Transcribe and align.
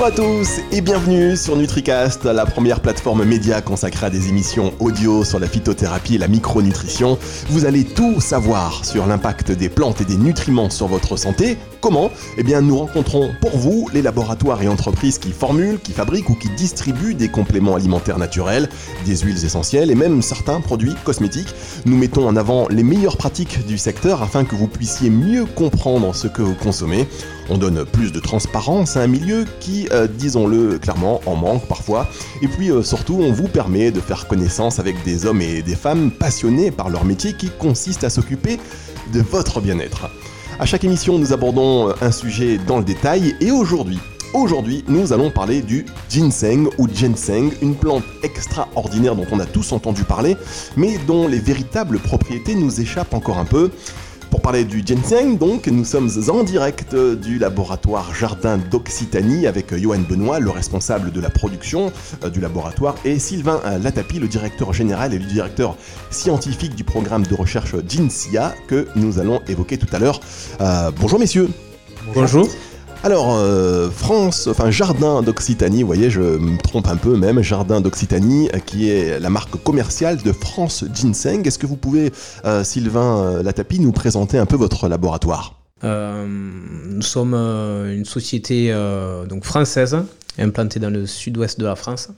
Bonjour 0.00 0.12
à 0.12 0.14
tous 0.14 0.60
et 0.70 0.80
bienvenue 0.80 1.36
sur 1.36 1.56
NutriCast, 1.56 2.24
la 2.24 2.46
première 2.46 2.78
plateforme 2.78 3.24
média 3.24 3.60
consacrée 3.60 4.06
à 4.06 4.10
des 4.10 4.28
émissions 4.28 4.72
audio 4.78 5.24
sur 5.24 5.40
la 5.40 5.48
phytothérapie 5.48 6.14
et 6.14 6.18
la 6.18 6.28
micronutrition. 6.28 7.18
Vous 7.48 7.64
allez 7.64 7.84
tout 7.84 8.20
savoir 8.20 8.84
sur 8.84 9.08
l'impact 9.08 9.50
des 9.50 9.68
plantes 9.68 10.00
et 10.00 10.04
des 10.04 10.16
nutriments 10.16 10.70
sur 10.70 10.86
votre 10.86 11.16
santé. 11.16 11.56
Comment? 11.80 12.12
Eh 12.36 12.44
bien, 12.44 12.60
nous 12.60 12.78
rencontrons 12.78 13.32
pour 13.40 13.56
vous 13.56 13.90
les 13.92 14.00
laboratoires 14.00 14.62
et 14.62 14.68
entreprises 14.68 15.18
qui 15.18 15.32
formulent, 15.32 15.80
qui 15.80 15.90
fabriquent 15.90 16.30
ou 16.30 16.36
qui 16.36 16.50
distribuent 16.50 17.14
des 17.14 17.28
compléments 17.28 17.74
alimentaires 17.74 18.18
naturels, 18.18 18.68
des 19.04 19.16
huiles 19.16 19.44
essentielles 19.44 19.90
et 19.90 19.96
même 19.96 20.22
certains 20.22 20.60
produits 20.60 20.94
cosmétiques. 21.02 21.52
Nous 21.86 21.96
mettons 21.96 22.28
en 22.28 22.36
avant 22.36 22.68
les 22.68 22.84
meilleures 22.84 23.16
pratiques 23.16 23.66
du 23.66 23.78
secteur 23.78 24.22
afin 24.22 24.44
que 24.44 24.54
vous 24.54 24.68
puissiez 24.68 25.10
mieux 25.10 25.44
comprendre 25.44 26.14
ce 26.14 26.28
que 26.28 26.42
vous 26.42 26.54
consommez. 26.54 27.08
On 27.50 27.56
donne 27.56 27.84
plus 27.84 28.12
de 28.12 28.20
transparence 28.20 28.96
à 28.96 29.02
un 29.02 29.06
milieu 29.06 29.46
qui, 29.60 29.88
euh, 29.92 30.06
disons-le 30.06 30.78
clairement, 30.78 31.20
en 31.24 31.34
manque 31.34 31.66
parfois. 31.66 32.06
Et 32.42 32.48
puis 32.48 32.70
euh, 32.70 32.82
surtout, 32.82 33.18
on 33.20 33.32
vous 33.32 33.48
permet 33.48 33.90
de 33.90 34.00
faire 34.00 34.26
connaissance 34.26 34.78
avec 34.78 35.02
des 35.04 35.24
hommes 35.24 35.40
et 35.40 35.62
des 35.62 35.76
femmes 35.76 36.10
passionnés 36.10 36.70
par 36.70 36.90
leur 36.90 37.04
métier 37.04 37.32
qui 37.32 37.48
consiste 37.48 38.04
à 38.04 38.10
s'occuper 38.10 38.58
de 39.12 39.20
votre 39.20 39.60
bien-être. 39.60 40.10
À 40.60 40.66
chaque 40.66 40.84
émission, 40.84 41.18
nous 41.18 41.32
abordons 41.32 41.88
euh, 41.88 41.92
un 42.02 42.12
sujet 42.12 42.58
dans 42.58 42.78
le 42.78 42.84
détail 42.84 43.34
et 43.40 43.50
aujourd'hui, 43.50 43.98
Aujourd'hui, 44.34 44.84
nous 44.88 45.14
allons 45.14 45.30
parler 45.30 45.62
du 45.62 45.86
ginseng 46.10 46.68
ou 46.76 46.86
ginseng, 46.86 47.50
une 47.62 47.74
plante 47.74 48.04
extraordinaire 48.22 49.16
dont 49.16 49.26
on 49.32 49.40
a 49.40 49.46
tous 49.46 49.72
entendu 49.72 50.04
parler, 50.04 50.36
mais 50.76 50.98
dont 51.06 51.26
les 51.26 51.38
véritables 51.38 51.98
propriétés 51.98 52.54
nous 52.54 52.78
échappent 52.78 53.14
encore 53.14 53.38
un 53.38 53.46
peu. 53.46 53.70
Pour 54.30 54.42
parler 54.42 54.64
du 54.64 54.82
ginseng, 54.84 55.38
donc, 55.38 55.68
nous 55.68 55.84
sommes 55.84 56.10
en 56.28 56.42
direct 56.42 56.94
du 56.94 57.38
laboratoire 57.38 58.14
Jardin 58.14 58.58
d'Occitanie 58.58 59.46
avec 59.46 59.74
Johan 59.74 60.00
Benoît, 60.08 60.38
le 60.38 60.50
responsable 60.50 61.12
de 61.12 61.20
la 61.20 61.30
production 61.30 61.92
euh, 62.24 62.28
du 62.28 62.40
laboratoire, 62.40 62.94
et 63.04 63.18
Sylvain 63.18 63.60
Latapi, 63.82 64.18
le 64.18 64.28
directeur 64.28 64.72
général 64.72 65.14
et 65.14 65.18
le 65.18 65.24
directeur 65.24 65.76
scientifique 66.10 66.74
du 66.74 66.84
programme 66.84 67.26
de 67.26 67.34
recherche 67.34 67.74
Ginsia 67.88 68.54
que 68.66 68.86
nous 68.96 69.18
allons 69.18 69.40
évoquer 69.48 69.78
tout 69.78 69.88
à 69.92 69.98
l'heure. 69.98 70.20
Euh, 70.60 70.90
bonjour 71.00 71.18
messieurs. 71.18 71.48
Bonjour. 72.14 72.48
Alors, 73.04 73.36
euh, 73.36 73.90
France, 73.90 74.48
enfin 74.48 74.72
Jardin 74.72 75.22
d'Occitanie, 75.22 75.82
vous 75.82 75.86
voyez, 75.86 76.10
je 76.10 76.20
me 76.20 76.58
trompe 76.58 76.88
un 76.88 76.96
peu 76.96 77.16
même, 77.16 77.40
Jardin 77.42 77.80
d'Occitanie, 77.80 78.50
euh, 78.52 78.58
qui 78.58 78.90
est 78.90 79.20
la 79.20 79.30
marque 79.30 79.56
commerciale 79.62 80.16
de 80.16 80.32
France 80.32 80.84
Ginseng. 80.92 81.46
Est-ce 81.46 81.60
que 81.60 81.66
vous 81.66 81.76
pouvez, 81.76 82.12
euh, 82.44 82.64
Sylvain 82.64 83.40
Latapi, 83.42 83.78
nous 83.78 83.92
présenter 83.92 84.36
un 84.36 84.46
peu 84.46 84.56
votre 84.56 84.88
laboratoire? 84.88 85.54
Nous 85.84 87.02
sommes 87.02 87.34
une 87.34 88.04
société 88.04 88.74
donc 89.28 89.44
française, 89.44 89.96
implantée 90.36 90.80
dans 90.80 90.90
le 90.90 91.06
sud-ouest 91.06 91.60
de 91.60 91.66
la 91.66 91.76
France, 91.76 92.08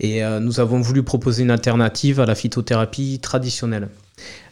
et 0.00 0.20
nous 0.42 0.60
avons 0.60 0.82
voulu 0.82 1.02
proposer 1.02 1.44
une 1.44 1.50
alternative 1.50 2.20
à 2.20 2.26
la 2.26 2.34
phytothérapie 2.34 3.18
traditionnelle, 3.22 3.88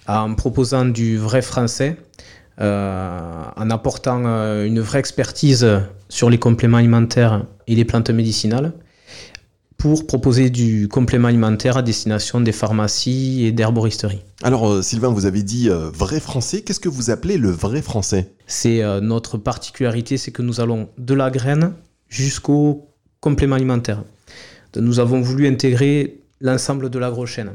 en 0.07 0.35
proposant 0.35 0.87
du 0.87 1.19
vrai 1.19 1.43
français 1.43 1.99
en 2.61 3.71
apportant 3.71 4.25
euh, 4.27 4.67
une 4.67 4.81
vraie 4.81 4.99
expertise 4.99 5.67
sur 6.09 6.31
les 6.31 6.39
compléments 6.39 6.79
alimentaires 6.79 7.45
et 7.67 7.75
les 7.75 7.85
plantes 7.85 8.11
médicinales 8.11 8.73
pour 9.77 10.09
proposer 10.09 10.51
du 10.51 10.89
complément 10.89 11.29
alimentaire 11.29 11.77
à 11.77 11.83
destination 11.83 12.41
des 12.41 12.51
pharmacies 12.51 13.45
et 13.45 13.53
d'herboristeries. 13.53 14.23
Alors 14.43 14.69
euh, 14.69 14.83
Sylvain, 14.83 15.09
vous 15.09 15.25
avez 15.25 15.45
dit 15.45 15.69
vrai 15.69 16.19
français, 16.19 16.63
qu'est-ce 16.63 16.81
que 16.81 16.89
vous 16.89 17.11
appelez 17.11 17.39
le 17.39 17.51
vrai 17.51 17.81
français? 17.81 18.33
C'est 18.49 18.83
notre 19.01 19.39
particularité, 19.39 20.17
c'est 20.17 20.33
que 20.33 20.43
nous 20.43 20.61
allons 20.61 20.89
de 20.99 21.15
la 21.15 21.31
graine 21.31 21.75
jusqu'au 22.09 22.89
complément 23.21 23.55
alimentaire. 23.55 24.03
Nous 24.77 24.99
avons 24.99 25.21
voulu 25.21 25.47
intégrer 25.47 26.23
l'ensemble 26.41 26.91
de 26.91 26.99
l'agrochaîne. 26.99 27.53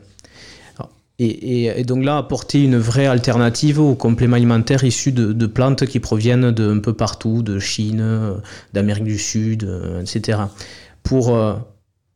Et, 1.19 1.83
donc 1.83 2.03
là, 2.03 2.17
apporter 2.17 2.63
une 2.63 2.77
vraie 2.77 3.05
alternative 3.05 3.79
aux 3.79 3.95
compléments 3.95 4.35
alimentaires 4.35 4.83
issus 4.83 5.11
de, 5.11 5.45
plantes 5.45 5.85
qui 5.85 5.99
proviennent 5.99 6.51
d'un 6.51 6.79
peu 6.79 6.93
partout, 6.93 7.43
de 7.43 7.59
Chine, 7.59 8.41
d'Amérique 8.73 9.03
du 9.03 9.19
Sud, 9.19 9.63
euh, 9.63 10.01
etc. 10.01 10.39
Pour 11.03 11.35
euh, 11.35 11.53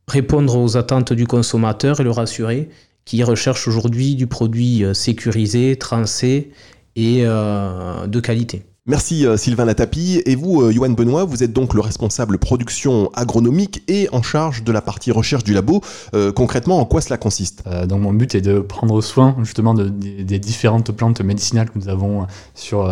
répondre 0.08 0.58
aux 0.58 0.78
attentes 0.78 1.13
du 1.13 1.28
consommateur 1.28 2.00
et 2.00 2.03
le 2.03 2.12
rassurer, 2.12 2.69
qui 3.06 3.24
recherche 3.24 3.68
aujourd'hui 3.68 4.16
du 4.16 4.25
produit 4.28 4.84
euh, 4.84 4.94
sécurisé, 4.94 5.78
trancé 5.78 6.52
et 6.96 7.22
de 7.22 8.19
qualité. 8.19 8.66
Merci 8.90 9.25
euh, 9.25 9.36
Sylvain 9.36 9.66
Latapi. 9.66 10.22
Et 10.25 10.38
vous, 10.38 10.62
euh, 10.62 10.72
Johan 10.72 10.92
Benoît, 10.92 11.25
vous 11.25 11.44
êtes 11.44 11.52
donc 11.52 11.74
le 11.74 11.81
responsable 11.81 12.38
production 12.38 13.12
agronomique 13.14 13.84
et 13.90 14.08
en 14.14 14.22
charge 14.22 14.64
de 14.64 14.72
la 14.72 14.81
partie 14.81 15.12
recherche 15.12 15.44
du 15.44 15.53
labo. 15.53 15.81
Euh, 16.14 16.31
concrètement, 16.31 16.80
en 16.80 16.86
quoi 16.86 17.02
cela 17.02 17.18
consiste? 17.18 17.66
Donc 17.88 18.02
mon 18.02 18.14
but 18.14 18.34
est 18.34 18.42
de 18.42 18.59
prendre 18.59 19.02
soin 19.02 19.36
justement 19.44 19.74
des 19.74 20.40
différentes 20.40 20.92
plantes 20.94 21.20
médicinales 21.20 21.70
que 21.70 21.78
nous 21.78 21.90
avons 21.90 22.28
sur 22.56 22.88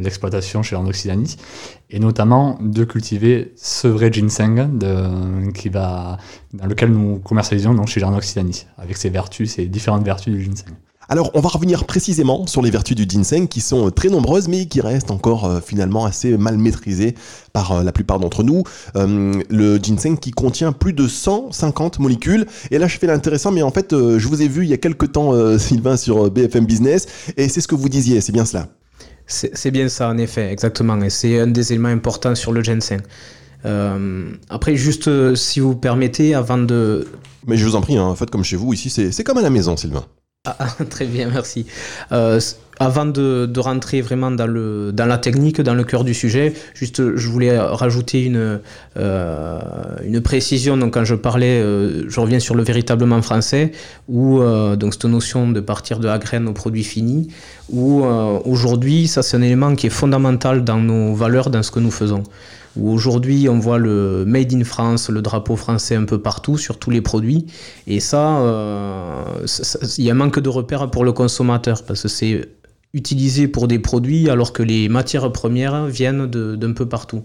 l'exploitation 0.00 0.62
chez 0.62 0.76
Occitanie 0.76 1.36
et 1.90 1.98
notamment 1.98 2.58
de 2.60 2.84
cultiver 2.84 3.52
ce 3.56 3.86
vrai 3.86 4.10
ginseng 4.10 4.70
qui 5.52 5.68
va, 5.68 6.18
dans 6.54 6.66
lequel 6.66 6.90
nous 6.90 7.18
commercialisons 7.18 7.74
donc, 7.74 7.88
chez 7.88 8.02
Occitanie, 8.02 8.66
avec 8.78 8.96
ses 8.96 9.10
vertus, 9.10 9.52
ses 9.52 9.66
différentes 9.66 10.04
vertus 10.04 10.34
du 10.34 10.42
ginseng. 10.42 10.74
Alors, 11.08 11.30
on 11.34 11.40
va 11.40 11.50
revenir 11.50 11.84
précisément 11.84 12.46
sur 12.46 12.62
les 12.62 12.70
vertus 12.70 12.96
du 12.96 13.04
ginseng 13.08 13.46
qui 13.46 13.60
sont 13.60 13.90
très 13.90 14.08
nombreuses, 14.08 14.48
mais 14.48 14.66
qui 14.66 14.80
restent 14.80 15.10
encore 15.10 15.44
euh, 15.44 15.60
finalement 15.60 16.06
assez 16.06 16.36
mal 16.38 16.56
maîtrisées 16.56 17.14
par 17.52 17.72
euh, 17.72 17.82
la 17.82 17.92
plupart 17.92 18.18
d'entre 18.18 18.42
nous. 18.42 18.62
Euh, 18.96 19.34
le 19.50 19.78
ginseng 19.78 20.16
qui 20.16 20.30
contient 20.30 20.72
plus 20.72 20.94
de 20.94 21.06
150 21.06 21.98
molécules. 21.98 22.46
Et 22.70 22.78
là, 22.78 22.86
je 22.86 22.98
fais 22.98 23.06
l'intéressant, 23.06 23.52
mais 23.52 23.62
en 23.62 23.70
fait, 23.70 23.90
je 23.92 24.28
vous 24.28 24.40
ai 24.40 24.48
vu 24.48 24.64
il 24.64 24.70
y 24.70 24.72
a 24.72 24.78
quelques 24.78 25.12
temps, 25.12 25.32
Sylvain, 25.58 25.96
sur 25.96 26.30
BFM 26.30 26.64
Business, 26.64 27.06
et 27.36 27.48
c'est 27.48 27.60
ce 27.60 27.68
que 27.68 27.74
vous 27.74 27.88
disiez, 27.88 28.20
c'est 28.20 28.32
bien 28.32 28.44
cela. 28.44 28.68
C'est 29.26 29.70
bien 29.70 29.88
ça, 29.88 30.08
en 30.08 30.18
effet, 30.18 30.50
exactement. 30.52 31.00
Et 31.02 31.10
c'est 31.10 31.40
un 31.40 31.46
des 31.46 31.72
éléments 31.72 31.88
importants 31.88 32.34
sur 32.34 32.52
le 32.52 32.62
ginseng. 32.62 33.00
après, 34.48 34.76
juste 34.76 35.34
si 35.34 35.60
vous 35.60 35.74
permettez, 35.74 36.34
avant 36.34 36.58
de... 36.58 37.06
Mais 37.46 37.56
je 37.56 37.64
vous 37.66 37.76
en 37.76 37.82
prie, 37.82 37.96
hein, 37.96 38.14
faites 38.16 38.30
comme 38.30 38.44
chez 38.44 38.56
vous, 38.56 38.72
ici, 38.72 38.90
c'est 38.90 39.24
comme 39.24 39.38
à 39.38 39.42
la 39.42 39.50
maison, 39.50 39.76
Sylvain. 39.76 40.04
Ah, 40.46 40.56
ah, 40.58 40.84
très 40.90 41.06
bien, 41.06 41.30
merci. 41.32 41.64
Euh, 42.12 42.38
avant 42.78 43.06
de, 43.06 43.50
rentrer 43.58 44.02
vraiment 44.02 44.30
dans, 44.30 44.46
la 44.46 45.16
technique, 45.16 45.62
dans 45.62 45.72
le 45.72 45.84
cœur 45.84 46.04
du 46.04 46.12
sujet, 46.12 46.52
juste 46.74 47.16
je 47.16 47.28
voulais 47.28 47.58
rajouter 47.58 48.24
une, 48.24 48.60
euh, 48.98 50.20
précision. 50.22 50.76
Donc 50.76 50.92
quand 50.92 51.04
je 51.04 51.14
parlais, 51.14 51.62
euh, 51.62 52.04
je 52.10 52.20
reviens 52.20 52.40
sur 52.40 52.56
le 52.56 52.62
véritablement 52.62 53.22
français, 53.22 53.72
où 54.06 54.42
donc 54.76 54.92
cette 54.92 55.06
notion 55.06 55.50
de 55.50 55.60
partir 55.60 55.98
de 55.98 56.08
la 56.08 56.18
graine 56.18 56.46
au 56.46 56.52
produit 56.52 56.84
fini, 56.84 57.28
où 57.70 58.02
aujourd'hui 58.04 59.08
ça 59.08 59.22
c'est 59.22 59.38
un 59.38 59.42
élément 59.42 59.74
qui 59.74 59.86
est 59.86 59.96
fondamental 60.02 60.62
dans 60.62 60.78
nos 60.78 61.14
valeurs, 61.14 61.48
dans 61.48 61.62
ce 61.62 61.70
que 61.70 61.80
nous 61.80 61.90
faisons 61.90 62.22
où 62.76 62.90
aujourd'hui 62.90 63.48
on 63.48 63.58
voit 63.58 63.78
le 63.78 64.24
Made 64.26 64.52
in 64.52 64.64
France, 64.64 65.08
le 65.10 65.22
drapeau 65.22 65.56
français 65.56 65.94
un 65.94 66.04
peu 66.04 66.18
partout 66.18 66.58
sur 66.58 66.78
tous 66.78 66.90
les 66.90 67.00
produits. 67.00 67.46
Et 67.86 68.00
ça, 68.00 68.38
euh, 68.38 69.24
il 69.98 70.04
y 70.04 70.10
a 70.10 70.12
un 70.12 70.16
manque 70.16 70.40
de 70.40 70.48
repères 70.48 70.90
pour 70.90 71.04
le 71.04 71.12
consommateur 71.12 71.82
parce 71.84 72.02
que 72.02 72.08
c'est 72.08 72.48
utilisé 72.92 73.48
pour 73.48 73.66
des 73.66 73.80
produits 73.80 74.30
alors 74.30 74.52
que 74.52 74.62
les 74.62 74.88
matières 74.88 75.32
premières 75.32 75.86
viennent 75.86 76.26
d'un 76.26 76.72
peu 76.72 76.86
partout. 76.86 77.24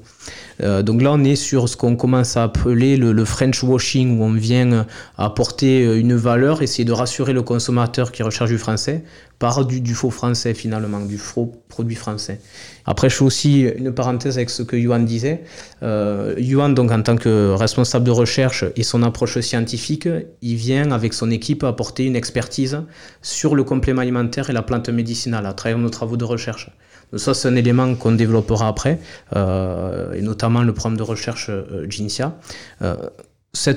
Euh, 0.63 0.81
donc 0.81 1.03
là, 1.03 1.11
on 1.13 1.23
est 1.23 1.35
sur 1.35 1.69
ce 1.69 1.77
qu'on 1.77 1.95
commence 1.95 2.37
à 2.37 2.43
appeler 2.43 2.97
le, 2.97 3.25
French 3.25 3.63
washing, 3.63 4.19
où 4.19 4.23
on 4.23 4.33
vient 4.33 4.87
apporter 5.17 5.83
une 5.99 6.16
valeur, 6.16 6.63
essayer 6.63 6.85
de 6.85 6.91
rassurer 6.91 7.33
le 7.33 7.43
consommateur 7.43 8.11
qui 8.11 8.23
recherche 8.23 8.49
du 8.49 8.57
français 8.57 9.03
par 9.39 9.66
du, 9.66 9.96
faux 9.96 10.11
français 10.11 10.53
finalement, 10.53 10.99
du 10.99 11.17
faux 11.17 11.52
produit 11.69 11.96
français. 11.96 12.41
Après, 12.85 13.09
je 13.09 13.16
fais 13.16 13.23
aussi 13.23 13.61
une 13.61 13.93
parenthèse 13.93 14.37
avec 14.37 14.49
ce 14.49 14.64
que 14.64 14.75
Yuan 14.75 15.05
disait. 15.05 15.43
Euh, 15.81 16.35
Yuan, 16.37 16.75
donc 16.75 16.91
en 16.91 17.02
tant 17.02 17.16
que 17.16 17.53
responsable 17.53 18.03
de 18.05 18.11
recherche 18.11 18.66
et 18.75 18.84
son 18.84 19.02
approche 19.02 19.40
scientifique, 19.40 20.09
il 20.41 20.55
vient 20.55 20.91
avec 20.91 21.14
son 21.14 21.31
équipe 21.31 21.64
apporter 21.64 22.05
une 22.05 22.17
expertise 22.17 22.81
sur 23.22 23.55
le 23.55 23.64
complément 23.64 24.02
alimentaire 24.02 24.49
et 24.49 24.53
la 24.53 24.61
plante 24.61 24.90
médicinale 24.90 25.46
à 25.46 25.53
travers 25.53 25.78
nos 25.78 25.90
travaux 25.90 26.17
de 26.17 26.25
recherche. 26.25 26.69
Donc 27.11 27.22
ça, 27.22 27.34
c'est 27.34 27.47
un 27.47 27.55
élément 27.55 27.96
qu'on 27.96 28.11
développera 28.11 28.67
après, 28.67 28.99
euh, 29.35 30.14
et 30.14 30.22
notamment 30.22 30.64
le 30.64 30.73
programme 30.73 30.97
de 30.97 31.03
recherche 31.03 31.47
euh, 31.49 31.87
GINSIA. 31.90 32.35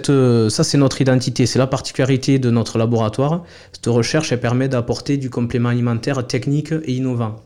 Euh, 0.08 0.48
ça, 0.50 0.64
c'est 0.64 0.78
notre 0.78 1.00
identité, 1.00 1.46
c'est 1.46 1.58
la 1.58 1.66
particularité 1.66 2.38
de 2.38 2.50
notre 2.50 2.78
laboratoire. 2.78 3.44
Cette 3.72 3.86
recherche 3.86 4.32
elle 4.32 4.40
permet 4.40 4.68
d'apporter 4.68 5.16
du 5.16 5.30
complément 5.30 5.70
alimentaire 5.70 6.26
technique 6.26 6.72
et 6.72 6.92
innovant 6.92 7.40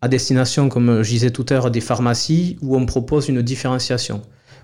à 0.00 0.08
destination, 0.08 0.68
comme 0.68 1.02
je 1.02 1.08
disais 1.08 1.30
tout 1.30 1.46
à 1.48 1.54
l'heure, 1.54 1.70
des 1.70 1.80
pharmacies 1.80 2.58
où 2.60 2.76
on 2.76 2.86
propose 2.86 3.28
une 3.28 3.40
différenciation. 3.40 4.20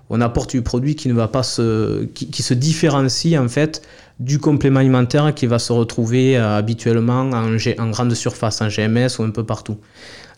On 0.09 0.19
apporte 0.19 0.49
du 0.49 0.61
produit 0.61 0.95
qui 0.95 1.07
ne 1.07 1.13
va 1.13 1.29
pas 1.29 1.43
se, 1.43 2.03
qui, 2.05 2.43
se 2.43 2.53
différencie 2.53 3.39
en 3.39 3.47
fait 3.47 3.81
du 4.19 4.39
complément 4.39 4.81
alimentaire 4.81 5.33
qui 5.33 5.45
va 5.45 5.59
se 5.59 5.71
retrouver 5.71 6.37
euh, 6.37 6.57
habituellement 6.57 7.21
en, 7.21 7.89
grande 7.89 8.13
surface, 8.15 8.61
en 8.61 8.67
GMS 8.67 9.19
ou 9.19 9.23
un 9.23 9.29
peu 9.29 9.45
partout. 9.45 9.77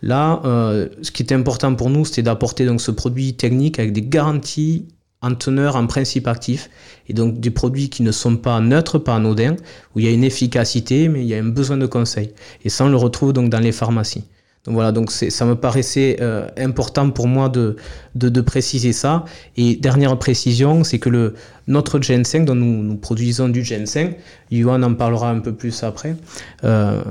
Là, 0.04 0.42
euh, 0.46 0.90
ce 1.02 1.10
qui 1.10 1.24
est 1.24 1.32
important 1.32 1.74
pour 1.74 1.90
nous, 1.90 2.06
c'était 2.06 2.22
d'apporter 2.22 2.66
donc 2.66 2.80
ce 2.80 2.92
produit 2.92 3.34
technique 3.34 3.80
avec 3.80 3.94
des 3.94 4.04
garanties 4.04 4.88
en 5.22 5.36
teneur, 5.36 5.76
en 5.76 5.88
principe 5.88 6.28
actif, 6.28 6.70
et 7.08 7.14
donc 7.14 7.40
des 7.40 7.52
produits 7.52 7.90
qui 7.90 8.04
ne 8.04 8.12
sont 8.12 8.38
pas 8.38 8.60
neutres, 8.60 8.98
pas 8.98 9.16
anodins, 9.16 9.56
où 9.96 10.00
il 10.00 10.06
y 10.06 10.08
a 10.08 10.12
une 10.12 10.24
efficacité, 10.24 11.08
mais 11.10 11.22
il 11.22 11.28
y 11.28 11.36
a 11.36 11.38
un 11.38 11.50
besoin 11.50 11.78
de 11.78 11.86
conseil. 11.86 12.32
Et 12.66 12.70
ça, 12.70 12.86
on 12.86 12.90
le 12.90 12.98
retrouve 12.98 13.34
donc 13.34 13.50
dans 13.50 13.60
les 13.60 13.72
pharmacies. 13.72 14.24
Donc 14.66 14.76
voilà, 14.76 14.92
donc 14.92 15.10
ça 15.10 15.46
me 15.46 15.56
paraissait 15.56 16.18
euh, 16.22 16.48
important 16.56 17.10
pour 17.10 17.28
moi 17.28 17.50
de, 17.50 17.78
de, 18.14 18.42
préciser 18.42 18.94
ça. 18.94 19.26
Et 19.58 19.76
dernière 19.76 20.18
précision, 20.20 20.84
c'est 20.84 21.00
que 21.00 21.10
le, 21.10 21.34
notre 21.66 22.00
ginseng, 22.00 22.46
dont 22.46 22.54
nous, 22.54 22.84
nous 22.84 22.96
produisons 22.96 23.50
du 23.50 23.64
ginseng, 23.64 24.14
Yuan 24.52 24.84
en 24.84 24.94
parlera 24.94 25.32
un 25.32 25.40
peu 25.40 25.54
plus 25.54 25.84
après, 25.84 26.16
euh, 26.64 27.02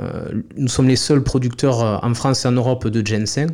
nous 0.57 0.69
sommes 0.69 0.87
les 0.87 0.95
seuls 0.95 1.25
producteurs 1.25 1.83
euh, 1.83 1.97
en 2.03 2.15
France 2.15 2.45
et 2.45 2.49
en 2.49 2.53
Europe 2.53 2.87
de 2.87 3.05
ginseng. 3.05 3.51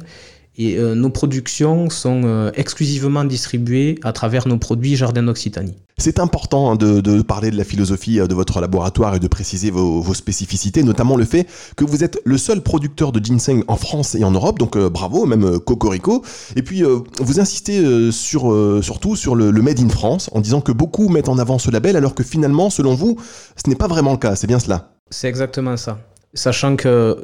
Et 0.58 0.78
euh, 0.78 0.94
nos 0.94 1.10
productions 1.10 1.90
sont 1.90 2.22
euh, 2.24 2.50
exclusivement 2.54 3.24
distribuées 3.24 3.98
à 4.02 4.12
travers 4.12 4.48
nos 4.48 4.56
produits 4.56 4.96
Jardin 4.96 5.22
d'Occitanie. 5.22 5.74
C'est 5.98 6.18
important 6.18 6.70
hein, 6.70 6.76
de, 6.76 7.22
parler 7.22 7.50
de 7.50 7.56
la 7.56 7.64
philosophie 7.64 8.20
euh, 8.20 8.26
de 8.26 8.34
votre 8.34 8.60
laboratoire 8.60 9.14
et 9.14 9.20
de 9.20 9.28
préciser 9.28 9.70
vos, 9.70 10.14
spécificités, 10.14 10.82
notamment 10.82 11.16
le 11.16 11.26
fait 11.26 11.46
que 11.76 11.84
vous 11.84 12.04
êtes 12.04 12.20
le 12.24 12.38
seul 12.38 12.62
producteur 12.62 13.12
de 13.12 13.22
ginseng 13.22 13.64
en 13.68 13.76
France 13.76 14.14
et 14.14 14.24
en 14.24 14.30
Europe, 14.30 14.58
donc 14.58 14.78
bravo, 14.78 15.26
même 15.26 15.58
cocorico. 15.60 16.22
Et 16.54 16.62
puis 16.62 16.82
vous 17.20 17.40
insistez 17.40 18.10
sur, 18.12 18.54
surtout 18.82 19.16
sur 19.16 19.34
le, 19.34 19.50
le, 19.50 19.62
Made 19.62 19.80
in 19.80 19.88
France 19.88 20.30
en 20.32 20.40
disant 20.40 20.60
que 20.60 20.72
beaucoup 20.72 21.08
mettent 21.08 21.28
en 21.28 21.38
avant 21.38 21.58
ce 21.58 21.70
label 21.70 21.96
alors 21.96 22.14
que 22.14 22.22
finalement, 22.22 22.70
selon 22.70 22.94
vous, 22.94 23.18
ce 23.62 23.68
n'est 23.68 23.76
pas 23.76 23.88
vraiment 23.88 24.12
le 24.12 24.18
cas, 24.18 24.36
c'est 24.36 24.46
bien 24.46 24.58
cela? 24.58 24.90
C'est 25.10 25.28
exactement 25.28 25.76
ça. 25.76 25.98
Sachant 26.36 26.76
que 26.76 27.16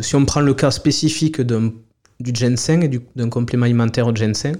si 0.00 0.14
on 0.14 0.24
prend 0.26 0.40
le 0.40 0.54
cas 0.54 0.70
spécifique 0.70 1.40
du 1.40 2.30
ginseng 2.34 2.82
et 2.84 3.00
d'un 3.16 3.30
complément 3.30 3.64
alimentaire 3.64 4.06
au 4.06 4.14
ginseng, 4.14 4.56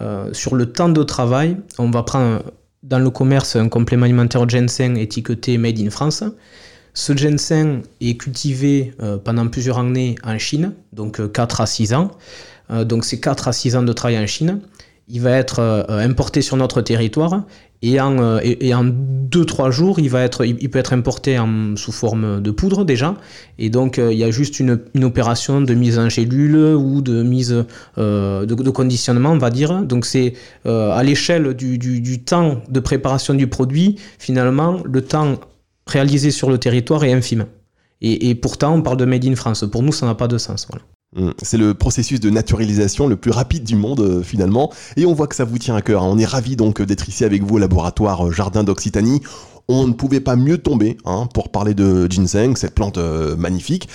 euh, 0.00 0.32
sur 0.32 0.56
le 0.56 0.66
temps 0.72 0.88
de 0.88 1.02
travail, 1.04 1.56
on 1.78 1.90
va 1.90 2.02
prendre 2.02 2.42
dans 2.82 2.98
le 2.98 3.08
commerce 3.10 3.54
un 3.54 3.68
complément 3.68 4.04
alimentaire 4.04 4.40
au 4.40 4.48
ginseng 4.48 4.96
étiqueté 4.96 5.56
Made 5.58 5.78
in 5.78 5.90
France. 5.90 6.24
Ce 6.92 7.16
ginseng 7.16 7.82
est 8.00 8.16
cultivé 8.16 8.94
euh, 9.00 9.16
pendant 9.16 9.46
plusieurs 9.46 9.78
années 9.78 10.16
en 10.24 10.36
Chine, 10.38 10.74
donc 10.92 11.32
4 11.32 11.60
euh, 11.60 11.62
à 11.62 11.66
6 11.66 11.94
ans. 11.94 12.10
donc 12.84 13.04
c'est 13.04 13.20
4 13.20 13.48
à 13.48 13.52
6 13.52 13.76
ans 13.76 13.82
de 13.84 13.92
travail 13.92 14.18
en 14.18 14.26
Chine. 14.26 14.60
Il 15.08 15.20
va 15.20 15.32
être 15.32 15.86
importé 15.88 16.40
sur 16.40 16.56
notre 16.56 16.80
territoire 16.80 17.44
et 17.86 18.00
en, 18.00 18.18
euh, 18.18 18.40
et, 18.42 18.74
en 18.74 18.82
2-3 18.82 19.70
jours, 19.70 19.98
il, 20.00 20.08
peut 20.08 20.78
être 20.78 20.94
importé 20.94 21.38
sous 21.76 21.92
forme 21.92 22.40
de 22.40 22.50
poudre 22.50 22.82
déjà. 22.82 23.14
Et 23.58 23.68
donc, 23.68 23.98
euh, 23.98 24.10
il 24.10 24.18
y 24.18 24.24
a 24.24 24.30
juste 24.30 24.58
une, 24.58 24.80
opération 25.02 25.60
de 25.60 25.74
mise 25.74 25.98
en 25.98 26.08
gélule 26.08 26.56
ou 26.56 27.02
de 27.02 27.22
mise 27.22 27.64
euh, 27.98 28.46
de, 28.46 28.70
conditionnement, 28.70 29.32
on 29.32 29.38
va 29.38 29.50
dire. 29.50 29.82
Donc, 29.82 30.06
c'est 30.06 30.32
à 30.64 31.02
l'échelle 31.02 31.52
du, 31.52 32.24
temps 32.24 32.62
de 32.70 32.80
préparation 32.80 33.34
du 33.34 33.48
produit, 33.48 33.96
finalement, 34.18 34.80
le 34.82 35.02
temps 35.02 35.34
réalisé 35.86 36.30
sur 36.30 36.48
le 36.48 36.56
territoire 36.56 37.04
est 37.04 37.12
infime. 37.12 37.44
Et, 38.00 38.30
et 38.30 38.34
pourtant, 38.34 38.74
on 38.74 38.80
parle 38.80 38.96
de 38.96 39.04
Made 39.04 39.26
in 39.26 39.34
France. 39.34 39.62
Pour 39.70 39.82
nous, 39.82 39.92
ça 39.92 40.06
n'a 40.06 40.14
pas 40.14 40.28
de 40.28 40.38
sens. 40.38 40.66
Voilà. 40.70 40.84
Mm. 41.16 41.30
C'est 41.42 41.56
le 41.56 41.74
processus 41.74 42.20
de 42.20 42.30
naturalisation 42.30 43.06
le 43.06 43.16
plus 43.16 43.30
rapide 43.30 43.64
du 43.64 43.76
monde 43.76 44.00
euh, 44.00 44.22
finalement, 44.22 44.72
et 44.96 45.06
on 45.06 45.14
voit 45.14 45.26
que 45.26 45.36
ça 45.36 45.44
vous 45.44 45.58
tient 45.58 45.76
à 45.76 45.82
cœur. 45.82 46.02
Hein. 46.02 46.08
On 46.10 46.18
est 46.18 46.24
ravi 46.24 46.56
donc 46.56 46.82
d'être 46.82 47.08
ici 47.08 47.24
avec 47.24 47.42
vous 47.42 47.56
au 47.56 47.58
laboratoire 47.58 48.26
euh, 48.26 48.30
Jardin 48.30 48.64
d'Occitanie. 48.64 49.20
On 49.66 49.86
ne 49.86 49.94
pouvait 49.94 50.20
pas 50.20 50.36
mieux 50.36 50.58
tomber 50.58 50.98
hein, 51.06 51.26
pour 51.32 51.48
parler 51.48 51.72
de 51.72 52.06
ginseng, 52.10 52.54
cette 52.54 52.74
plante 52.74 52.98
euh, 52.98 53.34
magnifique, 53.34 53.88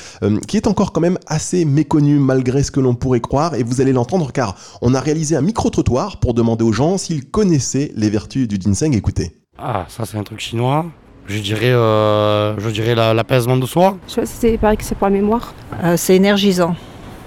qui 0.48 0.58
est 0.58 0.66
encore 0.66 0.92
quand 0.92 1.02
même 1.02 1.20
assez 1.28 1.64
méconnue 1.64 2.18
malgré 2.18 2.64
ce 2.64 2.72
que 2.72 2.80
l'on 2.80 2.96
pourrait 2.96 3.20
croire, 3.20 3.54
et 3.54 3.62
vous 3.62 3.80
allez 3.80 3.94
l'entendre 3.94 4.32
car 4.32 4.56
on 4.82 4.96
a 4.96 5.00
réalisé 5.00 5.36
un 5.36 5.42
micro-trottoir 5.42 6.20
pour 6.20 6.34
demander 6.34 6.64
aux 6.64 6.72
gens 6.72 6.98
s'ils 6.98 7.30
connaissaient 7.30 7.92
les 7.96 8.10
vertus 8.10 8.48
du 8.48 8.58
ginseng. 8.60 8.96
Écoutez. 8.96 9.36
Ah, 9.60 9.86
ça 9.90 10.06
c'est 10.08 10.18
un 10.18 10.24
truc 10.24 10.40
chinois. 10.40 10.88
Je 11.28 11.38
dirais, 11.38 11.70
je 11.70 12.70
dirais 12.72 12.96
l'apaisement 12.96 13.58
de 13.58 13.68
soi. 13.68 13.96
Je 14.08 14.26
sais, 14.26 14.58
pareil 14.58 14.78
que 14.78 14.84
c'est 14.84 14.96
pour 14.96 15.06
la 15.06 15.14
mémoire. 15.14 15.54
c'est 15.98 16.16
énergisant. 16.16 16.76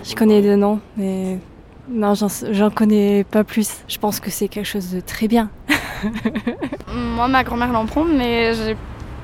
Je 0.05 0.15
connais 0.17 0.43
deux 0.43 0.57
noms, 0.57 0.81
mais 0.97 1.39
non, 1.89 2.15
j'en 2.15 2.71
connais 2.71 3.25
pas 3.25 3.45
plus. 3.45 3.83
Je 3.89 3.99
pense 3.99 4.21
que 4.21 4.31
c'est 4.31 4.49
quelque 4.49 4.67
chose 4.67 4.91
de 4.91 5.01
très 5.01 5.29
bien. 5.29 5.51
Moi, 6.89 7.29
ma 7.29 7.45
grand-mère 7.45 7.73
l'en 7.73 7.87
prend, 7.87 8.05
mais 8.05 8.55
j'ai 8.55 8.77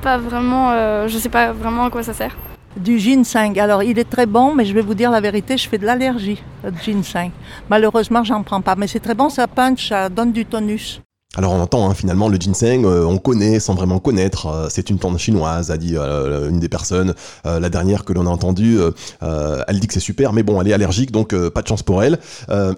pas 0.02 0.18
vraiment, 0.18 0.70
euh, 0.70 1.08
je 1.08 1.18
sais 1.18 1.28
pas 1.28 1.52
vraiment 1.52 1.86
à 1.86 1.90
quoi 1.90 2.02
ça 2.02 2.12
sert. 2.12 2.36
Du 2.76 2.98
ginseng. 2.98 3.58
Alors, 3.58 3.82
il 3.82 3.98
est 3.98 4.08
très 4.08 4.26
bon, 4.26 4.54
mais 4.54 4.64
je 4.64 4.72
vais 4.72 4.82
vous 4.82 4.94
dire 4.94 5.10
la 5.10 5.20
vérité, 5.20 5.56
je 5.56 5.68
fais 5.68 5.78
de 5.78 5.86
l'allergie 5.86 6.42
au 6.64 6.70
ginseng. 6.70 7.30
Malheureusement, 7.68 8.22
j'en 8.22 8.42
prends 8.42 8.60
pas, 8.60 8.76
mais 8.76 8.86
c'est 8.86 9.00
très 9.00 9.14
bon, 9.14 9.28
ça 9.28 9.46
punch, 9.48 9.88
ça 9.88 10.08
donne 10.08 10.32
du 10.32 10.44
tonus. 10.44 11.00
Alors 11.36 11.52
on 11.52 11.60
entend 11.60 11.90
hein, 11.90 11.92
finalement 11.92 12.30
le 12.30 12.38
ginseng, 12.38 12.86
euh, 12.86 13.04
on 13.04 13.18
connaît 13.18 13.60
sans 13.60 13.74
vraiment 13.74 13.98
connaître, 13.98 14.46
euh, 14.46 14.66
c'est 14.70 14.88
une 14.88 14.98
plante 14.98 15.18
chinoise, 15.18 15.70
a 15.70 15.76
dit 15.76 15.92
euh, 15.94 16.48
une 16.48 16.58
des 16.58 16.70
personnes, 16.70 17.12
la 17.44 17.68
dernière 17.68 18.06
que 18.06 18.14
l'on 18.14 18.26
a 18.26 18.30
entendue, 18.30 18.78
elle 19.20 19.80
dit 19.80 19.86
que 19.86 19.92
c'est 19.92 20.00
super, 20.00 20.32
mais 20.32 20.42
bon 20.42 20.60
elle 20.60 20.68
est 20.68 20.72
allergique 20.72 21.12
donc 21.12 21.34
pas 21.50 21.60
de 21.60 21.68
chance 21.68 21.82
pour 21.82 22.02
elle. 22.02 22.18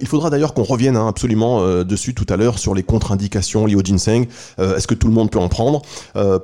il 0.01 0.07
faudra 0.07 0.31
d'ailleurs 0.31 0.53
qu'on 0.55 0.65
revienne 0.65 0.97
hein, 0.97 1.07
absolument 1.07 1.65
dessus 1.85 2.15
tout 2.15 2.27
à 2.29 2.37
l'heure 2.37 2.59
sur 2.59 2.75
les 2.75 2.83
contre-indications 2.83 3.67
liées 3.67 3.77
au 3.77 3.83
ginseng, 3.83 4.27
est-ce 4.59 4.87
que 4.87 4.95
tout 4.95 5.07
le 5.07 5.13
monde 5.13 5.31
peut 5.31 5.39
en 5.39 5.49
prendre? 5.49 5.83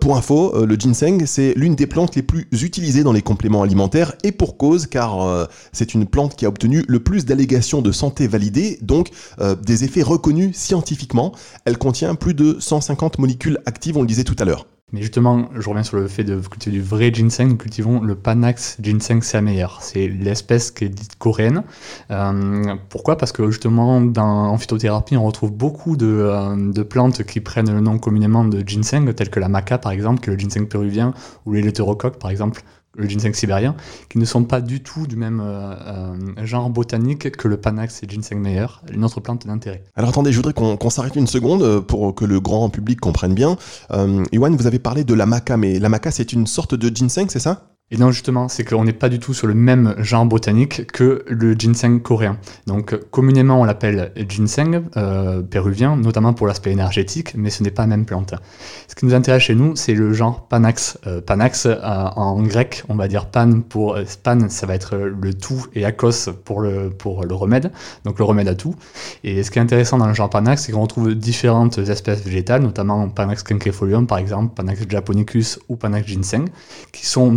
Pour 0.01 0.17
info, 0.17 0.65
le 0.65 0.75
ginseng 0.77 1.25
c'est 1.27 1.55
l'une 1.57 1.75
des 1.75 1.87
plantes 1.87 2.15
les 2.15 2.23
plus 2.23 2.49
utilisées 2.53 3.03
dans 3.03 3.13
les 3.13 3.23
compléments 3.23 3.63
alimentaires 3.63 4.13
et 4.23 4.33
pour 4.33 4.57
cause 4.57 4.87
car 4.87 5.49
c'est 5.73 5.95
une 5.95 6.07
plante 6.07 6.37
qui 6.37 6.47
a 6.47 6.49
obtenu 6.49 6.85
le 6.87 7.01
plus 7.01 7.25
d'allégations 7.25 7.83
de 7.83 7.93
santé 7.93 8.29
validées, 8.29 8.79
donc 8.83 9.11
des 9.63 9.85
effets 9.85 10.03
reconnus 10.03 10.57
scientifiquement. 10.57 11.33
Elle 11.65 11.79
contient 11.79 11.96
plus 12.19 12.35
de 12.35 12.57
150 12.59 13.19
molécules 13.19 13.59
actives, 13.67 13.97
on 13.97 14.03
le 14.03 14.07
disait 14.07 14.25
tout 14.25 14.37
à 14.39 14.45
l'heure. 14.45 14.67
Mais 14.93 15.03
justement, 15.03 15.49
je 15.59 15.69
reviens 15.69 15.83
sur 15.83 15.97
le 15.97 16.07
fait 16.07 16.23
de 16.23 16.39
cultiver 16.39 16.77
du 16.77 16.83
vrai 16.83 17.13
ginseng. 17.13 17.57
Cultivons 17.57 18.01
le 18.01 18.15
Panax 18.15 18.77
ginseng 18.81 19.21
meilleur. 19.43 19.79
C'est 19.83 20.07
l'espèce 20.07 20.71
qui 20.71 20.85
est 20.85 20.89
dite 20.89 21.17
coréenne. 21.17 21.65
Euh, 22.13 22.77
pourquoi? 22.89 23.19
Parce 23.19 23.33
que 23.33 23.51
justement, 23.51 24.01
dans, 24.01 24.25
en 24.25 24.57
phytothérapie, 24.59 25.17
on 25.17 25.25
retrouve 25.25 25.51
beaucoup 25.51 25.97
de, 25.97 26.07
euh, 26.07 26.73
de, 26.73 26.83
plantes 26.85 27.25
qui 27.25 27.41
prennent 27.41 27.73
le 27.73 27.81
nom 27.81 27.99
communément 27.99 28.45
de 28.45 28.63
ginseng, 28.65 29.13
telles 29.13 29.31
que 29.31 29.41
la 29.41 29.49
maca 29.49 29.79
par 29.79 29.91
exemple, 29.91 30.21
qui 30.21 30.31
est 30.31 30.35
le 30.35 30.39
ginseng 30.39 30.69
péruvien, 30.69 31.15
ou 31.47 31.55
l'électrocoque 31.55 32.21
par 32.21 32.31
exemple, 32.31 32.63
le 32.97 33.09
ginseng 33.09 33.33
sibérien, 33.35 33.77
qui 34.09 34.19
ne 34.19 34.25
sont 34.25 34.45
pas 34.45 34.61
du 34.61 34.83
tout 34.83 35.07
du 35.07 35.17
même 35.17 35.41
euh, 35.41 35.75
euh, 35.87 36.45
genre 36.45 36.71
botanique 36.71 37.31
que 37.37 37.49
le 37.49 37.57
Panax 37.57 38.03
et 38.03 38.09
ginseng 38.09 38.39
meilleur, 38.39 38.83
une 38.93 39.05
autre 39.05 39.21
plante 39.21 39.47
d'intérêt. 39.47 39.85
Alors 39.95 40.11
attendez, 40.11 40.33
je 40.33 40.37
voudrais 40.37 40.55
qu'on 40.55 40.91
s'arrête 40.91 41.17
une 41.17 41.27
seconde 41.27 41.63
euh, 41.63 41.81
pour 41.81 42.15
que 42.15 42.25
le 42.25 42.41
grand 42.41 42.69
public 42.71 43.01
comprenne 43.01 43.35
bien. 43.35 43.57
Euh, 43.93 44.25
vous 44.33 44.67
avez 44.67 44.79
parlé 44.79 45.05
de 45.05 45.13
la 45.15 45.27
maca, 45.27 45.57
mais 45.57 45.79
la 45.79 45.89
maca 45.89 46.11
c'est 46.11 46.33
une 46.33 46.47
sorte 46.47 46.75
de 46.75 46.95
ginseng, 46.95 47.27
c'est 47.29 47.41
ça? 47.41 47.76
Et 47.93 47.99
non, 47.99 48.11
justement, 48.11 48.49
c'est 48.49 48.65
qu'on 48.65 48.83
n'est 48.83 48.93
pas 48.93 49.09
du 49.09 49.21
tout 49.21 49.33
sur 49.33 49.47
le 49.47 49.55
même 49.55 49.95
genre 49.99 50.27
botanique 50.27 50.89
que 50.91 51.25
le 51.29 51.55
ginseng 51.55 52.01
coréen. 52.01 52.37
Donc, 52.67 52.99
communément, 53.13 53.61
on 53.61 53.65
l'appelle 53.65 54.11
ginseng 54.29 54.83
euh, 54.97 55.41
péruvien, 55.41 55.95
notamment 55.95 56.35
pour 56.35 56.49
l'aspect 56.49 56.73
énergétique, 56.73 57.35
mais 57.37 57.49
ce 57.49 57.63
n'est 57.63 57.71
pas 57.71 57.83
la 57.83 57.87
même 57.87 58.05
plante. 58.05 58.35
Ce 58.89 58.97
qui 58.97 59.05
nous 59.05 59.15
intéresse 59.15 59.45
chez 59.45 59.55
nous, 59.55 59.77
c'est 59.77 59.95
le 59.95 60.13
genre 60.13 60.49
panax. 60.49 60.99
Euh, 61.07 61.21
panax, 61.21 61.67
euh, 61.67 61.77
en 61.81 62.43
grec, 62.43 62.83
on 62.89 62.97
va 62.97 63.07
dire 63.07 63.27
pan 63.27 63.61
pour 63.61 63.97
pan, 64.25 64.49
ça 64.49 64.67
va 64.67 64.75
être 64.75 64.97
le 64.97 65.33
tout, 65.33 65.67
et 65.77 65.85
akos 65.85 66.31
pour 66.45 66.61
le, 66.63 66.91
pour 66.91 67.25
le 67.25 67.35
remède, 67.37 67.71
donc 68.05 68.19
le 68.19 68.25
remède 68.25 68.49
à 68.49 68.57
tout. 68.57 68.75
Et 69.23 69.45
ce 69.45 69.53
qui 69.53 69.61
est 69.61 69.63
intéressant 69.63 69.99
dans 69.99 70.09
le 70.09 70.15
genre 70.15 70.29
panax, 70.29 70.65
c'est 70.65 70.73
qu'on 70.73 70.83
retrouve 70.83 71.15
différentes 71.15 71.79
espèces 71.79 72.25
végétales, 72.25 72.63
notamment 72.63 73.09
panax 73.09 73.45
quinquefolium, 73.45 74.09
par 74.09 74.19
exemple, 74.19 74.55
panax 74.57 74.89
japonicus 74.89 75.61
ou 75.69 75.77
panax 75.77 76.09
ginseng, 76.09 76.47
qui 76.91 77.07
sont 77.07 77.31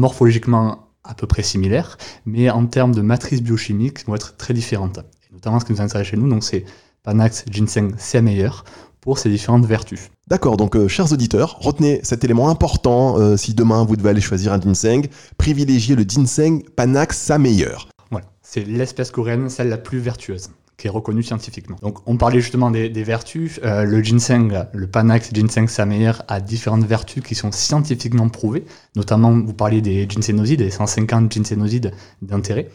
à 0.47 1.13
peu 1.13 1.27
près 1.27 1.43
similaires, 1.43 1.97
mais 2.25 2.49
en 2.49 2.65
termes 2.65 2.93
de 2.93 3.01
matrice 3.01 3.41
biochimique, 3.41 4.05
vont 4.05 4.15
être 4.15 4.37
très 4.37 4.53
différentes. 4.53 4.99
Et 4.99 5.33
notamment, 5.33 5.59
ce 5.59 5.65
qui 5.65 5.71
nous 5.71 5.81
intéresse 5.81 6.07
chez 6.07 6.17
nous, 6.17 6.29
donc 6.29 6.43
c'est 6.43 6.65
Panax 7.03 7.45
ginseng 7.49 7.95
meilleur 8.21 8.63
pour 9.01 9.17
ses 9.17 9.29
différentes 9.29 9.65
vertus. 9.65 10.09
D'accord, 10.27 10.57
donc 10.57 10.75
euh, 10.75 10.87
chers 10.87 11.11
auditeurs, 11.11 11.57
retenez 11.59 12.01
cet 12.03 12.23
élément 12.23 12.49
important 12.49 13.17
euh, 13.17 13.37
si 13.37 13.53
demain 13.53 13.83
vous 13.83 13.95
devez 13.95 14.09
aller 14.09 14.21
choisir 14.21 14.53
un 14.53 14.61
ginseng, 14.61 15.07
privilégiez 15.37 15.95
le 15.95 16.03
ginseng 16.03 16.61
Panax 16.75 17.17
sa 17.17 17.39
meilleure. 17.39 17.87
Voilà, 18.11 18.27
c'est 18.41 18.65
l'espèce 18.65 19.09
coréenne, 19.09 19.49
celle 19.49 19.69
la 19.69 19.77
plus 19.77 19.99
vertueuse 19.99 20.49
qui 20.79 20.87
est 20.87 20.89
reconnu 20.89 21.21
scientifiquement. 21.21 21.77
Donc 21.83 21.99
on 22.07 22.15
parlait 22.15 22.39
justement 22.39 22.71
des, 22.71 22.89
vertus. 23.03 23.59
Euh, 23.63 23.83
le 23.83 24.01
ginseng, 24.01 24.65
le 24.73 24.87
Panax 24.87 25.31
ginseng 25.33 25.67
meilleur 25.85 26.23
a 26.27 26.39
différentes 26.39 26.85
vertus 26.85 27.21
qui 27.21 27.35
sont 27.35 27.51
scientifiquement 27.51 28.29
prouvées. 28.29 28.63
Notamment, 28.95 29.31
vous 29.31 29.53
parliez 29.53 29.81
des 29.81 30.07
ginsénosides, 30.09 30.59
des 30.59 30.71
150 30.71 31.31
ginsénosides 31.31 31.91
d'intérêt. 32.21 32.69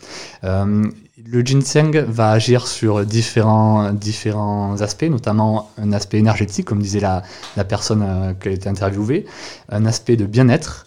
Euh, 0.45 0.85
le 1.27 1.41
ginseng 1.41 2.05
va 2.07 2.31
agir 2.33 2.67
sur 2.67 3.07
différents, 3.07 3.93
différents 3.93 4.81
aspects, 4.83 5.05
notamment 5.09 5.71
un 5.79 5.93
aspect 5.93 6.19
énergétique, 6.19 6.67
comme 6.67 6.83
disait 6.83 7.01
la, 7.01 7.23
la 7.57 7.65
personne 7.65 8.03
euh, 8.03 8.35
qui 8.35 8.49
a 8.49 8.53
été 8.53 8.69
interviewée, 8.69 9.25
un 9.71 9.87
aspect 9.87 10.17
de 10.17 10.27
bien-être, 10.27 10.87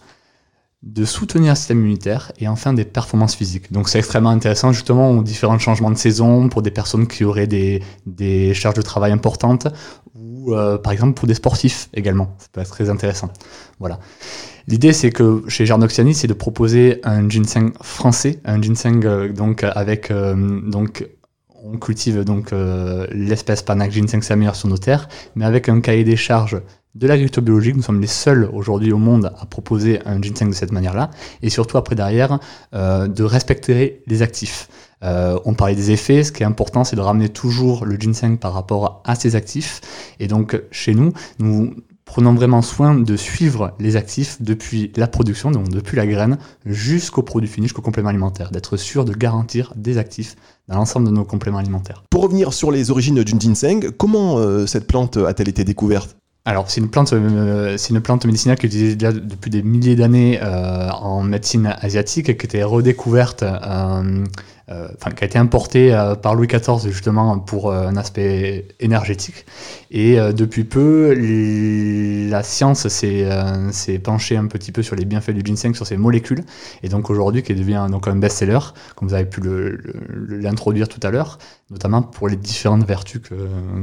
de 0.84 1.06
soutenir 1.06 1.54
le 1.54 1.56
système 1.56 1.80
immunitaire 1.80 2.32
et 2.40 2.48
enfin 2.48 2.72
des 2.74 2.86
performances 2.86 3.36
physiques. 3.36 3.72
Donc 3.72 3.90
c'est 3.90 3.98
extrêmement 3.98 4.30
intéressant 4.30 4.74
justement 4.74 5.12
aux 5.12 5.24
différents 5.24 5.58
changements 5.58 5.90
de 5.90 5.98
saison 5.98 6.50
pour 6.50 6.62
des 6.62 6.72
personnes 6.72 7.08
qui 7.08 7.24
auraient 7.24 7.48
des, 7.48 7.82
des 8.06 8.54
charges 8.54 8.76
de 8.76 8.84
travail 8.84 9.12
importantes 9.12 9.68
ou 10.16 10.54
euh, 10.54 10.78
par 10.78 10.94
exemple 10.94 11.14
pour 11.14 11.28
des 11.28 11.34
sportifs 11.34 11.90
également. 11.94 12.36
Ça 12.38 12.48
peut 12.52 12.62
être 12.62 12.70
très 12.70 12.90
intéressant. 12.90 13.30
Voilà. 13.80 14.00
L'idée 14.68 14.94
c'est 14.94 15.10
que 15.10 15.44
chez 15.48 15.66
Jarnoxiani 15.66 16.14
c'est 16.14 16.28
de 16.28 16.34
proposer 16.34 17.00
un 17.04 17.28
ginseng 17.28 17.72
français, 17.82 18.40
un 18.46 18.62
ginseng 18.62 19.04
euh, 19.04 19.34
donc 19.34 19.64
avec 19.64 20.12
euh, 20.12 20.62
donc 20.62 21.08
on 21.72 21.78
cultive 21.78 22.24
donc 22.24 22.54
l'espèce 23.12 23.62
Panax 23.62 23.94
ginseng 23.94 24.22
meilleur 24.36 24.56
sur 24.56 24.70
nos 24.70 24.78
terres, 24.78 25.08
mais 25.36 25.46
avec 25.46 25.70
un 25.70 25.82
cahier 25.82 26.04
des 26.04 26.16
charges 26.16 26.62
de 26.98 27.08
l'agriculture 27.08 27.44
biologique. 27.44 27.76
Nous 27.76 27.84
sommes 27.84 28.02
les 28.02 28.08
seuls 28.08 28.50
aujourd'hui 28.52 28.92
au 28.92 28.98
monde 28.98 29.32
à 29.40 29.46
proposer 29.46 30.00
un 30.06 30.22
ginseng 30.22 30.50
de 30.50 30.56
cette 30.56 30.72
manière-là. 30.72 31.12
Et 31.42 31.50
surtout 31.50 31.78
après 31.78 31.96
derrière, 31.96 32.40
euh, 32.74 33.08
de 33.08 33.24
respecter 33.24 34.04
les 34.08 34.22
actifs. 34.22 34.68
Euh, 35.04 35.40
on 35.46 35.54
parlait 35.54 35.76
des 35.76 35.92
effets, 35.92 36.24
ce 36.24 36.32
qui 36.32 36.42
est 36.42 36.46
important, 36.46 36.84
c'est 36.84 36.96
de 36.96 37.02
ramener 37.02 37.30
toujours 37.30 37.86
le 37.86 37.98
ginseng 37.98 38.38
par 38.38 38.54
rapport 38.54 39.04
à 39.06 39.16
ses 39.16 39.36
actifs. 39.36 39.82
Et 40.20 40.28
donc 40.28 40.60
chez 40.72 40.96
nous, 40.96 41.14
nous 41.38 41.76
prenons 42.08 42.34
vraiment 42.34 42.64
soin 42.64 42.96
de 42.96 43.16
suivre 43.16 43.74
les 43.80 43.96
actifs 43.96 44.42
depuis 44.42 44.92
la 44.96 45.08
production, 45.08 45.52
donc 45.52 45.70
depuis 45.70 45.98
la 45.98 46.08
graine, 46.08 46.40
jusqu'au 46.66 47.22
produit 47.22 47.48
fini, 47.48 47.68
jusqu'au 47.68 47.84
complément 47.84 48.10
alimentaire, 48.10 48.50
d'être 48.50 48.78
sûr 48.78 49.06
de 49.06 49.14
garantir 49.14 49.74
des 49.76 50.00
actifs 50.00 50.36
dans 50.68 50.78
l'ensemble 50.78 51.06
de 51.06 51.12
nos 51.12 51.26
compléments 51.26 51.60
alimentaires. 51.60 52.04
Pour 52.10 52.24
revenir 52.24 52.54
sur 52.54 52.72
les 52.72 52.90
origines 52.90 53.22
du 53.24 53.34
ginseng, 53.40 53.92
comment 53.98 54.40
euh, 54.40 54.66
cette 54.66 54.88
plante 54.88 55.18
a-t-elle 55.18 55.50
été 55.50 55.64
découverte? 55.64 56.18
Alors, 56.46 56.72
c'est 56.72 56.80
une 56.80 56.90
plante, 56.90 57.12
euh, 57.12 57.76
c'est 57.78 57.94
une 57.94 58.00
plante 58.00 58.26
médicinale 58.26 58.58
qui 58.58 58.68
est 58.68 58.70
utilisée 58.70 58.96
déjà 58.96 59.12
depuis 59.12 59.52
des 59.52 59.62
milliers 59.62 59.98
d'années 59.98 60.40
euh, 60.42 60.90
en 60.92 61.22
médecine 61.22 61.76
asiatique 61.82 62.30
et 62.30 62.38
qui 62.38 62.46
a 62.46 62.48
été 62.48 62.64
redécouverte, 62.64 63.44
enfin, 64.70 65.12
qui 65.12 65.24
a 65.24 65.28
été 65.28 65.38
importée 65.38 65.92
par 66.22 66.36
Louis 66.36 66.48
XIV 66.48 66.92
justement 66.92 67.40
pour 67.40 67.74
un 67.74 67.96
aspect 67.96 68.68
énergétique. 68.80 69.46
Et 69.92 70.18
depuis 70.34 70.64
peu, 70.64 71.14
la 72.30 72.44
science 72.44 72.88
s'est, 72.88 73.28
s'est 73.72 74.00
penchée 74.00 74.36
un 74.38 74.48
petit 74.48 74.72
peu 74.72 74.84
sur 74.84 74.96
les 74.96 75.06
bienfaits 75.06 75.32
du 75.32 75.42
ginseng, 75.46 75.74
sur 75.74 75.88
ses 75.88 75.98
molécules, 75.98 76.44
et 76.84 76.90
donc 76.90 77.10
aujourd'hui, 77.10 77.44
qui 77.44 77.56
devient 77.56 77.88
donc 77.90 78.08
un 78.08 78.16
best-seller, 78.16 78.60
comme 78.96 79.08
vous 79.08 79.14
avez 79.14 79.26
pu 79.26 79.42
l'introduire 80.30 80.90
tout 80.90 81.00
à 81.04 81.12
l'heure, 81.12 81.38
notamment 81.70 82.02
pour 82.02 82.28
les 82.28 82.36
différentes 82.36 82.86
vertus 82.86 83.22
que, 83.22 83.36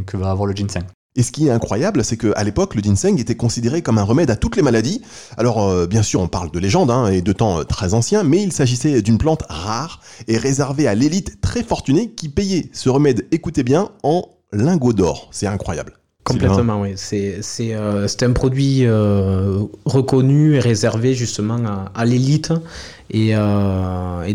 que 0.07 0.17
va 0.17 0.31
avoir 0.31 0.47
le 0.47 0.55
ginseng. 0.55 0.85
Et 1.17 1.23
ce 1.23 1.31
qui 1.31 1.47
est 1.47 1.51
incroyable, 1.51 2.03
c'est 2.05 2.17
qu'à 2.17 2.43
l'époque, 2.43 2.75
le 2.75 2.83
ginseng 2.83 3.21
était 3.21 3.37
considéré 3.37 3.83
comme 3.83 3.99
un 3.99 4.03
remède 4.03 4.31
à 4.31 4.37
toutes 4.37 4.57
les 4.57 4.63
maladies. 4.63 5.01
Alors, 5.37 5.63
euh, 5.63 5.87
bien 5.87 6.03
sûr, 6.03 6.21
on 6.21 6.27
parle 6.27 6.51
de 6.51 6.59
légende 6.59 6.91
hein, 6.91 7.07
et 7.07 7.23
de 7.23 7.33
temps 7.33 7.61
euh, 7.61 7.63
très 7.63 7.95
anciens, 7.95 8.25
mais 8.25 8.43
il 8.43 8.53
s'agissait 8.53 9.01
d'une 9.01 9.19
plante 9.19 9.45
rare 9.49 10.01
et 10.27 10.37
réservée 10.37 10.89
à 10.89 10.95
l'élite 10.97 11.41
très 11.41 11.63
fortunée 11.63 12.11
qui 12.11 12.29
payait 12.29 12.69
ce 12.73 12.89
remède, 12.89 13.29
écoutez 13.31 13.63
bien, 13.63 13.91
en 14.03 14.29
lingots 14.53 14.93
d'or. 14.93 15.29
C'est 15.31 15.47
incroyable. 15.47 15.93
Complètement, 16.25 16.81
oui. 16.81 16.95
C'est 16.97 17.75
euh, 17.75 18.07
un 18.23 18.33
produit 18.33 18.87
reconnu 19.85 20.55
et 20.55 20.61
réservé 20.61 21.15
justement 21.15 21.61
à, 21.95 22.05
l'élite. 22.05 22.53
Et, 23.11 23.35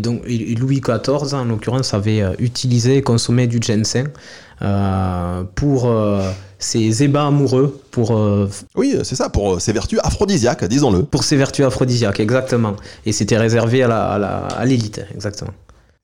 donc 0.00 0.22
Louis 0.26 0.80
XIV, 0.80 1.34
en 1.34 1.44
l'occurrence, 1.44 1.92
avait 1.94 2.22
utilisé 2.38 2.98
et 2.98 3.02
consommé 3.02 3.46
du 3.46 3.58
ginseng 3.60 4.08
pour 5.54 5.88
ses 6.60 7.02
ébats 7.02 7.26
amoureux 7.26 7.80
pour... 7.90 8.16
Euh, 8.16 8.48
oui, 8.76 8.96
c'est 9.02 9.16
ça, 9.16 9.30
pour 9.30 9.60
ses 9.60 9.72
vertus 9.72 9.98
aphrodisiaques, 10.02 10.64
disons-le. 10.66 11.02
Pour 11.02 11.24
ses 11.24 11.36
vertus 11.36 11.64
aphrodisiaques, 11.64 12.20
exactement. 12.20 12.76
Et 13.06 13.12
c'était 13.12 13.38
réservé 13.38 13.82
à 13.82 14.62
l'élite, 14.64 14.98
à 14.98 15.14
exactement. 15.14 15.52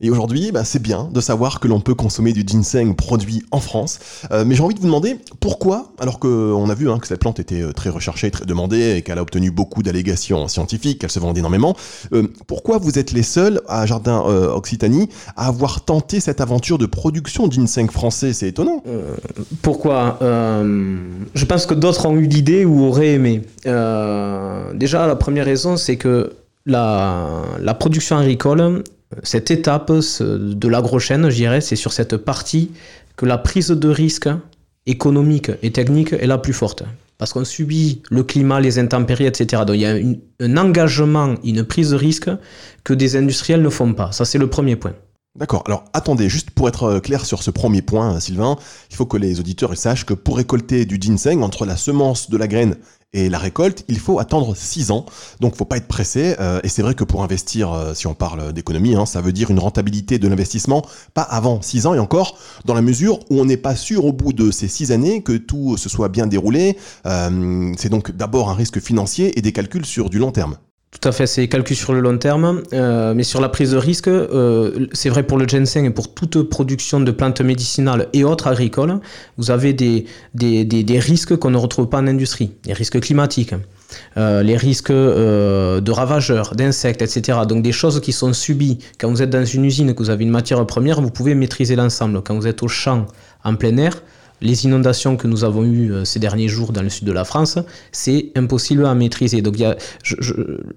Et 0.03 0.11
aujourd'hui, 0.11 0.53
bah, 0.53 0.63
c'est 0.63 0.83
bien 0.83 1.09
de 1.11 1.23
savoir 1.23 1.59
que 1.59 1.69
l'on 1.69 1.81
peut 1.81 1.95
consommer 1.95 2.35
du 2.35 2.45
ginseng 2.47 2.95
produit 2.95 3.43
en 3.51 3.61
France. 3.61 3.99
Euh, 4.31 4.45
mais 4.45 4.55
j'ai 4.55 4.63
envie 4.63 4.75
de 4.75 4.81
vous 4.81 4.87
demander 4.87 5.17
pourquoi, 5.41 5.91
alors 5.99 6.19
qu'on 6.19 6.69
a 6.69 6.75
vu 6.75 6.91
hein, 6.91 6.99
que 6.99 7.07
cette 7.07 7.21
plante 7.21 7.41
était 7.41 7.63
euh, 7.63 7.73
très 7.73 7.89
recherchée, 7.89 8.31
très 8.31 8.45
demandée 8.45 8.97
et 8.97 9.03
qu'elle 9.03 9.17
a 9.17 9.23
obtenu 9.23 9.51
beaucoup 9.51 9.83
d'allégations 9.83 10.49
scientifiques, 10.49 11.01
qu'elle 11.01 11.11
se 11.11 11.19
vend 11.19 11.33
énormément, 11.33 11.75
euh, 12.13 12.25
pourquoi 12.47 12.77
vous 12.77 12.99
êtes 12.99 13.13
les 13.13 13.23
seuls 13.23 13.63
à 13.69 13.87
Jardin 13.87 14.21
Occitanie 14.21 15.09
à 15.35 15.47
avoir 15.47 15.81
tenté 15.83 16.21
cette 16.21 16.43
aventure 16.43 16.77
de 16.77 16.85
production 16.85 17.51
ginseng 17.51 17.91
français? 17.91 18.35
C'est 18.35 18.49
étonnant. 18.49 18.83
pourquoi? 19.63 20.19
Je 20.21 21.45
pense 21.47 21.65
que 21.65 21.73
d'autres 21.73 22.05
ont 22.05 22.17
eu 22.17 22.27
l'idée 22.27 22.67
ou 22.67 22.85
auraient 22.85 23.15
aimé. 23.15 23.43
déjà, 23.65 25.07
la 25.07 25.17
première 25.17 25.47
raison, 25.47 25.79
c'est 25.79 25.97
que 25.97 26.35
la 26.67 27.77
production 27.79 28.19
agricole 28.19 28.83
cette 29.23 29.51
étape 29.51 29.93
de 29.93 30.69
l'agrochaîne, 30.69 31.29
je 31.31 31.37
dirais, 31.37 31.61
c'est 31.61 31.77
sur 31.77 31.93
cette 31.93 32.17
partie 32.17 32.73
que 33.17 33.27
la 33.27 33.39
prise 33.39 33.69
de 33.69 33.89
risque 33.89 34.29
économique 34.87 35.51
et 35.63 35.73
technique 35.73 36.13
est 36.13 36.27
la 36.27 36.39
plus 36.39 36.53
forte. 36.53 36.85
Parce 37.19 37.33
qu'on 37.33 37.45
subit 37.45 38.03
le 38.11 38.23
climat, 38.23 38.61
les 38.61 38.79
intempéries, 38.79 39.27
etc. 39.27 39.63
Donc 39.67 39.77
il 39.77 39.83
y 39.83 39.87
a 39.87 39.97
un 40.41 40.57
engagement, 40.57 41.35
une 41.45 41.65
prise 41.65 41.91
de 41.91 41.97
risque 41.97 42.31
que 42.85 42.93
des 42.93 43.17
industriels 43.17 43.63
ne 43.63 43.71
font 43.71 43.95
pas. 43.95 44.13
Ça, 44.13 44.25
c'est 44.25 44.39
le 44.39 44.51
premier 44.51 44.77
point. 44.77 44.93
D'accord. 45.37 45.65
Alors 45.67 45.85
attendez, 45.93 46.29
juste 46.29 46.51
pour 46.51 46.69
être 46.69 46.85
euh, 46.85 47.01
clair 47.01 47.27
sur 47.27 47.43
ce 47.43 47.51
premier 47.51 47.83
point, 47.83 48.19
Sylvain, 48.21 48.57
il 48.91 48.97
faut 48.97 49.05
que 49.05 49.19
les 49.19 49.39
auditeurs 49.39 49.77
sachent 49.77 50.07
que 50.07 50.15
pour 50.15 50.39
récolter 50.39 50.87
du 50.87 50.97
ginseng, 51.01 51.43
entre 51.43 51.67
la 51.67 51.77
semence 51.77 52.31
de 52.31 52.39
la 52.39 52.49
graine 52.49 52.77
et 53.13 53.29
la 53.29 53.39
récolte, 53.39 53.85
il 53.89 53.99
faut 53.99 54.19
attendre 54.19 54.55
6 54.55 54.91
ans. 54.91 55.07
Donc 55.41 55.57
faut 55.57 55.65
pas 55.65 55.79
être 55.79 55.89
pressé. 55.89 56.37
Euh, 56.39 56.61
et 56.63 56.69
c'est 56.69 56.83
vrai 56.83 56.95
que 56.95 57.05
pour 57.05 57.23
investir, 57.23 57.73
euh, 57.73 57.95
si 57.95 58.07
on 58.07 58.15
parle 58.15 58.53
d'économie, 58.53 58.95
hein, 58.95 59.07
ça 59.07 59.21
veut 59.21 59.33
dire 59.33 59.51
une 59.51 59.59
rentabilité 59.59 60.19
de 60.19 60.29
l'investissement 60.29 60.85
pas 61.15 61.23
avant 61.23 61.63
6 61.63 61.87
ans 61.87 61.95
et 61.95 61.99
encore 61.99 62.39
dans 62.65 62.75
la 62.75 62.83
mesure 62.83 63.21
où 63.31 63.41
on 63.41 63.45
n'est 63.47 63.57
pas 63.57 63.75
sûr 63.75 64.05
au 64.05 64.13
bout 64.13 64.33
de 64.33 64.51
ces 64.51 64.69
6 64.69 64.93
années 64.93 65.23
que 65.23 65.37
tout 65.37 65.77
se 65.77 65.89
soit 65.89 66.09
bien 66.09 66.27
déroulé. 66.27 66.77
Euh, 67.07 67.73
c'est 67.79 67.89
donc 67.89 68.11
d'abord 68.11 68.51
un 68.51 68.55
risque 68.55 68.81
financier 68.81 69.39
et 69.39 69.43
des 69.43 69.53
calculs 69.53 69.87
sur 69.87 70.11
du 70.11 70.19
long 70.19 70.33
terme. 70.33 70.57
Tout 70.99 71.09
à 71.09 71.13
fait, 71.13 71.27
c'est 71.27 71.47
calcul 71.47 71.77
sur 71.77 71.93
le 71.93 72.01
long 72.01 72.17
terme, 72.17 72.63
euh, 72.73 73.13
mais 73.13 73.23
sur 73.23 73.41
la 73.41 73.51
prise 73.51 73.73
de 73.73 73.77
risque, 73.77 74.09
euh, 74.09 74.87
c'est 74.93 75.11
vrai 75.11 75.25
pour 75.25 75.37
le 75.37 75.47
ginseng 75.47 75.85
et 75.85 75.91
pour 75.91 76.15
toute 76.15 76.43
production 76.49 77.01
de 77.01 77.11
plantes 77.11 77.43
médicinales 77.43 78.09
et 78.15 78.25
autres 78.25 78.47
agricoles, 78.47 78.99
vous 79.37 79.51
avez 79.51 79.75
des, 79.75 80.07
des, 80.35 80.65
des, 80.65 80.99
risques 80.99 81.37
qu'on 81.37 81.51
ne 81.51 81.59
retrouve 81.59 81.89
pas 81.89 81.99
en 81.99 82.07
industrie, 82.07 82.53
les 82.65 82.73
risques 82.73 82.99
climatiques, 83.01 83.55
euh, 84.17 84.43
les 84.43 84.57
risques 84.57 84.91
de 84.91 85.91
ravageurs, 85.91 86.55
d'insectes, 86.55 87.03
etc. 87.03 87.41
Donc 87.47 87.63
des 87.63 87.73
choses 87.73 88.01
qui 88.01 88.13
sont 88.13 88.33
subies. 88.33 88.79
Quand 88.99 89.11
vous 89.11 89.21
êtes 89.21 89.31
dans 89.31 89.45
une 89.45 89.67
usine 89.67 89.91
et 89.91 89.95
que 89.95 90.03
vous 90.03 90.11
avez 90.11 90.25
une 90.25 90.31
matière 90.31 90.65
première, 90.67 91.03
vous 91.03 91.11
pouvez 91.11 91.35
maîtriser 91.35 91.77
l'ensemble. 91.77 92.23
Quand 92.23 92.37
vous 92.37 92.47
êtes 92.47 92.63
au 92.63 92.69
champ, 92.69 93.07
en 93.45 93.55
plein 93.55 93.77
air, 93.77 94.03
les 94.41 94.65
inondations 94.65 95.17
que 95.17 95.27
nous 95.27 95.45
avons 95.45 95.65
eues 95.65 95.93
euh, 95.93 96.05
ces 96.05 96.19
derniers 96.19 96.49
jours 96.49 96.73
dans 96.73 96.83
le 96.83 96.91
sud 96.91 97.07
de 97.07 97.13
la 97.13 97.25
France, 97.25 97.59
c'est 97.93 98.33
impossible 98.37 98.87
à 98.87 98.95
maîtriser. 98.95 99.43
Donc, 99.43 99.57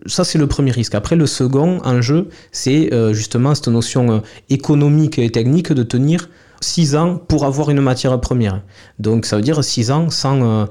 ça, 0.06 0.24
c'est 0.24 0.38
le 0.38 0.48
premier 0.48 0.72
risque. 0.72 0.96
Après, 0.96 1.16
le 1.16 1.28
second 1.28 1.80
enjeu, 1.84 2.30
c'est 2.52 2.94
euh, 2.94 3.14
justement 3.14 3.56
cette 3.56 3.68
notion 3.68 4.12
euh, 4.12 4.20
économique 4.50 5.20
et 5.20 5.30
technique 5.30 5.74
de 5.74 5.84
tenir 5.84 6.30
6 6.62 6.96
ans 6.96 7.16
pour 7.16 7.46
avoir 7.46 7.70
une 7.70 7.82
matière 7.82 8.20
première. 8.20 8.62
Donc 9.00 9.26
ça 9.26 9.38
veut 9.38 9.42
dire 9.42 9.64
6 9.64 9.92
ans 9.92 10.10
sans, 10.10 10.68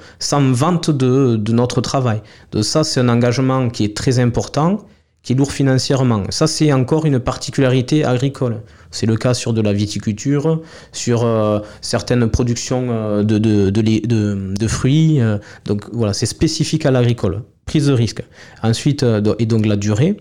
vente 0.52 0.90
de, 0.90 1.36
de, 1.36 1.52
notre 1.52 1.80
travail. 1.80 2.20
Donc 2.52 2.64
ça, 2.64 2.84
c'est 2.84 3.00
un 3.00 3.08
engagement 3.08 3.70
qui 3.70 3.84
est 3.84 3.96
très 3.96 4.18
important 4.18 4.84
qui 5.22 5.32
est 5.32 5.36
lourd 5.36 5.52
financièrement. 5.52 6.24
Ça, 6.30 6.46
c'est 6.46 6.72
encore 6.72 7.04
une 7.04 7.20
particularité 7.20 8.04
agricole. 8.04 8.62
C'est 8.90 9.06
le 9.06 9.16
cas 9.16 9.34
sur 9.34 9.52
de 9.52 9.60
la 9.60 9.72
viticulture, 9.72 10.62
sur 10.92 11.24
euh, 11.24 11.60
certaines 11.80 12.28
productions 12.28 12.88
euh, 12.90 13.22
de, 13.22 13.38
de, 13.38 13.70
de, 13.70 14.68
fruits. 14.68 15.20
Euh, 15.20 15.38
donc 15.64 15.84
voilà, 15.92 16.12
c'est 16.12 16.26
spécifique 16.26 16.86
à 16.86 16.90
l'agricole. 16.90 17.42
Prise 17.66 17.86
de 17.86 17.92
risque. 17.92 18.22
Ensuite, 18.62 19.04
et 19.38 19.46
donc 19.46 19.66
la 19.66 19.76
durée. 19.76 20.16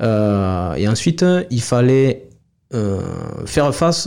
et 0.00 0.88
ensuite, 0.88 1.24
il 1.50 1.62
fallait 1.62 2.26
faire 3.46 3.74
face 3.74 4.06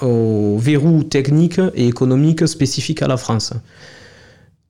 aux 0.00 0.56
verrous 0.56 1.02
techniques 1.02 1.60
et 1.74 1.88
économiques 1.88 2.46
spécifiques 2.46 3.02
à 3.02 3.08
la 3.08 3.16
France. 3.16 3.54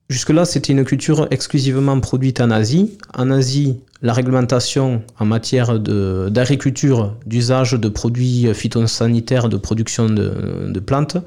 Jusque-là, 0.09 0.43
c'était 0.45 0.73
une 0.73 0.85
culture 0.85 1.27
exclusivement 1.29 1.99
produite 1.99 2.41
en 2.41 2.49
Asie. 2.49 2.97
En 3.13 3.29
Asie, 3.29 3.79
la 4.01 4.11
réglementation 4.11 5.03
en 5.19 5.25
matière 5.25 5.79
d'agriculture, 5.79 7.15
d'usage 7.27 7.73
de 7.73 7.89
produits 7.89 8.51
phytosanitaires 8.55 9.49
de 9.49 9.57
production 9.57 10.09
de, 10.09 10.79
plantes 10.79 11.17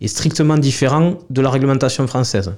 est 0.00 0.08
strictement 0.08 0.58
différent 0.58 1.18
de 1.30 1.40
la 1.40 1.50
réglementation 1.50 2.08
française. 2.08 2.52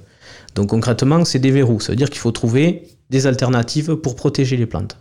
Donc 0.55 0.69
concrètement, 0.69 1.23
c'est 1.23 1.37
des 1.37 1.51
verrous. 1.51 1.79
Ça 1.79 1.91
veut 1.91 1.97
dire 1.97 2.09
qu'il 2.09 2.19
faut 2.19 2.31
trouver 2.31 2.87
des 3.11 3.27
alternatives 3.27 3.95
pour 3.95 4.15
protéger 4.15 4.57
les 4.57 4.65
plantes. 4.65 4.97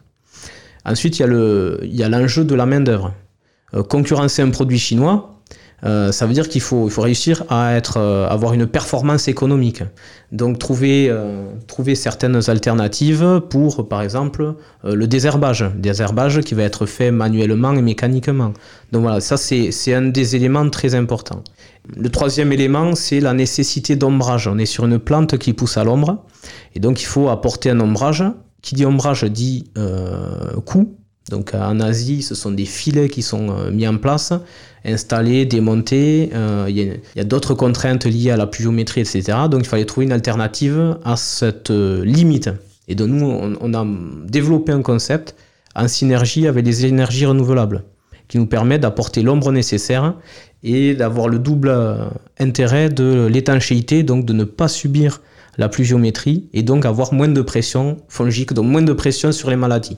Ensuite, 0.84 1.18
il 1.18 1.78
y 1.84 2.02
a 2.02 2.08
l'enjeu 2.10 2.44
de 2.44 2.54
la 2.54 2.66
main-d'œuvre. 2.66 3.14
Euh, 3.72 3.82
concurrencer 3.82 4.42
un 4.42 4.50
produit 4.50 4.78
chinois, 4.78 5.33
euh, 5.82 6.12
ça 6.12 6.26
veut 6.26 6.32
dire 6.32 6.48
qu'il 6.48 6.60
faut, 6.60 6.86
il 6.86 6.90
faut 6.90 7.02
réussir 7.02 7.44
à 7.48 7.74
être, 7.74 7.98
euh, 7.98 8.28
avoir 8.28 8.54
une 8.54 8.66
performance 8.66 9.28
économique. 9.28 9.82
Donc 10.32 10.58
trouver, 10.58 11.08
euh, 11.10 11.46
trouver 11.66 11.94
certaines 11.94 12.40
alternatives 12.48 13.42
pour, 13.50 13.88
par 13.88 14.02
exemple, 14.02 14.54
le 14.84 15.06
désherbage. 15.06 15.64
Désherbage 15.76 16.40
qui 16.40 16.54
va 16.54 16.62
être 16.62 16.86
fait 16.86 17.10
manuellement 17.10 17.72
et 17.74 17.82
mécaniquement. 17.82 18.52
Donc 18.92 19.02
voilà, 19.02 19.20
ça 19.20 19.36
c'est 19.36 19.94
un 19.94 20.02
des 20.02 20.36
éléments 20.36 20.68
très 20.70 20.94
importants. 20.94 21.42
Le 21.96 22.08
troisième 22.08 22.50
élément, 22.52 22.94
c'est 22.94 23.20
la 23.20 23.34
nécessité 23.34 23.94
d'ombrage. 23.94 24.48
On 24.48 24.56
est 24.58 24.66
sur 24.66 24.86
une 24.86 24.98
plante 24.98 25.36
qui 25.36 25.52
pousse 25.52 25.76
à 25.76 25.84
l'ombre, 25.84 26.24
et 26.74 26.80
donc 26.80 27.02
il 27.02 27.06
faut 27.06 27.28
apporter 27.28 27.70
un 27.70 27.80
ombrage. 27.80 28.24
Qui 28.62 28.74
dit 28.74 28.86
ombrage 28.86 29.24
dit 29.24 29.70
euh, 29.76 30.54
coût. 30.64 30.96
Donc 31.30 31.54
en 31.54 31.80
Asie, 31.80 32.22
ce 32.22 32.34
sont 32.34 32.50
des 32.50 32.66
filets 32.66 33.08
qui 33.08 33.22
sont 33.22 33.70
mis 33.70 33.88
en 33.88 33.96
place 33.96 34.32
installer, 34.84 35.46
démonter. 35.46 36.30
Euh, 36.34 36.66
il 36.68 37.00
y 37.16 37.20
a, 37.20 37.24
d'autres 37.24 37.54
contraintes 37.54 38.04
liées 38.04 38.30
à 38.30 38.36
la 38.36 38.46
pluviométrie, 38.46 39.00
etc. 39.00 39.38
Donc 39.50 39.62
il 39.62 39.68
fallait 39.68 39.84
trouver 39.84 40.06
une 40.06 40.12
alternative 40.12 40.98
à 41.04 41.16
cette 41.16 41.70
euh, 41.70 42.04
limite. 42.04 42.50
Et 42.86 42.94
donc 42.94 43.08
nous, 43.08 43.26
on, 43.26 43.74
a 43.74 43.86
développé 44.26 44.72
un 44.72 44.82
concept 44.82 45.34
en 45.74 45.88
synergie 45.88 46.46
avec 46.46 46.66
les 46.66 46.84
énergies 46.84 47.24
renouvelables 47.24 47.84
qui 48.28 48.38
nous 48.38 48.46
permet 48.46 48.78
d'apporter 48.78 49.22
l'ombre 49.22 49.52
nécessaire 49.52 50.14
et 50.62 50.94
d'avoir 50.94 51.28
le 51.28 51.38
double 51.38 51.68
euh, 51.68 51.96
intérêt 52.38 52.90
de 52.90 53.26
l'étanchéité, 53.26 54.02
donc 54.02 54.26
de 54.26 54.32
ne 54.32 54.44
pas 54.44 54.68
subir 54.68 55.22
la 55.56 55.68
pluviométrie 55.68 56.48
et 56.52 56.62
donc 56.62 56.84
avoir 56.84 57.14
moins 57.14 57.28
de 57.28 57.40
pression 57.40 57.98
fongique, 58.08 58.52
donc 58.52 58.66
moins 58.66 58.82
de 58.82 58.92
pression 58.92 59.32
sur 59.32 59.50
les 59.50 59.56
maladies. 59.56 59.96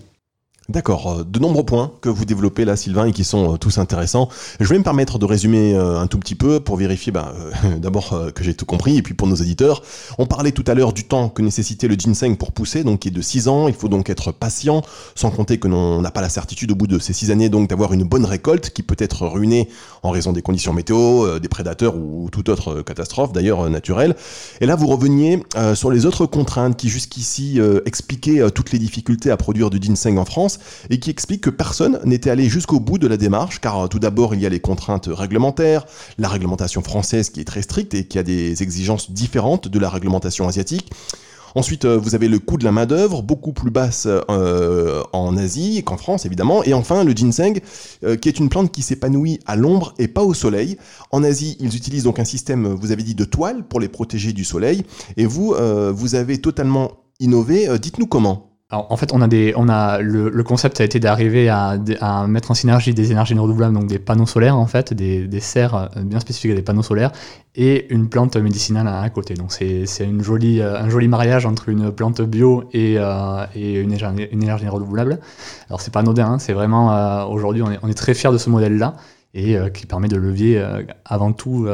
D'accord, 0.69 1.21
euh, 1.21 1.25
de 1.25 1.39
nombreux 1.39 1.65
points 1.65 1.93
que 2.01 2.09
vous 2.09 2.25
développez 2.25 2.65
là, 2.65 2.75
Sylvain, 2.75 3.07
et 3.07 3.13
qui 3.13 3.23
sont 3.23 3.55
euh, 3.55 3.57
tous 3.57 3.79
intéressants. 3.79 4.29
Je 4.59 4.67
vais 4.67 4.77
me 4.77 4.83
permettre 4.83 5.17
de 5.21 5.25
résumer 5.25 5.75
euh, 5.75 6.01
un 6.01 6.09
tout 6.09 6.19
petit 6.19 6.35
peu 6.35 6.59
pour 6.59 6.77
vérifier 6.77 7.13
bah, 7.13 7.33
d'abord 7.79 8.33
que 8.35 8.43
j'ai 8.43 8.55
tout 8.55 8.67
compris, 8.67 8.97
et 8.97 9.03
puis 9.03 9.15
pour 9.15 9.29
nos 9.29 9.37
éditeurs. 9.37 9.83
On 10.19 10.27
parlait 10.27 10.51
tout 10.51 10.65
à 10.67 10.75
l'heure 10.75 10.93
du 10.93 11.05
temps 11.05 11.29
que 11.29 11.41
nécessitait 11.41 11.87
le 11.87 11.95
ginseng 11.95 12.35
pour 12.35 12.51
pousser, 12.51 12.83
donc 12.83 13.01
qui 13.01 13.09
est 13.09 13.13
de 13.13 13.23
6 13.23 13.47
ans. 13.47 13.69
Il 13.69 13.75
faut 13.75 13.89
donc 13.89 14.11
être 14.11 14.33
patient, 14.33 14.83
sans 15.15 15.31
compter 15.31 15.59
que 15.59 15.69
l'on 15.69 16.03
n'a 16.03 16.11
pas 16.11 16.21
la 16.21 16.29
certitude 16.29 16.73
au 16.73 16.75
bout 16.75 16.89
de 16.89 16.99
ces 16.99 17.13
6 17.13 17.31
années 17.31 17.49
donc 17.49 17.69
d'avoir 17.69 17.93
une 17.93 18.03
bonne 18.03 18.25
récolte 18.25 18.71
qui 18.71 18.83
peut 18.83 18.97
être 18.99 19.25
ruinée 19.29 19.69
en 20.03 20.11
raison 20.11 20.33
des 20.33 20.43
conditions 20.43 20.73
météo, 20.73 21.39
des 21.39 21.49
prédateurs 21.49 21.95
ou 21.97 22.29
toute 22.33 22.49
autre 22.49 22.83
catastrophe 22.83 23.33
d'ailleurs 23.33 23.71
naturelle. 23.71 24.17
Et 24.61 24.67
là, 24.67 24.75
vous 24.75 24.89
reveniez 24.89 25.45
sur 25.75 25.93
les 25.93 26.07
autres 26.07 26.27
contraintes 26.27 26.77
qui 26.77 26.89
jusqu'ici 26.89 27.61
expliquaient 27.85 28.51
toutes 28.51 28.73
les 28.73 28.79
difficultés 28.81 29.31
à 29.31 29.37
produire 29.37 29.71
du 29.71 29.79
ginseng 29.81 30.19
en 30.19 30.25
France 30.25 30.56
et 30.91 30.99
qui 30.99 31.11
explique 31.11 31.43
que 31.43 31.51
personne 31.51 32.01
n'était 32.05 32.31
allé 32.31 32.49
jusqu'au 32.49 32.81
bout 32.81 32.99
de 32.99 33.07
la 33.07 33.17
démarche, 33.17 33.61
car 33.61 33.85
euh, 33.85 33.87
tout 33.89 33.99
d'abord 33.99 34.35
il 34.35 34.41
y 34.41 34.47
a 34.47 34.49
les 34.49 34.61
contraintes 34.61 35.09
réglementaires, 35.11 35.87
la 36.19 36.29
réglementation 36.29 36.83
française 36.83 37.31
qui 37.31 37.41
est 37.41 37.45
très 37.45 37.63
stricte 37.63 37.95
et 37.95 38.05
qui 38.05 38.19
a 38.19 38.23
des 38.23 38.63
exigences 38.63 39.11
différentes 39.11 39.69
de 39.69 39.79
la 39.79 39.89
réglementation 39.89 40.49
asiatique. 40.49 40.91
Ensuite, 41.55 41.87
euh, 41.87 41.97
vous 41.97 42.15
avez 42.15 42.29
le 42.29 42.39
coût 42.39 42.59
de 42.59 42.65
la 42.65 42.73
main-d'œuvre, 42.73 43.23
beaucoup 43.23 43.53
plus 43.53 43.71
basse 43.71 44.07
euh, 44.07 45.03
en 45.15 45.39
Asie 45.39 45.83
qu'en 45.85 45.97
France, 45.97 46.27
évidemment. 46.27 46.63
Et 46.65 46.75
enfin, 46.75 47.03
le 47.03 47.13
ginseng, 47.13 47.61
qui 48.21 48.29
est 48.29 48.39
une 48.39 48.51
plante 48.51 48.71
qui 48.71 48.83
s'épanouit 48.83 49.41
à 49.47 49.57
l'ombre 49.57 49.95
et 49.99 50.07
pas 50.07 50.23
au 50.23 50.35
soleil. 50.35 50.77
En 51.13 51.25
Asie, 51.25 51.57
ils 51.59 51.75
utilisent 51.75 52.05
donc 52.05 52.19
un 52.19 52.27
système, 52.27 52.67
vous 52.67 52.93
avez 52.93 53.03
dit, 53.03 53.15
de 53.15 53.25
toile 53.25 53.65
pour 53.67 53.81
les 53.81 53.89
protéger 53.89 54.35
du 54.35 54.45
soleil. 54.45 54.85
Et 55.17 55.25
vous, 55.25 55.55
vous 55.95 56.15
avez 56.15 56.39
totalement 56.43 56.93
innové. 57.21 57.79
Dites-nous 57.79 58.07
comment 58.07 58.56
en 58.71 58.97
fait, 58.97 59.13
on 59.13 59.21
a 59.23 59.29
des, 59.29 59.53
on 59.57 59.69
a 59.69 60.01
le, 60.01 60.43
concept 60.43 60.81
a 60.81 60.85
été 60.85 60.99
d'arriver 60.99 61.49
à, 61.49 61.79
mettre 62.27 62.51
en 62.51 62.55
synergie 62.55 62.95
des 62.95 63.13
énergies 63.13 63.35
renouvelables, 63.35 63.75
donc 63.75 63.87
des 63.87 64.01
panneaux 64.01 64.27
solaires 64.27 64.57
en 64.57 64.67
fait, 64.67 64.93
des, 64.93 65.29
des 65.29 65.41
serres 65.41 65.91
euh, 65.97 66.03
bien 66.03 66.19
spécifiques 66.19 66.53
des 66.53 66.63
panneaux 66.63 66.83
solaires, 66.83 67.13
et 67.55 67.93
une 67.95 68.09
plante 68.09 68.37
médicinale 68.37 68.89
à, 68.89 69.09
côté. 69.11 69.35
Donc 69.35 69.53
c'est 69.53 69.87
une 70.01 70.23
jolie, 70.23 70.61
euh, 70.61 70.81
un 70.81 70.89
joli 70.89 71.07
mariage 71.07 71.47
entre 71.47 71.69
une 71.69 71.93
plante 71.93 72.21
bio 72.23 72.65
et, 72.73 72.97
euh, 72.99 73.47
et 73.55 73.75
une, 73.75 73.93
énergie, 73.93 74.25
une, 74.33 74.43
énergie, 74.43 74.69
renouvelable. 74.69 75.21
Alors 75.69 75.81
c'est 75.81 75.93
pas 75.93 76.01
anodin, 76.01 76.33
hein, 76.33 76.39
c'est 76.41 76.53
vraiment 76.53 77.29
aujourd'hui 77.31 77.63
on 77.63 77.71
est, 77.71 77.79
on 77.83 77.89
est, 77.89 77.95
très 77.95 78.15
fier 78.15 78.33
de 78.33 78.39
ce 78.39 78.51
modèle-là 78.51 78.97
et 79.35 79.57
qui 79.75 79.87
permet 79.87 80.09
de 80.09 80.17
levier 80.17 80.65
avant 81.05 81.33
tout 81.33 81.69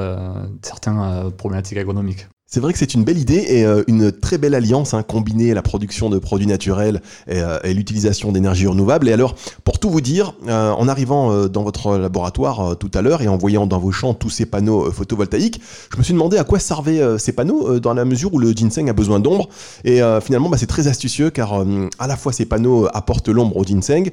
certains 0.63 1.31
problématiques 1.37 1.79
agronomiques. 1.79 2.27
C'est 2.53 2.61
vrai 2.61 2.75
que 2.75 2.79
c'est 2.79 2.93
une 2.93 3.03
belle 3.03 3.17
idée 3.17 3.47
et 3.49 3.65
euh, 3.65 3.83
une 3.87 4.13
très 4.13 4.37
belle 4.37 4.55
alliance, 4.55 4.93
hein, 4.93 5.03
combiner 5.03 5.55
la 5.55 5.63
production 5.63 6.11
de 6.11 6.19
produits 6.19 6.47
naturels 6.47 7.01
et, 7.27 7.41
euh, 7.41 7.59
l'utilisation 7.65 8.31
d'énergie 8.31 8.67
renouvelable. 8.67 9.09
Et 9.09 9.13
alors, 9.15 9.37
pour 9.65 9.79
tout 9.79 9.89
vous 9.89 10.03
dire, 10.03 10.35
euh, 10.49 10.71
en 10.71 10.87
arrivant 10.87 11.47
dans 11.47 11.63
votre 11.63 11.97
laboratoire 11.97 12.77
tout 12.77 12.91
à 12.93 13.01
l'heure 13.01 13.23
et 13.23 13.29
en 13.29 13.39
voyant 13.39 13.67
dans 13.67 13.79
vos 13.79 13.91
champs 13.91 14.13
tous 14.13 14.29
ces 14.29 14.45
panneaux 14.45 14.91
photovoltaïques, 14.93 15.63
je 15.95 15.97
me 15.97 16.03
suis 16.03 16.13
demandé 16.13 16.37
à 16.37 16.45
quoi 16.45 16.59
servaient 16.59 17.19
ces 17.19 17.33
panneaux 17.33 17.81
dans 17.81 17.95
la 17.95 18.05
mesure 18.05 18.35
où 18.35 18.39
le 18.39 18.53
ginseng 18.53 18.87
a 18.91 18.93
besoin 18.93 19.19
d'ombre. 19.19 19.49
Et 19.85 20.01
finalement, 20.21 20.51
bah, 20.51 20.59
c'est 20.59 20.67
très 20.67 20.89
astucieux 20.89 21.31
car 21.31 21.65
à 21.99 22.07
la 22.07 22.17
fois 22.19 22.33
ces 22.33 22.45
panneaux 22.45 22.87
apportent 22.93 23.31
l'ombre 23.31 23.57
au 23.57 23.65
ginseng, 23.65 24.11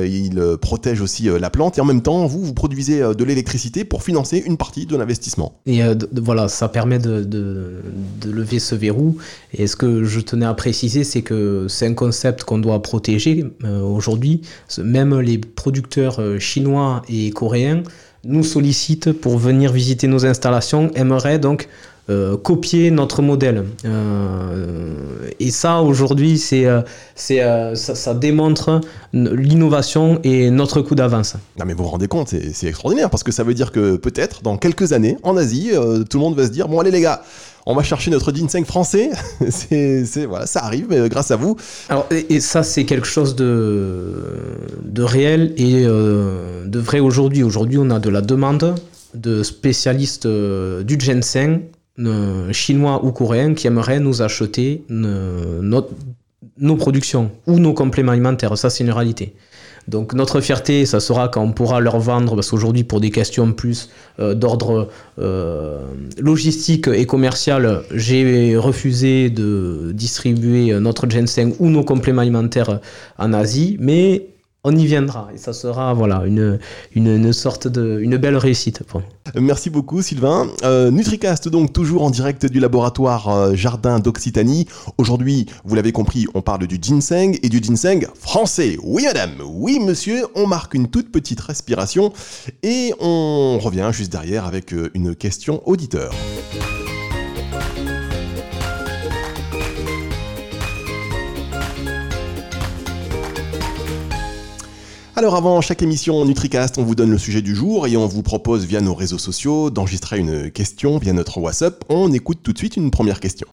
ils 0.00 0.42
protègent 0.62 1.02
aussi 1.02 1.24
la 1.24 1.50
plante 1.50 1.76
et 1.76 1.82
en 1.82 1.84
même 1.84 2.00
temps, 2.00 2.24
vous, 2.24 2.42
vous 2.42 2.54
produisez 2.54 3.00
de 3.00 3.24
l'électricité 3.24 3.84
pour 3.84 4.02
financer 4.02 4.42
une 4.46 4.56
partie 4.56 4.86
de 4.86 4.96
l'investissement. 4.96 5.60
Et 5.66 5.82
voilà, 6.12 6.48
ça 6.48 6.68
permet 6.68 6.98
de 6.98 7.81
lever 8.24 8.58
ce 8.58 8.74
verrou. 8.74 9.16
Et 9.54 9.66
ce 9.66 9.76
que 9.76 10.04
je 10.04 10.20
tenais 10.20 10.46
à 10.46 10.54
préciser, 10.54 11.04
c'est 11.04 11.22
que 11.22 11.66
c'est 11.68 11.86
un 11.86 11.94
concept 11.94 12.44
qu'on 12.44 12.58
doit 12.58 12.80
protéger 12.82 13.44
euh, 13.64 13.80
aujourd'hui. 13.80 14.42
Même 14.78 15.18
les 15.20 15.38
producteurs 15.38 16.20
euh, 16.20 16.38
chinois 16.38 17.02
et 17.08 17.30
coréens 17.30 17.82
nous 18.24 18.44
sollicitent 18.44 19.12
pour 19.12 19.38
venir 19.38 19.72
visiter 19.72 20.06
nos 20.06 20.24
installations, 20.24 20.92
aimeraient 20.94 21.40
donc 21.40 21.68
euh, 22.08 22.36
copier 22.36 22.90
notre 22.90 23.20
modèle. 23.20 23.64
et 25.40 25.50
ça, 25.50 25.82
aujourd'hui, 25.82 26.38
c'est, 26.38 26.66
c'est, 27.16 27.40
ça, 27.74 27.94
ça, 27.94 28.14
démontre 28.14 28.80
l'innovation 29.12 30.20
et 30.22 30.50
notre 30.50 30.82
coup 30.82 30.94
d'avance. 30.94 31.34
Non 31.58 31.64
mais 31.64 31.74
vous 31.74 31.82
vous 31.82 31.90
rendez 31.90 32.06
compte, 32.06 32.28
c'est, 32.28 32.52
c'est 32.52 32.68
extraordinaire, 32.68 33.10
parce 33.10 33.24
que 33.24 33.32
ça 33.32 33.42
veut 33.42 33.54
dire 33.54 33.72
que 33.72 33.96
peut-être 33.96 34.42
dans 34.42 34.56
quelques 34.56 34.92
années, 34.92 35.16
en 35.24 35.36
Asie, 35.36 35.70
tout 36.08 36.18
le 36.18 36.22
monde 36.22 36.36
va 36.36 36.46
se 36.46 36.52
dire, 36.52 36.68
bon 36.68 36.78
allez 36.78 36.92
les 36.92 37.00
gars, 37.00 37.22
on 37.66 37.74
va 37.74 37.82
chercher 37.82 38.10
notre 38.10 38.34
ginseng 38.34 38.64
français. 38.64 39.10
c'est, 39.50 40.26
voilà, 40.26 40.46
ça 40.46 40.64
arrive 40.64 40.86
mais 40.88 41.08
grâce 41.08 41.30
à 41.30 41.36
vous. 41.36 41.56
Alors, 41.88 42.06
et, 42.10 42.40
ça, 42.40 42.62
c'est 42.62 42.84
quelque 42.84 43.06
chose 43.06 43.36
de, 43.36 44.14
de 44.84 45.02
réel 45.02 45.54
et 45.56 45.84
euh, 45.86 46.64
de 46.66 46.78
vrai 46.78 47.00
aujourd'hui. 47.00 47.42
Aujourd'hui, 47.42 47.78
on 47.78 47.90
a 47.90 47.98
de 47.98 48.10
la 48.10 48.20
demande 48.20 48.74
de 49.14 49.42
spécialistes 49.42 50.26
euh, 50.26 50.82
du 50.82 50.98
ginseng, 50.98 51.60
euh, 51.98 52.52
chinois 52.52 53.04
ou 53.04 53.12
coréens, 53.12 53.54
qui 53.54 53.66
aimeraient 53.66 54.00
nous 54.00 54.22
acheter 54.22 54.84
nos 54.88 56.76
productions 56.76 57.30
ou 57.46 57.58
nos 57.58 57.74
compléments 57.74 58.12
alimentaires. 58.12 58.56
Ça, 58.58 58.70
c'est 58.70 58.84
une 58.84 58.90
réalité. 58.90 59.34
Donc 59.88 60.14
notre 60.14 60.40
fierté, 60.40 60.86
ça 60.86 61.00
sera 61.00 61.28
quand 61.28 61.42
on 61.42 61.52
pourra 61.52 61.80
leur 61.80 61.98
vendre, 61.98 62.34
parce 62.34 62.50
qu'aujourd'hui 62.50 62.84
pour 62.84 63.00
des 63.00 63.10
questions 63.10 63.52
plus 63.52 63.90
euh, 64.20 64.34
d'ordre 64.34 64.88
euh, 65.18 65.80
logistique 66.18 66.88
et 66.88 67.06
commercial, 67.06 67.82
j'ai 67.92 68.56
refusé 68.56 69.30
de 69.30 69.92
distribuer 69.92 70.78
notre 70.80 71.08
ginseng 71.08 71.54
ou 71.58 71.68
nos 71.68 71.84
compléments 71.84 72.22
alimentaires 72.22 72.80
en 73.18 73.32
Asie, 73.32 73.76
mais 73.80 74.31
on 74.64 74.76
y 74.76 74.86
viendra 74.86 75.28
et 75.34 75.38
ça 75.38 75.52
sera 75.52 75.92
voilà 75.92 76.22
une, 76.24 76.58
une, 76.94 77.32
sorte 77.32 77.66
de 77.66 77.98
une 78.00 78.16
belle 78.16 78.36
réussite. 78.36 78.82
Merci 79.34 79.70
beaucoup 79.70 80.02
Sylvain. 80.02 80.48
Euh, 80.62 80.90
Nutricast 80.92 81.48
donc 81.48 81.72
toujours 81.72 82.04
en 82.04 82.10
direct 82.10 82.46
du 82.46 82.60
laboratoire 82.60 83.28
euh, 83.28 83.54
Jardin 83.56 83.98
d'Occitanie. 83.98 84.68
Aujourd'hui, 84.98 85.46
vous 85.64 85.74
l'avez 85.74 85.90
compris, 85.90 86.26
on 86.34 86.42
parle 86.42 86.68
du 86.68 86.78
ginseng 86.80 87.36
et 87.42 87.48
du 87.48 87.60
ginseng 87.60 88.06
français. 88.14 88.76
Oui 88.84 89.04
madame, 89.04 89.34
oui 89.44 89.80
monsieur, 89.80 90.26
on 90.36 90.46
marque 90.46 90.74
une 90.74 90.88
toute 90.88 91.10
petite 91.10 91.40
respiration 91.40 92.12
et 92.62 92.94
on 93.00 93.58
revient 93.58 93.90
juste 93.92 94.12
derrière 94.12 94.46
avec 94.46 94.72
euh, 94.72 94.90
une 94.94 95.16
question 95.16 95.60
auditeur. 95.66 96.14
Alors 105.14 105.36
avant 105.36 105.60
chaque 105.60 105.82
émission 105.82 106.24
NutriCast, 106.24 106.78
on 106.78 106.84
vous 106.84 106.94
donne 106.94 107.10
le 107.10 107.18
sujet 107.18 107.42
du 107.42 107.54
jour 107.54 107.86
et 107.86 107.98
on 107.98 108.06
vous 108.06 108.22
propose 108.22 108.64
via 108.64 108.80
nos 108.80 108.94
réseaux 108.94 109.18
sociaux 109.18 109.68
d'enregistrer 109.68 110.18
une 110.18 110.50
question 110.50 110.96
via 110.96 111.12
notre 111.12 111.36
WhatsApp. 111.36 111.84
On 111.90 112.10
écoute 112.12 112.38
tout 112.42 112.54
de 112.54 112.58
suite 112.58 112.78
une 112.78 112.90
première 112.90 113.20
question. 113.20 113.46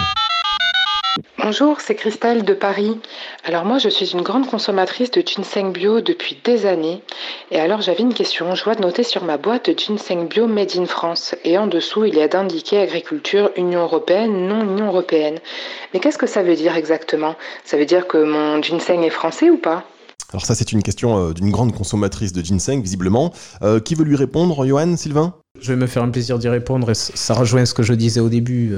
Bonjour, 1.38 1.82
c'est 1.82 1.95
Christelle 1.95 2.45
de 2.45 2.54
Paris. 2.54 2.98
Alors 3.43 3.65
moi, 3.65 3.78
je 3.78 3.89
suis 3.89 4.13
une 4.13 4.22
grande 4.22 4.48
consommatrice 4.48 5.12
de 5.12 5.22
ginseng 5.22 5.74
bio 5.74 6.00
depuis 6.00 6.38
des 6.45 6.65
années. 6.65 7.04
Et 7.52 7.60
alors 7.60 7.82
j'avais 7.82 8.04
une 8.04 8.13
question. 8.13 8.56
Je 8.56 8.63
vois 8.63 8.76
de 8.76 8.82
noter 8.82 9.04
sur 9.04 9.26
ma 9.26 9.36
boîte 9.36 9.69
ginseng 9.78 10.30
bio 10.30 10.48
made 10.48 10.78
in 10.78 10.86
France. 10.86 11.36
Et 11.43 11.58
en 11.58 11.67
dessous, 11.67 12.06
il 12.06 12.15
y 12.15 12.22
a 12.22 12.30
d'indiquer 12.30 12.80
agriculture 12.80 13.52
Union 13.58 13.82
européenne, 13.82 14.48
non 14.48 14.62
Union 14.62 14.88
européenne. 14.88 15.39
Mais 15.93 16.00
qu'est-ce 16.00 16.17
que 16.17 16.28
ça 16.28 16.41
veut 16.41 16.56
dire 16.56 16.78
exactement? 16.78 17.36
Ça 17.65 17.76
veut 17.76 17.86
dire 17.86 18.08
que 18.08 18.17
mon 18.17 18.62
ginseng 18.63 19.04
est 19.04 19.10
français 19.10 19.50
ou 19.50 19.58
pas? 19.58 19.84
Alors 20.31 20.45
ça, 20.45 20.53
c'est 20.53 20.71
une 20.71 20.83
question 20.83 21.31
d'une 21.31 21.49
grande 21.49 21.73
consommatrice 21.73 22.33
de 22.33 22.43
ginseng, 22.43 22.81
visiblement. 22.81 23.33
qui 23.83 23.95
veut 23.95 24.03
lui 24.03 24.15
répondre, 24.15 24.65
Johan, 24.65 24.95
Sylvain? 24.95 25.33
Je 25.59 25.73
vais 25.73 25.79
me 25.79 25.87
faire 25.87 26.03
un 26.03 26.09
plaisir 26.09 26.37
d'y 26.37 26.47
répondre 26.47 26.93
ça 26.93 27.33
rejoint 27.33 27.65
ce 27.65 27.73
que 27.73 27.81
je 27.81 27.93
disais 27.93 28.19
au 28.19 28.29
début. 28.29 28.75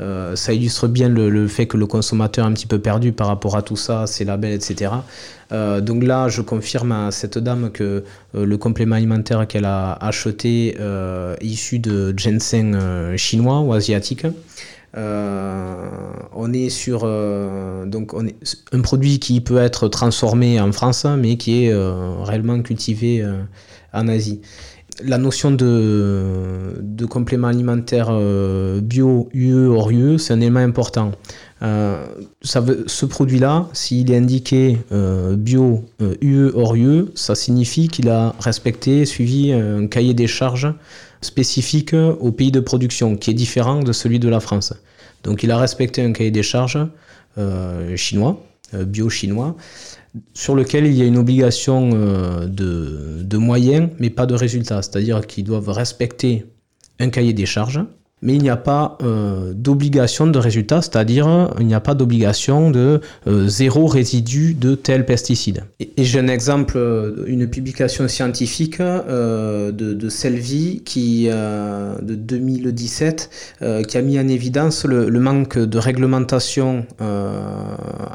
ça 0.00 0.52
illustre 0.54 0.88
bien 0.88 1.08
le, 1.10 1.46
fait 1.48 1.66
que 1.66 1.76
le 1.76 1.86
consommateur 1.86 2.46
est 2.46 2.48
un 2.48 2.52
petit 2.52 2.66
peu 2.66 2.78
perdu 2.78 3.12
par 3.12 3.26
rapport 3.26 3.56
à 3.56 3.62
tout 3.62 3.76
ça, 3.76 4.06
ses 4.06 4.24
labels, 4.24 4.54
etc. 4.54 4.92
donc 5.50 6.02
là, 6.02 6.28
je 6.28 6.40
confirme 6.40 6.92
à 6.92 7.10
cette 7.10 7.36
dame 7.36 7.70
que 7.70 8.02
le 8.32 8.56
complément 8.56 8.96
alimentaire 8.96 9.46
qu'elle 9.46 9.66
a 9.66 9.92
acheté 9.92 10.76
est 10.78 11.44
issu 11.44 11.78
de 11.78 12.14
ginseng 12.16 13.16
chinois 13.16 13.60
ou 13.60 13.74
asiatique. 13.74 14.26
Euh, 14.96 15.90
on 16.32 16.52
est 16.52 16.70
sur 16.70 17.02
euh, 17.04 17.84
donc 17.84 18.12
un 18.72 18.80
produit 18.80 19.18
qui 19.18 19.40
peut 19.40 19.58
être 19.58 19.88
transformé 19.88 20.58
en 20.60 20.72
France, 20.72 21.06
mais 21.18 21.36
qui 21.36 21.64
est 21.64 21.72
euh, 21.72 22.22
réellement 22.22 22.60
cultivé 22.62 23.24
en 23.92 24.08
Asie. 24.08 24.40
La 25.04 25.18
notion 25.18 25.50
de, 25.50 27.04
complément 27.10 27.48
alimentaire 27.48 28.10
bio 28.80 29.28
UE 29.34 29.66
hors 29.68 29.90
UE, 29.90 30.18
c'est 30.18 30.32
un 30.32 30.40
élément 30.40 30.60
important. 30.60 31.12
ce 31.60 33.04
produit-là, 33.04 33.68
s'il 33.74 34.10
est 34.10 34.16
indiqué 34.16 34.78
bio 35.36 35.84
UE 36.00 36.50
hors 36.54 36.74
UE, 36.74 37.08
ça 37.14 37.34
signifie 37.34 37.88
qu'il 37.88 38.08
a 38.08 38.34
respecté, 38.40 39.04
suivi 39.04 39.52
un 39.52 39.86
cahier 39.86 40.14
des 40.14 40.26
charges 40.26 40.72
spécifique 41.26 41.94
au 41.94 42.32
pays 42.32 42.50
de 42.50 42.60
production, 42.60 43.16
qui 43.16 43.30
est 43.30 43.34
différent 43.34 43.82
de 43.82 43.92
celui 43.92 44.18
de 44.18 44.28
la 44.28 44.40
France. 44.40 44.72
Donc 45.22 45.42
il 45.42 45.50
a 45.50 45.58
respecté 45.58 46.02
un 46.02 46.12
cahier 46.12 46.30
des 46.30 46.42
charges 46.42 46.78
euh, 47.38 47.96
chinois, 47.96 48.42
euh, 48.74 48.84
bio-chinois, 48.84 49.56
sur 50.32 50.54
lequel 50.54 50.86
il 50.86 50.94
y 50.94 51.02
a 51.02 51.04
une 51.04 51.18
obligation 51.18 51.90
euh, 51.92 52.46
de, 52.46 53.22
de, 53.22 53.36
moyens, 53.36 53.90
mais 53.98 54.08
pas 54.10 54.26
de 54.26 54.34
résultats. 54.34 54.80
C'est-à-dire 54.82 55.26
qu'ils 55.26 55.44
doivent 55.44 55.68
respecter 55.68 56.46
un 56.98 57.10
cahier 57.10 57.32
des 57.32 57.46
charges 57.46 57.80
mais 58.22 58.34
il 58.34 58.42
n'y 58.42 58.50
a 58.50 58.56
pas 58.56 58.96
euh, 59.02 59.52
d'obligation 59.54 60.26
de 60.26 60.38
résultat, 60.38 60.80
c'est-à-dire 60.80 61.50
il 61.60 61.66
n'y 61.66 61.74
a 61.74 61.80
pas 61.80 61.94
d'obligation 61.94 62.70
de 62.70 63.00
euh, 63.26 63.46
zéro 63.46 63.86
résidu 63.86 64.54
de 64.54 64.74
tel 64.74 65.04
pesticide. 65.04 65.64
Et, 65.80 66.04
j'ai 66.04 66.18
un 66.18 66.28
exemple, 66.28 66.78
euh, 66.78 67.24
une 67.26 67.46
publication 67.48 68.08
scientifique 68.08 68.80
de, 68.80 70.08
Selvi 70.08 70.82
qui, 70.84 71.26
de 71.26 72.14
2017 72.14 73.58
qui 73.86 73.98
a 73.98 74.02
mis 74.02 74.18
en 74.18 74.28
évidence 74.28 74.84
le 74.84 75.20
manque 75.20 75.58
de 75.58 75.78
réglementation 75.78 76.86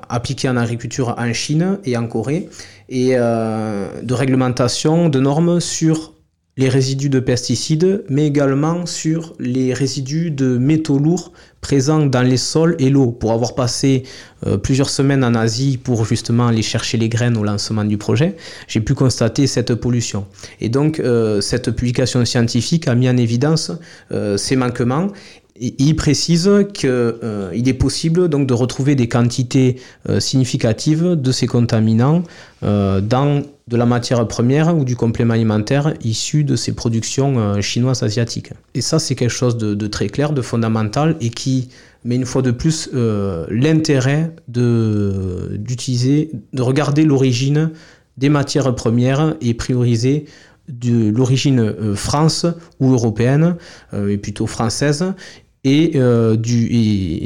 appliquée 0.10 0.50
en 0.50 0.58
agriculture 0.58 1.16
en 1.18 1.34
Chine 1.34 1.78
et 1.86 1.98
en 1.98 2.08
Corée 2.08 2.50
et 2.90 3.12
de 3.12 4.14
réglementation 4.14 5.10
de 5.10 5.20
normes 5.20 5.60
sur 5.60 6.14
les 6.58 6.68
résidus 6.68 7.10
de 7.10 7.20
pesticides, 7.20 8.04
mais 8.10 8.28
également 8.28 8.86
sur 8.86 9.34
les 9.40 9.74
résidus 9.74 10.32
de 10.32 10.58
métaux 10.58 11.00
lourds 11.00 11.32
présents 11.62 12.06
dans 12.06 12.22
les 12.22 12.38
sols 12.38 12.76
et 12.80 12.90
l'eau. 12.90 13.12
Pour 13.12 13.32
avoir 13.32 13.56
passé 13.56 14.04
euh, 14.46 14.58
plusieurs 14.58 14.90
semaines 14.90 15.24
en 15.24 15.34
Asie 15.34 15.78
pour 15.78 16.04
justement 16.06 16.48
aller 16.48 16.62
chercher 16.62 16.98
les 16.98 17.08
graines 17.08 17.38
au 17.38 17.44
lancement 17.44 17.86
du 17.86 17.98
projet, 17.98 18.36
j'ai 18.68 18.82
pu 18.82 18.96
constater 18.96 19.48
cette 19.48 19.76
pollution. 19.76 20.26
Et 20.60 20.68
donc 20.68 21.00
euh, 21.00 21.40
cette 21.40 21.72
publication 21.72 22.26
scientifique 22.26 22.88
a 22.88 22.96
mis 22.96 23.10
en 23.10 23.18
évidence 23.18 23.72
euh, 24.12 24.36
ces 24.38 24.56
manquements 24.56 25.08
il 25.78 25.96
précise 25.96 26.50
qu'il 26.74 26.90
est 26.90 27.78
possible 27.78 28.30
donc 28.30 28.48
de 28.48 28.54
retrouver 28.54 28.96
des 28.96 29.08
quantités 29.08 29.76
significatives 30.18 31.10
de 31.10 31.32
ces 31.32 31.46
contaminants 31.46 32.24
dans 32.64 33.44
de 33.72 33.78
la 33.78 33.86
matière 33.86 34.28
première 34.28 34.78
ou 34.78 34.84
du 34.84 34.96
complément 34.96 35.34
alimentaire 35.34 35.94
issu 36.04 36.44
de 36.44 36.56
ces 36.56 36.74
productions 36.74 37.62
chinoises 37.62 38.04
asiatiques. 38.04 38.52
Et 38.76 38.82
ça, 38.82 39.00
c'est 39.00 39.16
quelque 39.16 39.32
chose 39.32 39.58
de, 39.58 39.88
très 39.88 40.10
clair, 40.10 40.34
de 40.34 40.42
fondamental 40.42 41.16
et 41.22 41.30
qui 41.30 41.70
met 42.04 42.16
une 42.16 42.26
fois 42.26 42.42
de 42.42 42.52
plus 42.52 42.90
l'intérêt 43.50 44.36
d'utiliser, 44.50 46.32
de 46.52 46.62
regarder 46.62 47.06
l'origine 47.06 47.72
des 48.18 48.30
matières 48.30 48.76
premières 48.76 49.36
et 49.40 49.54
prioriser 49.54 50.26
de 50.68 51.10
l'origine 51.10 51.96
France 51.96 52.46
ou 52.80 52.92
européenne, 52.92 53.56
et 53.94 54.18
plutôt 54.18 54.48
française, 54.48 55.14
et, 55.64 55.92
euh, 55.96 56.38
du, 56.38 56.68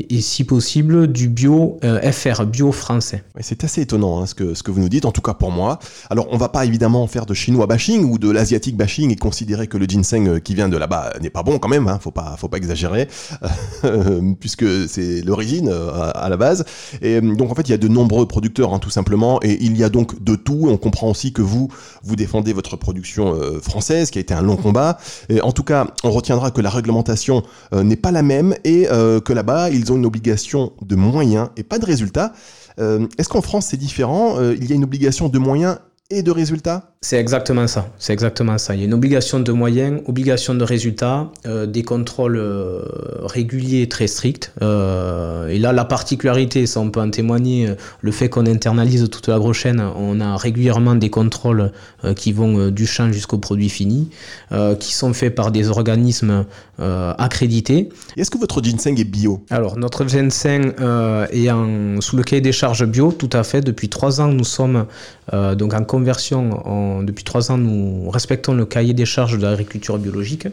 et, 0.10 0.22
si 0.22 0.44
possible 0.44 1.08
du 1.08 1.30
bio 1.30 1.78
euh, 1.86 2.12
FR, 2.12 2.46
bio 2.46 2.74
français. 2.74 3.24
c'est 3.40 3.64
assez 3.64 3.82
étonnant 3.82 4.20
hein, 4.22 4.26
ce, 4.26 4.36
que, 4.36 4.54
ce 4.54 4.64
que 4.64 4.72
vous 4.72 4.82
nous 4.82 4.90
dites, 4.90 5.06
en 5.06 5.12
tout 5.12 5.22
cas 5.22 5.34
pour 5.34 5.52
moi. 5.52 5.80
Alors 6.10 6.28
on 6.32 6.38
va 6.38 6.50
pas 6.50 6.66
évidemment 6.66 7.08
faire 7.08 7.26
de 7.26 7.34
chinois 7.34 7.66
bashing 7.66 8.04
ou 8.04 8.18
de 8.18 8.30
l'asiatique 8.30 8.76
bashing 8.76 9.12
et 9.12 9.16
considérer 9.16 9.68
que 9.68 9.78
le 9.78 9.86
ginseng 9.86 10.28
euh, 10.28 10.40
qui 10.40 10.54
vient 10.54 10.68
de 10.68 10.76
là-bas 10.76 11.14
n'est 11.22 11.30
pas 11.30 11.44
bon 11.44 11.60
quand 11.60 11.70
même, 11.70 11.88
hein, 11.88 11.98
faut 12.02 12.12
pas, 12.12 12.36
faut 12.38 12.50
pas 12.50 12.58
exagérer, 12.58 13.08
puisque 14.40 14.66
c'est 14.90 15.22
l'origine 15.22 15.70
à, 15.70 16.28
la 16.28 16.36
base. 16.36 16.66
Et 17.02 17.22
donc 17.22 17.52
en 17.52 17.56
fait 17.56 17.70
il 17.70 17.72
y 17.72 17.76
a 17.76 17.78
de 17.78 17.88
nombreux 17.88 18.28
producteurs 18.28 18.74
hein, 18.74 18.80
tout 18.80 18.90
simplement, 18.90 19.40
et 19.44 19.58
il 19.62 19.78
y 19.78 19.84
a 19.84 19.90
donc 19.90 20.22
de 20.22 20.36
tout. 20.36 20.68
On 20.70 20.78
comprend 20.78 21.10
aussi 21.10 21.32
que 21.32 21.42
vous, 21.42 21.70
vous 22.04 22.16
défendez 22.18 22.52
votre 22.52 22.76
production 22.76 23.36
française, 23.62 24.12
qui 24.12 24.18
a 24.18 24.22
été 24.22 24.34
un 24.34 24.42
long 24.42 24.58
combat. 24.58 24.98
Et 25.30 25.42
en 25.42 25.52
tout 25.52 25.64
cas, 25.64 25.88
on 26.04 26.12
retiendra 26.12 26.52
que 26.52 26.62
la 26.62 26.70
réglementation 26.70 27.44
n'est 27.72 27.96
pas 27.96 28.12
la 28.12 28.25
même 28.26 28.56
et 28.64 28.88
euh, 28.92 29.22
que 29.22 29.32
là-bas, 29.32 29.70
ils 29.70 29.92
ont 29.92 29.96
une 29.96 30.06
obligation 30.06 30.74
de 30.82 30.96
moyens 30.96 31.50
et 31.56 31.64
pas 31.64 31.80
de 31.80 31.86
résultats. 31.86 32.34
Euh, 32.80 33.08
est-ce 33.18 33.30
qu'en 33.30 33.42
France, 33.42 33.68
c'est 33.68 33.78
différent? 33.78 34.38
Euh, 34.38 34.56
Il 34.60 34.70
y 34.70 34.74
a 34.74 34.76
une 34.76 34.84
obligation 34.84 35.30
de 35.30 35.40
moyens 35.40 35.78
et 36.10 36.22
de 36.22 36.32
résultats? 36.32 36.95
C'est 37.08 37.20
exactement 37.20 37.68
ça. 37.68 37.88
C'est 38.00 38.14
exactement 38.14 38.58
ça. 38.58 38.74
Il 38.74 38.80
y 38.80 38.82
a 38.82 38.88
une 38.88 38.96
obligation 38.96 39.40
de 39.40 39.52
moyens, 39.52 40.02
obligation 40.08 40.56
de 40.56 40.64
résultats, 40.64 41.30
euh, 41.46 41.68
des 41.68 41.84
contrôles 41.84 42.36
euh, 42.36 42.82
réguliers 43.22 43.88
très 43.88 44.08
stricts. 44.08 44.52
Euh, 44.64 45.48
et 45.50 45.60
là, 45.60 45.72
la 45.72 45.86
particularité, 45.86 46.66
ça 46.66 46.80
on 46.80 46.90
peut 46.90 47.00
en 47.00 47.12
témoigner, 47.12 47.70
le 48.02 48.12
fait 48.12 48.28
qu'on 48.28 48.48
internalise 48.48 49.08
toute 49.12 49.28
la 49.28 49.40
chaîne, 49.54 49.84
on 49.96 50.20
a 50.20 50.36
régulièrement 50.36 50.96
des 50.96 51.12
contrôles 51.12 51.72
qui 52.16 52.32
vont 52.32 52.70
du 52.72 52.88
champ 52.88 53.12
jusqu'au 53.12 53.38
produit 53.38 53.70
fini, 53.70 54.10
qui 54.80 54.94
sont 54.94 55.14
faits 55.14 55.36
par 55.36 55.52
des 55.52 55.70
organismes 55.70 56.46
accrédités. 56.80 57.90
Est-ce 58.18 58.32
que 58.32 58.40
votre 58.40 58.64
ginseng 58.64 59.00
est 59.00 59.04
bio? 59.04 59.44
Alors, 59.52 59.78
notre 59.78 60.08
ginseng 60.08 60.74
est 61.32 61.52
en, 61.52 62.02
sous 62.02 62.18
le 62.18 62.24
cahier 62.24 62.42
des 62.42 62.52
charges 62.52 62.86
bio, 62.86 63.12
tout 63.12 63.30
à 63.34 63.44
fait. 63.44 63.62
Depuis 63.62 63.90
trois 63.90 64.22
ans, 64.22 64.30
nous 64.30 64.44
sommes 64.44 64.86
donc 65.32 65.74
en 65.74 65.84
conversion, 65.84 66.95
depuis 67.04 67.24
trois 67.24 67.52
ans, 67.52 67.58
nous 67.58 68.10
respectons 68.10 68.54
le 68.54 68.66
cahier 68.66 68.94
des 68.94 69.06
charges 69.06 69.38
de 69.38 69.44
l'agriculture 69.44 69.98
biologique 69.98 70.48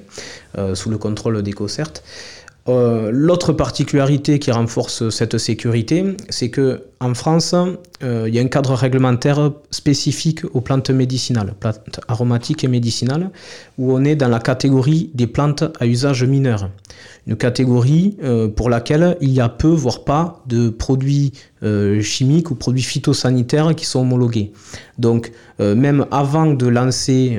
euh, 0.58 0.74
sous 0.74 0.90
le 0.90 0.98
contrôle 0.98 1.42
d'EcoCert. 1.42 1.92
Euh, 2.68 3.10
l'autre 3.12 3.52
particularité 3.52 4.38
qui 4.38 4.52
renforce 4.52 5.08
cette 5.08 5.36
sécurité, 5.38 6.16
c'est 6.28 6.48
que 6.48 6.84
en 7.00 7.12
France, 7.14 7.56
euh, 8.04 8.26
il 8.28 8.34
y 8.34 8.38
a 8.38 8.42
un 8.42 8.46
cadre 8.46 8.74
réglementaire 8.74 9.50
spécifique 9.72 10.44
aux 10.54 10.60
plantes 10.60 10.90
médicinales, 10.90 11.54
plantes 11.58 12.00
aromatiques 12.06 12.62
et 12.62 12.68
médicinales, 12.68 13.30
où 13.78 13.92
on 13.92 14.04
est 14.04 14.14
dans 14.14 14.28
la 14.28 14.38
catégorie 14.38 15.10
des 15.14 15.26
plantes 15.26 15.64
à 15.80 15.86
usage 15.86 16.22
mineur. 16.22 16.70
Une 17.26 17.36
catégorie 17.36 18.16
euh, 18.22 18.48
pour 18.48 18.68
laquelle 18.68 19.16
il 19.20 19.30
y 19.30 19.40
a 19.40 19.48
peu, 19.48 19.68
voire 19.68 20.04
pas, 20.04 20.42
de 20.46 20.68
produits 20.68 21.32
chimiques 22.02 22.50
ou 22.50 22.56
produits 22.56 22.82
phytosanitaires 22.82 23.72
qui 23.76 23.86
sont 23.86 24.00
homologués. 24.00 24.52
Donc, 24.98 25.30
même 25.60 26.06
avant 26.10 26.46
de 26.46 26.66
lancer 26.66 27.38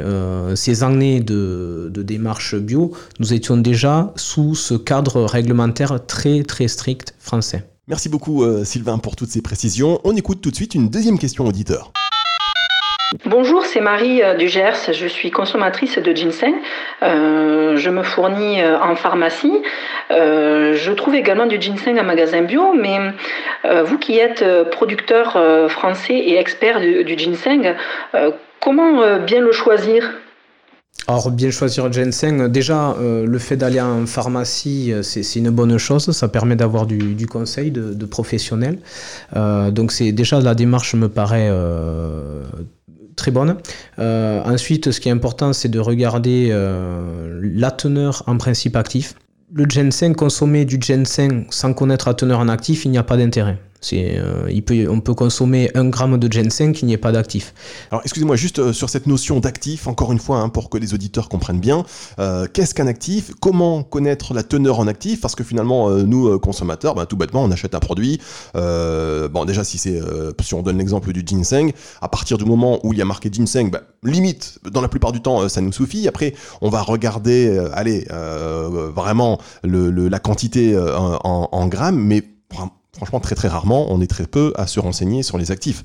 ces 0.55 0.81
années 0.81 1.19
de, 1.19 1.91
de 1.93 2.03
démarche 2.03 2.55
bio, 2.55 2.93
nous 3.19 3.33
étions 3.33 3.57
déjà 3.57 4.13
sous 4.15 4.55
ce 4.55 4.75
cadre 4.75 5.23
réglementaire 5.23 6.05
très 6.05 6.43
très 6.43 6.69
strict 6.69 7.15
français. 7.19 7.65
Merci 7.87 8.07
beaucoup 8.07 8.43
euh, 8.43 8.63
Sylvain 8.63 8.97
pour 8.97 9.17
toutes 9.17 9.29
ces 9.29 9.41
précisions. 9.41 9.99
On 10.05 10.15
écoute 10.15 10.39
tout 10.39 10.51
de 10.51 10.55
suite 10.55 10.73
une 10.73 10.89
deuxième 10.89 11.19
question 11.19 11.45
auditeur. 11.45 11.91
Bonjour, 13.25 13.63
c'est 13.63 13.79
Marie 13.79 14.23
euh, 14.23 14.33
du 14.33 14.47
Gers. 14.47 14.91
Je 14.91 15.05
suis 15.05 15.29
consommatrice 15.29 15.99
de 15.99 16.15
ginseng. 16.15 16.55
Euh, 17.03 17.75
je 17.77 17.89
me 17.91 18.01
fournis 18.01 18.63
en 18.63 18.95
pharmacie. 18.95 19.61
je 20.09 20.91
trouve 20.93 21.13
également 21.13 21.45
du 21.45 21.61
ginseng 21.61 21.99
en 21.99 22.03
magasin 22.03 22.41
bio, 22.41 22.73
mais 22.73 22.97
vous 23.83 23.97
qui 23.97 24.17
êtes 24.17 24.43
producteur 24.71 25.37
français 25.69 26.15
et 26.15 26.37
expert 26.37 26.79
du 26.79 27.17
ginseng, 27.17 27.75
comment 28.59 29.19
bien 29.19 29.41
le 29.41 29.51
choisir? 29.51 30.11
Alors 31.07 31.31
bien 31.31 31.51
choisir 31.51 31.91
ginseng, 31.91 32.47
déjà 32.47 32.91
euh, 32.91 33.25
le 33.25 33.37
fait 33.37 33.57
d'aller 33.57 33.81
en 33.81 34.05
pharmacie, 34.05 34.93
euh, 34.93 35.03
c'est 35.03 35.35
une 35.35 35.49
bonne 35.49 35.77
chose, 35.77 36.09
ça 36.11 36.29
permet 36.29 36.55
d'avoir 36.55 36.85
du, 36.85 37.27
conseil 37.27 37.71
de, 37.71 38.05
professionnels. 38.05 38.79
Euh, 39.35 39.69
donc 39.69 39.91
c'est 39.91 40.13
déjà 40.13 40.39
la 40.39 40.55
démarche 40.55 40.95
me 40.95 41.09
paraît 41.09 41.51
très 43.15 43.31
bonne. 43.31 43.57
ensuite, 43.97 44.91
ce 44.91 44.99
qui 44.99 45.09
est 45.09 45.11
important, 45.11 45.53
c'est 45.53 45.69
de 45.69 45.79
regarder 45.79 46.49
la 47.41 47.71
teneur 47.71 48.23
en 48.27 48.37
principe 48.37 48.75
actif. 48.75 49.15
Le 49.53 49.65
ginseng, 49.65 50.15
consommer 50.15 50.65
du 50.65 50.77
ginseng 50.81 51.45
sans 51.49 51.73
connaître 51.73 52.07
la 52.07 52.15
teneur 52.15 52.39
en 52.39 52.47
actif, 52.47 52.85
il 52.85 52.91
n'y 52.91 52.97
a 52.97 53.03
pas 53.03 53.17
d'intérêt. 53.17 53.59
C'est, 53.83 54.19
il 54.49 54.63
peut, 54.63 54.87
on 54.89 55.01
peut 55.01 55.13
consommer 55.13 55.69
un 55.75 55.89
gramme 55.89 56.17
de 56.17 56.31
ginseng 56.31 56.71
qui 56.71 56.85
n'y 56.85 56.93
est 56.93 56.97
pas 56.97 57.11
d'actif. 57.11 57.53
Alors 57.91 58.01
excusez-moi, 58.03 58.35
juste 58.35 58.71
sur 58.71 58.89
cette 58.89 59.07
notion 59.07 59.39
d'actif, 59.39 59.87
encore 59.87 60.11
une 60.11 60.19
fois, 60.19 60.37
hein, 60.37 60.49
pour 60.49 60.69
que 60.69 60.77
les 60.77 60.93
auditeurs 60.93 61.29
comprennent 61.29 61.59
bien, 61.59 61.85
qu'est-ce 62.53 62.73
qu'un 62.73 62.87
actif? 62.87 63.31
Comment 63.39 63.83
connaître 63.83 64.33
la 64.33 64.43
teneur 64.43 64.79
en 64.79 64.87
actif? 64.87 65.21
Parce 65.21 65.35
que 65.35 65.43
finalement, 65.43 65.89
nous, 65.89 66.39
consommateurs, 66.39 66.95
ben, 66.95 67.05
tout 67.05 67.17
bêtement, 67.17 67.43
on 67.43 67.51
achète 67.51 67.75
un 67.75 67.79
produit. 67.79 68.19
bon, 68.53 69.45
déjà, 69.45 69.63
si, 69.63 69.77
c'est, 69.77 69.99
si 70.41 70.53
on 70.53 70.61
donne 70.61 70.77
l'exemple 70.77 71.11
du 71.11 71.23
ginseng, 71.25 71.71
à 72.01 72.07
partir 72.07 72.37
du 72.37 72.45
moment 72.45 72.79
où 72.83 72.93
il 72.93 72.99
y 72.99 73.01
a 73.01 73.05
marqué 73.05 73.29
ginseng, 73.31 73.69
ben, 73.69 73.81
limite, 74.03 74.59
dans 74.71 74.81
la 74.81 74.87
plupart 74.87 75.11
du 75.11 75.21
temps, 75.21 75.47
ça 75.49 75.61
nous 75.61 75.73
suffit. 75.73 76.07
Après, 76.07 76.33
on 76.61 76.69
va 76.69 76.81
regarder, 76.81 77.57
allez, 77.73 78.07
vraiment 78.09 79.39
le, 79.63 79.89
la 80.07 80.19
quantité 80.19 80.77
en, 80.77 81.49
en 81.51 81.67
grammes, 81.67 81.99
mais 81.99 82.23
franchement, 82.95 83.19
très 83.19 83.35
très 83.35 83.47
rarement, 83.47 83.91
on 83.91 84.01
est 84.01 84.07
très 84.07 84.27
peu 84.27 84.53
à 84.55 84.67
se 84.67 84.79
renseigner 84.79 85.23
sur 85.23 85.37
les 85.37 85.51
actifs. 85.51 85.83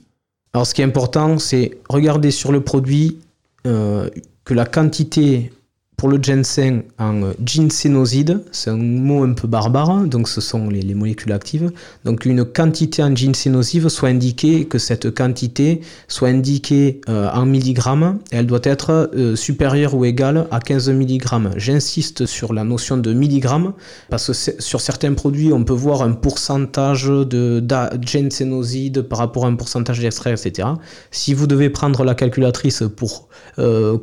Alors 0.53 0.67
ce 0.67 0.75
qui 0.75 0.83
est 0.83 0.85
important, 0.85 1.39
c'est 1.39 1.79
regarder 1.89 2.31
sur 2.31 2.53
le 2.53 2.63
produit 2.63 3.19
euh, 3.67 4.09
que 4.45 4.55
la 4.55 4.65
quantité 4.65 5.53
pour 5.99 6.09
le 6.09 6.19
ginseng 6.23 6.85
en 7.01 7.23
euh, 7.25 7.33
ginsénoside, 7.45 8.45
c'est 8.53 8.71
un 8.71 8.77
mot 8.77 9.25
un 9.25 9.33
peu 9.33 9.49
barbare, 9.49 10.05
donc 10.05 10.29
ce 10.29 10.41
sont 10.41 10.69
les, 10.69 10.95
molécules 10.95 11.33
actives. 11.33 11.73
Donc 12.05 12.25
une 12.25 12.45
quantité 12.45 13.03
en 13.03 13.15
ginsénoside 13.15 13.89
soit 13.89 14.11
indiquée, 14.11 14.67
que 14.67 14.79
cette 14.79 15.13
quantité 15.13 15.81
soit 16.07 16.29
indiquée 16.29 17.01
euh, 17.09 17.29
en 17.35 17.47
milligrammes, 17.47 18.21
elle 18.31 18.47
doit 18.47 18.61
être 18.63 19.11
euh, 19.13 19.35
supérieure 19.35 19.95
ou 19.95 20.05
égale 20.05 20.47
à 20.53 20.61
15 20.61 20.89
milligrammes. 20.91 21.51
J'insiste 21.57 22.27
sur 22.27 22.53
la 22.53 22.63
notion 22.63 22.97
de 22.97 23.13
milligrammes, 23.13 23.73
parce 24.09 24.29
que 24.29 24.63
sur 24.63 24.81
certains 24.81 25.15
produits, 25.15 25.53
on 25.53 25.65
peut 25.65 25.73
voir 25.73 26.03
un 26.03 26.13
pourcentage 26.13 27.07
de 27.07 27.61
ginsénoside 28.01 29.03
par 29.03 29.19
rapport 29.19 29.47
à 29.47 29.49
un 29.49 29.57
pourcentage 29.57 29.99
d'extrait, 29.99 30.31
etc. 30.31 30.69
Si 31.11 31.35
vous 31.35 31.49
devez 31.49 31.71
prendre 31.71 32.05
la 32.05 32.15
calculatrice 32.15 32.85
pour 32.97 33.29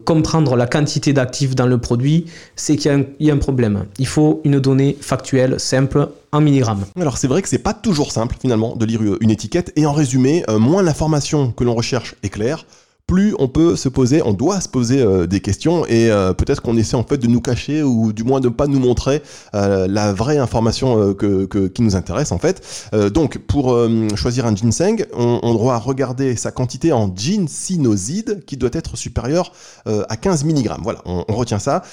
comprendre 0.04 0.58
la 0.58 0.68
quantité 0.68 1.14
d'actifs 1.14 1.56
dans 1.56 1.68
le 1.68 1.78
produit, 1.86 2.26
c'est 2.56 2.76
qu'il 2.76 3.06
y, 3.20 3.30
a 3.30 3.34
un 3.34 3.38
problème. 3.38 3.86
Il 4.00 4.08
faut 4.08 4.42
une 4.44 4.60
donnée 4.60 4.98
factuelle, 5.00 5.60
simple, 5.60 6.10
en 6.32 6.42
milligrammes. 6.42 6.86
Alors 7.00 7.18
c'est 7.18 7.28
vrai 7.28 7.42
que 7.44 7.48
c'est 7.48 7.60
pas 7.70 7.76
toujours 7.76 8.12
simple 8.12 8.36
finalement 8.42 8.76
de 8.76 8.86
lire 8.86 9.02
une 9.22 9.30
étiquette 9.30 9.72
et 9.76 9.86
en 9.86 9.94
résumé, 9.94 10.44
euh, 10.50 10.58
moins 10.58 10.82
l'information 10.82 11.52
que 11.52 11.64
l'on 11.64 11.76
recherche 11.76 12.16
est 12.24 12.30
claire, 12.30 12.66
plus 13.08 13.36
on 13.38 13.48
peut 13.48 13.76
se 13.76 13.88
poser, 13.88 14.22
on 14.24 14.34
doit 14.34 14.60
se 14.62 14.70
poser 14.70 15.02
euh, 15.02 15.28
des 15.28 15.40
questions 15.40 15.86
et 15.86 16.10
euh, 16.10 16.34
peut-être 16.34 16.62
qu'on 16.62 16.76
essaie 16.76 16.96
en 16.96 17.04
fait 17.04 17.18
de 17.18 17.28
nous 17.28 17.42
cacher 17.42 17.84
ou 17.84 18.14
du 18.14 18.24
moins 18.24 18.40
de 18.40 18.48
ne 18.48 18.54
pas 18.54 18.68
nous 18.68 18.80
montrer 18.80 19.22
euh, 19.54 19.88
la 19.88 20.12
vraie 20.12 20.38
information 20.38 21.14
que, 21.14 21.68
qui 21.68 21.82
nous 21.82 21.96
intéresse 21.96 22.32
en 22.32 22.38
fait. 22.38 22.90
donc 23.14 23.38
pour 23.38 23.78
choisir 24.16 24.46
un 24.46 24.56
ginseng, 24.56 25.06
on, 25.14 25.54
doit 25.54 25.78
regarder 25.78 26.36
sa 26.36 26.52
quantité 26.52 26.92
en 26.92 27.14
ginsinoside 27.16 28.44
qui 28.46 28.58
doit 28.58 28.70
être 28.74 28.98
supérieure 28.98 29.52
à 29.86 30.18
15 30.18 30.46
mg. 30.46 30.70
Voilà, 30.82 31.02
on, 31.06 31.24
retient 31.30 31.60
ça. 31.60 31.84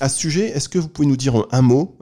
à 0.00 0.08
ce 0.08 0.18
sujet, 0.18 0.48
est-ce 0.48 0.68
que 0.68 0.78
vous 0.78 0.88
pouvez 0.88 1.08
nous 1.08 1.16
dire 1.16 1.46
un 1.50 1.62
mot 1.62 1.96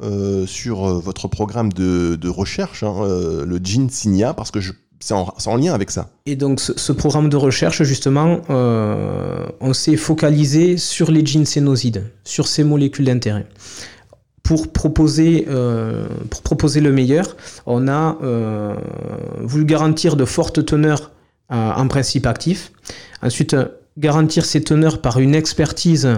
sur 0.47 1.01
votre 1.01 1.29
programme 1.29 1.73
de, 1.73 2.17
de 2.17 2.29
recherche, 2.29 2.83
hein, 2.83 2.95
le 3.01 3.61
Ginsinia, 3.63 4.35
parce 4.35 4.51
que 4.51 4.61
je 4.61 4.73
c'est 5.01 5.15
en, 5.15 5.57
lien 5.57 5.75
avec 5.75 5.91
ça. 5.91 6.11
Et 6.25 6.37
donc 6.37 6.61
ce, 6.61 6.93
programme 6.93 7.29
de 7.29 7.37
recherche, 7.37 7.83
justement, 7.83 8.41
euh, 8.51 9.47
on 9.61 9.73
s'est 9.73 9.97
focalisé 9.97 10.77
sur 10.79 11.11
les 11.11 11.25
ginsénosides, 11.25 12.11
sur 12.25 12.49
ces 12.49 12.65
molécules 12.65 13.05
d'intérêt. 13.05 13.47
Pour 14.43 14.73
proposer, 14.73 15.47
euh, 15.49 16.07
le 16.77 16.93
meilleur, 16.93 17.37
on 17.67 17.89
a 17.89 18.17
euh, 18.23 18.75
voulu 19.41 19.65
garantir 19.65 20.17
de 20.17 20.25
fortes 20.25 20.65
teneurs 20.65 21.11
en 21.49 21.87
principe 21.87 22.27
actif. 22.27 22.73
Ensuite, 23.23 23.57
garantir 23.99 24.45
ces 24.45 24.63
teneurs 24.63 25.01
par 25.01 25.21
une 25.21 25.35
expertise 25.35 26.09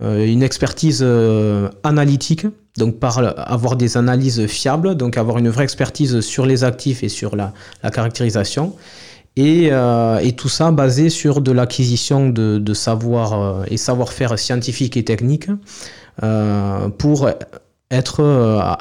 une 0.00 0.42
expertise 0.42 1.00
euh, 1.02 1.68
analytique, 1.82 2.46
donc 2.76 2.98
par 2.98 3.18
avoir 3.18 3.76
des 3.76 3.96
analyses 3.96 4.46
fiables, 4.46 4.96
donc 4.96 5.16
avoir 5.16 5.38
une 5.38 5.48
vraie 5.48 5.64
expertise 5.64 6.20
sur 6.20 6.46
les 6.46 6.64
actifs 6.64 7.02
et 7.04 7.08
sur 7.08 7.36
la, 7.36 7.52
caractérisation. 7.92 8.74
Et, 9.36 9.68
euh, 9.72 10.18
et, 10.18 10.32
tout 10.32 10.48
ça 10.48 10.70
basé 10.70 11.10
sur 11.10 11.40
de 11.40 11.52
l'acquisition 11.52 12.28
de, 12.28 12.74
savoir 12.74 13.64
et 13.68 13.76
savoir-faire 13.76 14.38
scientifique 14.38 14.96
et 14.96 15.04
technique 15.04 15.48
pour 16.98 17.28
euh, 17.92 18.74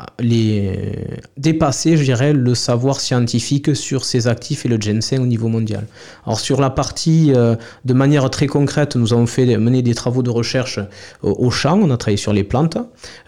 dépasser, 1.37 1.97
je 1.97 2.03
dirais, 2.03 2.33
le 2.33 2.55
savoir 2.55 2.99
scientifique 2.99 3.75
sur 3.75 4.05
ces 4.05 4.27
actifs 4.27 4.65
et 4.65 4.69
le 4.69 4.77
ginseng 4.77 5.19
au 5.21 5.25
niveau 5.25 5.49
mondial. 5.49 5.85
Alors 6.25 6.39
sur 6.39 6.61
la 6.61 6.69
partie, 6.69 7.31
euh, 7.35 7.55
de 7.85 7.93
manière 7.93 8.29
très 8.29 8.47
concrète, 8.47 8.95
nous 8.95 9.13
avons 9.13 9.27
fait 9.27 9.57
mener 9.57 9.81
des 9.81 9.93
travaux 9.93 10.23
de 10.23 10.29
recherche 10.29 10.79
au, 11.21 11.51
champ, 11.51 11.79
on 11.81 11.91
a 11.91 11.97
travaillé 11.97 12.17
sur 12.17 12.33
les 12.33 12.43
plantes, 12.43 12.77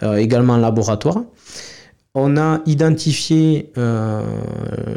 euh, 0.01 0.15
également 0.15 0.53
en 0.53 0.57
laboratoire. 0.57 1.21
On 2.17 2.37
a 2.37 2.61
identifié 2.65 3.73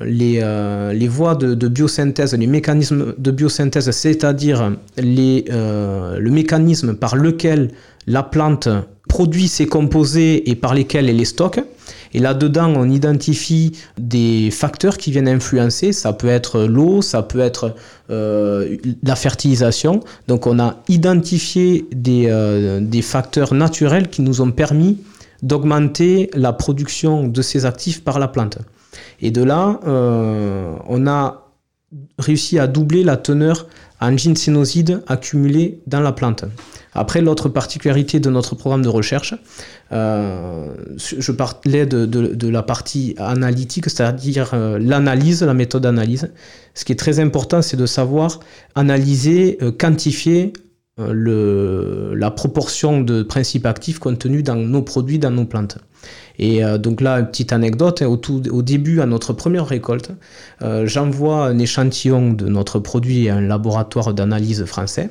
les, 0.05 1.09
voies 1.09 1.35
de, 1.35 1.69
biosynthèse, 1.69 2.33
les 2.35 2.47
mécanismes 2.47 3.15
de 3.19 3.31
biosynthèse, 3.33 3.91
c'est-à-dire 3.91 4.73
le 4.97 6.31
mécanisme 6.31 6.95
par 6.95 7.17
lequel 7.17 7.73
la 8.09 8.23
plante 8.23 8.69
produit 9.09 9.49
ces 9.49 9.67
composés 9.67 10.51
et 10.51 10.55
par 10.55 10.75
lesquels 10.75 11.09
elle 11.09 11.17
les 11.17 11.25
stocke. 11.25 11.61
Et 12.15 12.21
là-dedans, 12.21 12.73
on 12.75 12.89
identifie 12.89 13.73
des 13.99 14.51
facteurs 14.51 14.97
qui 14.97 15.11
viennent 15.11 15.29
influencer. 15.29 15.93
Ça 15.93 16.15
peut 16.15 16.29
être 16.29 16.61
l'eau, 16.61 17.03
ça 17.03 17.23
peut 17.23 17.41
être 17.41 17.75
euh, 18.11 18.77
la 19.03 19.15
fertilisation. 19.15 20.01
Donc 20.27 20.47
on 20.47 20.59
a 20.59 20.77
identifié 20.89 21.87
des, 21.93 22.27
euh, 22.29 22.81
des, 22.81 23.03
facteurs 23.03 23.53
naturels 23.53 24.09
qui 24.09 24.23
nous 24.23 24.41
ont 24.41 24.51
permis 24.51 24.99
d'augmenter 25.43 26.31
la 26.35 26.53
production 26.53 27.29
de 27.29 27.43
ces 27.43 27.67
actifs 27.67 28.03
par 28.03 28.19
la 28.19 28.29
plante. 28.29 28.59
Et 29.21 29.31
de 29.31 29.43
là, 29.43 29.79
euh, 29.87 30.75
on 30.89 31.07
a 31.07 31.45
réussi 32.19 32.59
à 32.59 32.67
doubler 32.67 33.05
la 33.05 33.17
teneur 33.17 33.67
en 34.01 34.17
ginsénoside 34.17 35.03
accumulée 35.07 35.81
dans 35.87 36.01
la 36.01 36.13
plante. 36.13 36.45
Après, 36.95 37.21
l'autre 37.21 37.49
particularité 37.49 38.19
de 38.21 38.31
notre 38.31 38.55
programme 38.55 38.83
de 38.83 38.89
recherche, 38.89 39.35
euh, 39.93 40.75
je 40.97 41.33
parlais 41.33 41.87
de, 41.87 42.49
la 42.49 42.63
partie 42.63 43.15
analytique, 43.19 43.85
c'est-à-dire 43.85 44.51
euh, 44.55 44.79
l'analyse, 44.81 45.43
la 45.43 45.55
méthode 45.55 45.83
d'analyse. 45.83 46.33
Ce 46.75 46.85
qui 46.85 46.93
est 46.93 46.97
très 46.97 47.21
important, 47.21 47.63
c'est 47.63 47.77
de 47.77 47.87
savoir 47.87 48.41
analyser, 48.75 49.59
euh, 49.63 49.73
quantifier 49.73 50.53
la 51.01 52.31
proportion 52.33 53.01
de 53.01 53.23
principes 53.23 53.67
actifs 53.67 54.01
contenus 54.01 54.43
dans 54.43 54.57
nos 54.57 54.83
produits, 54.83 55.21
dans 55.21 55.31
nos 55.31 55.45
plantes. 55.45 55.79
Et 56.39 56.63
donc 56.79 57.01
là, 57.01 57.23
petite 57.23 57.53
anecdote, 57.53 58.03
au, 58.03 58.63
début, 58.63 59.01
à 59.01 59.07
notre 59.07 59.33
première 59.33 59.67
récolte, 59.67 60.13
j'envoie 60.85 61.47
un 61.47 61.59
échantillon 61.59 62.33
de 62.33 62.47
notre 62.47 62.79
produit 62.79 63.29
à 63.29 63.37
un 63.37 63.41
laboratoire 63.41 64.15
d'analyse 64.15 64.65
français. 64.65 65.11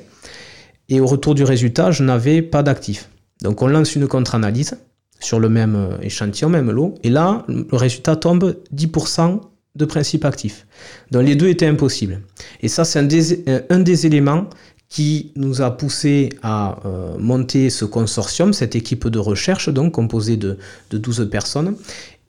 Et 0.90 1.00
au 1.00 1.06
retour 1.06 1.36
du 1.36 1.44
résultat, 1.44 1.92
je 1.92 2.04
n'avais 2.04 2.42
pas 2.42 2.64
d'actif. 2.64 3.10
Donc 3.42 3.62
on 3.62 3.68
lance 3.68 3.96
une 3.96 4.08
contre-analyse 4.08 4.78
sur 5.20 5.40
le 5.40 5.50
même 5.50 5.76
euh, 5.76 5.98
échantillon, 6.02 6.50
même 6.50 6.72
lot, 6.72 6.96
et 7.04 7.10
là, 7.10 7.44
le 7.48 7.66
résultat 7.72 8.16
tombe 8.16 8.56
10% 8.76 9.42
de 9.76 9.86
principe 9.86 10.26
actif. 10.26 10.66
Donc 11.12 11.26
les 11.26 11.36
deux 11.36 11.50
étaient 11.50 11.68
impossibles. 11.68 12.22
Et 12.62 12.68
ça, 12.68 12.84
c'est 12.84 13.00
un 13.00 13.80
des 13.80 14.06
éléments 14.06 14.48
qui 14.90 15.32
nous 15.36 15.62
a 15.62 15.72
poussé 15.72 16.30
à 16.42 16.80
euh, 16.86 17.18
monter 17.20 17.70
ce 17.70 17.86
consortium, 17.86 18.54
cette 18.54 18.76
équipe 18.76 19.08
de 19.08 19.20
recherche, 19.20 19.70
donc 19.70 19.94
composée 19.94 20.38
de, 20.38 20.58
de 20.92 20.98
12 20.98 21.30
personnes, 21.30 21.76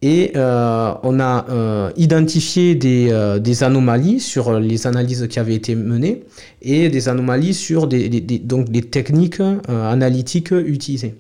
et 0.01 0.33
euh, 0.37 0.93
on 1.03 1.19
a 1.19 1.47
euh, 1.51 1.91
identifié 1.97 2.75
des, 2.77 3.63
anomalies 3.63 4.21
sur 4.21 4.59
les 4.59 4.87
analyses 4.87 5.27
qui 5.29 5.41
avaient 5.41 5.57
été 5.57 5.75
menées 5.75 6.23
et 6.63 6.89
des 6.89 7.09
anomalies 7.09 7.55
sur 7.55 7.89
des, 7.89 8.09
donc 8.39 8.71
des 8.71 8.83
techniques 8.83 9.41
analytiques 9.69 10.53
utilisées. 10.53 11.17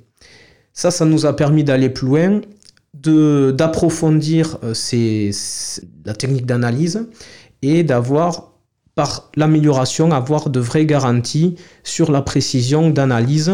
Ça, 0.72 0.92
ça 0.92 1.04
nous 1.04 1.26
a 1.26 1.34
permis 1.34 1.64
d'aller 1.64 1.90
plus 1.90 2.06
loin, 2.06 2.40
d'approfondir 2.94 4.58
la 4.62 6.14
technique 6.14 6.46
d'analyse 6.46 7.04
et 7.62 7.82
d'avoir 7.82 8.52
par 8.98 9.30
l'amélioration, 9.36 10.10
avoir 10.10 10.50
de 10.50 10.58
vraies 10.58 10.84
garanties 10.84 11.54
sur 11.84 12.10
la 12.10 12.20
précision 12.20 12.90
d'analyse. 12.90 13.52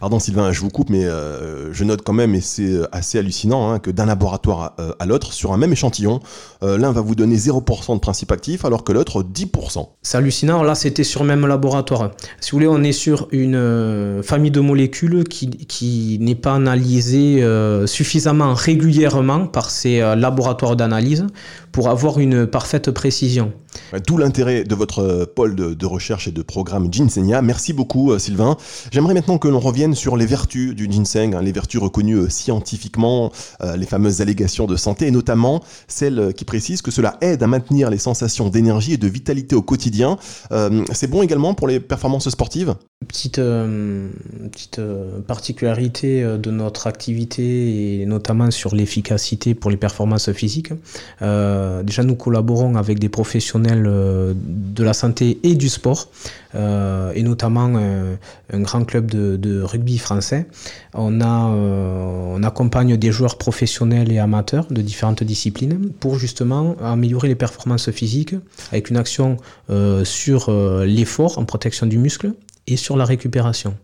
Pardon 0.00 0.18
Sylvain, 0.18 0.52
je 0.52 0.60
vous 0.62 0.70
coupe, 0.70 0.88
mais 0.88 1.04
euh, 1.04 1.70
je 1.70 1.84
note 1.84 2.00
quand 2.00 2.14
même, 2.14 2.34
et 2.34 2.40
c'est 2.40 2.62
euh, 2.62 2.88
assez 2.92 3.18
hallucinant, 3.18 3.70
hein, 3.70 3.78
que 3.78 3.90
d'un 3.90 4.06
laboratoire 4.06 4.72
à, 4.78 4.94
à 4.98 5.04
l'autre, 5.04 5.34
sur 5.34 5.52
un 5.52 5.58
même 5.58 5.70
échantillon, 5.70 6.20
l'un 6.62 6.92
va 6.92 7.02
vous 7.02 7.14
donner 7.14 7.36
0% 7.36 7.94
de 7.94 8.00
principe 8.00 8.32
actif, 8.32 8.64
alors 8.64 8.84
que 8.84 8.92
l'autre 8.92 9.22
10%. 9.22 9.86
C'est 10.00 10.16
hallucinant, 10.16 10.62
là 10.62 10.74
c'était 10.74 11.04
sur 11.04 11.20
le 11.24 11.28
même 11.28 11.46
laboratoire. 11.46 12.12
Si 12.40 12.52
vous 12.52 12.56
voulez, 12.56 12.66
on 12.66 12.82
est 12.82 12.92
sur 12.92 13.28
une 13.32 14.22
famille 14.22 14.50
de 14.50 14.60
molécules 14.60 15.24
qui, 15.24 15.50
qui 15.50 16.16
n'est 16.22 16.34
pas 16.34 16.54
analysée 16.54 17.46
suffisamment 17.84 18.54
régulièrement 18.54 19.46
par 19.46 19.68
ces 19.68 20.00
laboratoires 20.16 20.74
d'analyse 20.74 21.26
pour 21.70 21.90
avoir 21.90 22.18
une 22.18 22.46
parfaite 22.46 22.90
précision. 22.90 23.52
Tout 24.06 24.16
l'intérêt 24.16 24.64
de 24.64 24.74
votre 24.74 24.85
euh, 24.98 25.26
pôle 25.26 25.54
de, 25.54 25.86
recherche 25.86 26.28
et 26.28 26.32
de 26.32 26.42
programme 26.42 26.92
Ginsenia. 26.92 27.42
Merci 27.42 27.72
beaucoup 27.72 28.12
euh, 28.12 28.18
Sylvain. 28.18 28.56
J'aimerais 28.90 29.14
maintenant 29.14 29.38
que 29.38 29.48
l'on 29.48 29.60
revienne 29.60 29.94
sur 29.94 30.16
les 30.16 30.26
vertus 30.26 30.74
du 30.74 30.90
ginseng, 30.90 31.34
hein, 31.34 31.42
les 31.42 31.52
vertus 31.52 31.80
reconnues 31.80 32.16
euh, 32.16 32.28
scientifiquement, 32.28 33.30
les 33.76 33.86
fameuses 33.86 34.20
allégations 34.20 34.66
de 34.66 34.76
santé, 34.76 35.06
et 35.06 35.10
notamment 35.10 35.62
celles 35.88 36.32
qui 36.34 36.44
précisent 36.44 36.82
que 36.82 36.90
cela 36.90 37.16
aide 37.20 37.42
à 37.42 37.46
maintenir 37.46 37.90
les 37.90 37.98
sensations 37.98 38.48
d'énergie 38.48 38.94
et 38.94 38.96
de 38.96 39.08
vitalité 39.08 39.54
au 39.56 39.62
quotidien. 39.62 40.16
C'est 40.92 41.10
bon 41.10 41.22
également 41.22 41.54
pour 41.54 41.66
les 41.66 41.80
performances 41.80 42.28
sportives? 42.28 42.74
Petite, 43.06 43.36
petite 43.36 44.80
particularité 45.26 46.22
de 46.22 46.50
notre 46.50 46.86
activité 46.86 48.00
et 48.00 48.06
notamment 48.06 48.50
sur 48.50 48.74
l'efficacité 48.74 49.54
pour 49.54 49.70
les 49.70 49.76
performances 49.76 50.30
physiques. 50.32 50.72
déjà 51.20 52.02
nous 52.02 52.16
collaborons 52.16 52.76
avec 52.76 52.98
des 52.98 53.08
professionnels 53.08 53.86
de 54.74 54.84
la 54.84 54.92
santé 54.92 55.38
et 55.42 55.54
du 55.54 55.68
sport, 55.68 56.08
euh, 56.54 57.12
et 57.14 57.22
notamment 57.22 57.72
euh, 57.76 58.16
un 58.52 58.60
grand 58.60 58.84
club 58.84 59.06
de, 59.10 59.62
rugby 59.62 59.98
français. 59.98 60.46
A, 60.94 61.00
on 61.00 62.42
accompagne 62.42 62.96
des 62.96 63.12
joueurs 63.12 63.38
professionnels 63.38 64.12
et 64.12 64.18
amateurs 64.18 64.66
de 64.70 64.82
différentes 64.82 65.24
disciplines 65.24 65.90
pour 66.00 66.18
justement 66.18 66.76
améliorer 66.82 67.28
les 67.28 67.34
performances 67.34 67.90
physiques 67.90 68.34
avec 68.70 68.90
une 68.90 68.96
action 68.96 69.36
sur 70.04 70.50
l'effort 70.84 71.38
en 71.38 71.44
protection 71.44 71.86
du 71.86 71.98
muscle 71.98 72.32
et 72.66 72.76
sur 72.76 72.96
la 72.96 73.04
récupération. 73.04 73.76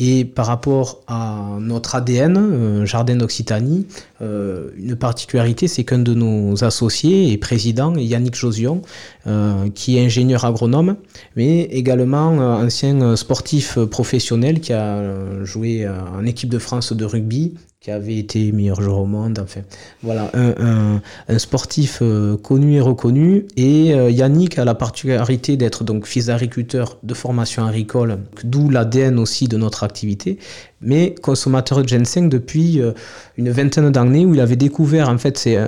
Et 0.00 0.24
par 0.24 0.46
rapport 0.46 1.02
à 1.06 1.56
notre 1.60 1.94
ADN, 1.94 2.36
euh, 2.36 2.84
Jardin 2.84 3.14
d'Occitanie, 3.14 3.86
euh, 4.22 4.70
une 4.76 4.96
particularité, 4.96 5.68
c'est 5.68 5.84
qu'un 5.84 6.00
de 6.00 6.14
nos 6.14 6.64
associés 6.64 7.30
et 7.30 7.38
président, 7.38 7.94
Yannick 7.94 8.34
Josion, 8.34 8.82
euh, 9.28 9.68
qui 9.72 9.96
est 9.96 10.04
ingénieur 10.04 10.44
agronome, 10.44 10.96
mais 11.36 11.62
également 11.62 12.30
ancien 12.38 13.14
sportif 13.14 13.78
professionnel 13.84 14.60
qui 14.60 14.72
a 14.72 15.44
joué 15.44 15.86
en 15.88 16.24
équipe 16.26 16.48
de 16.48 16.58
France 16.58 16.92
de 16.92 17.04
rugby 17.04 17.54
qui 17.84 17.90
avait 17.90 18.16
été 18.16 18.50
meilleur 18.50 18.80
joueur 18.80 19.00
au 19.00 19.04
monde. 19.04 19.38
Enfin, 19.42 19.60
voilà, 20.02 20.30
un, 20.32 21.02
un, 21.28 21.38
sportif 21.38 21.98
euh, 22.00 22.38
connu 22.38 22.76
et 22.76 22.80
reconnu. 22.80 23.44
Et 23.58 23.92
euh, 23.92 24.10
Yannick 24.10 24.58
a 24.58 24.64
la 24.64 24.74
particularité 24.74 25.58
d'être 25.58 25.84
donc 25.84 26.06
fils 26.06 26.26
d'agriculteur 26.26 26.96
de 27.02 27.12
formation 27.12 27.62
agricole, 27.66 28.20
d'où 28.42 28.70
l'ADN 28.70 29.18
aussi 29.18 29.48
de 29.48 29.58
notre 29.58 29.82
activité, 29.82 30.38
mais 30.84 31.14
consommateur 31.22 31.82
de 31.82 31.88
ginseng 31.88 32.28
depuis 32.28 32.80
euh, 32.80 32.92
une 33.36 33.50
vingtaine 33.50 33.90
d'années 33.90 34.24
où 34.24 34.34
il 34.34 34.40
avait 34.40 34.56
découvert, 34.56 35.08
en 35.08 35.18
fait, 35.18 35.36
c'est 35.38 35.58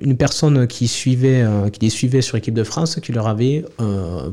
une 0.00 0.16
personne 0.16 0.66
qui, 0.66 0.88
suivait, 0.88 1.44
qui 1.70 1.80
les 1.80 1.90
suivait 1.90 2.22
sur 2.22 2.36
l'équipe 2.36 2.54
de 2.54 2.64
France 2.64 2.98
qui 3.02 3.12
leur 3.12 3.28
avait 3.28 3.62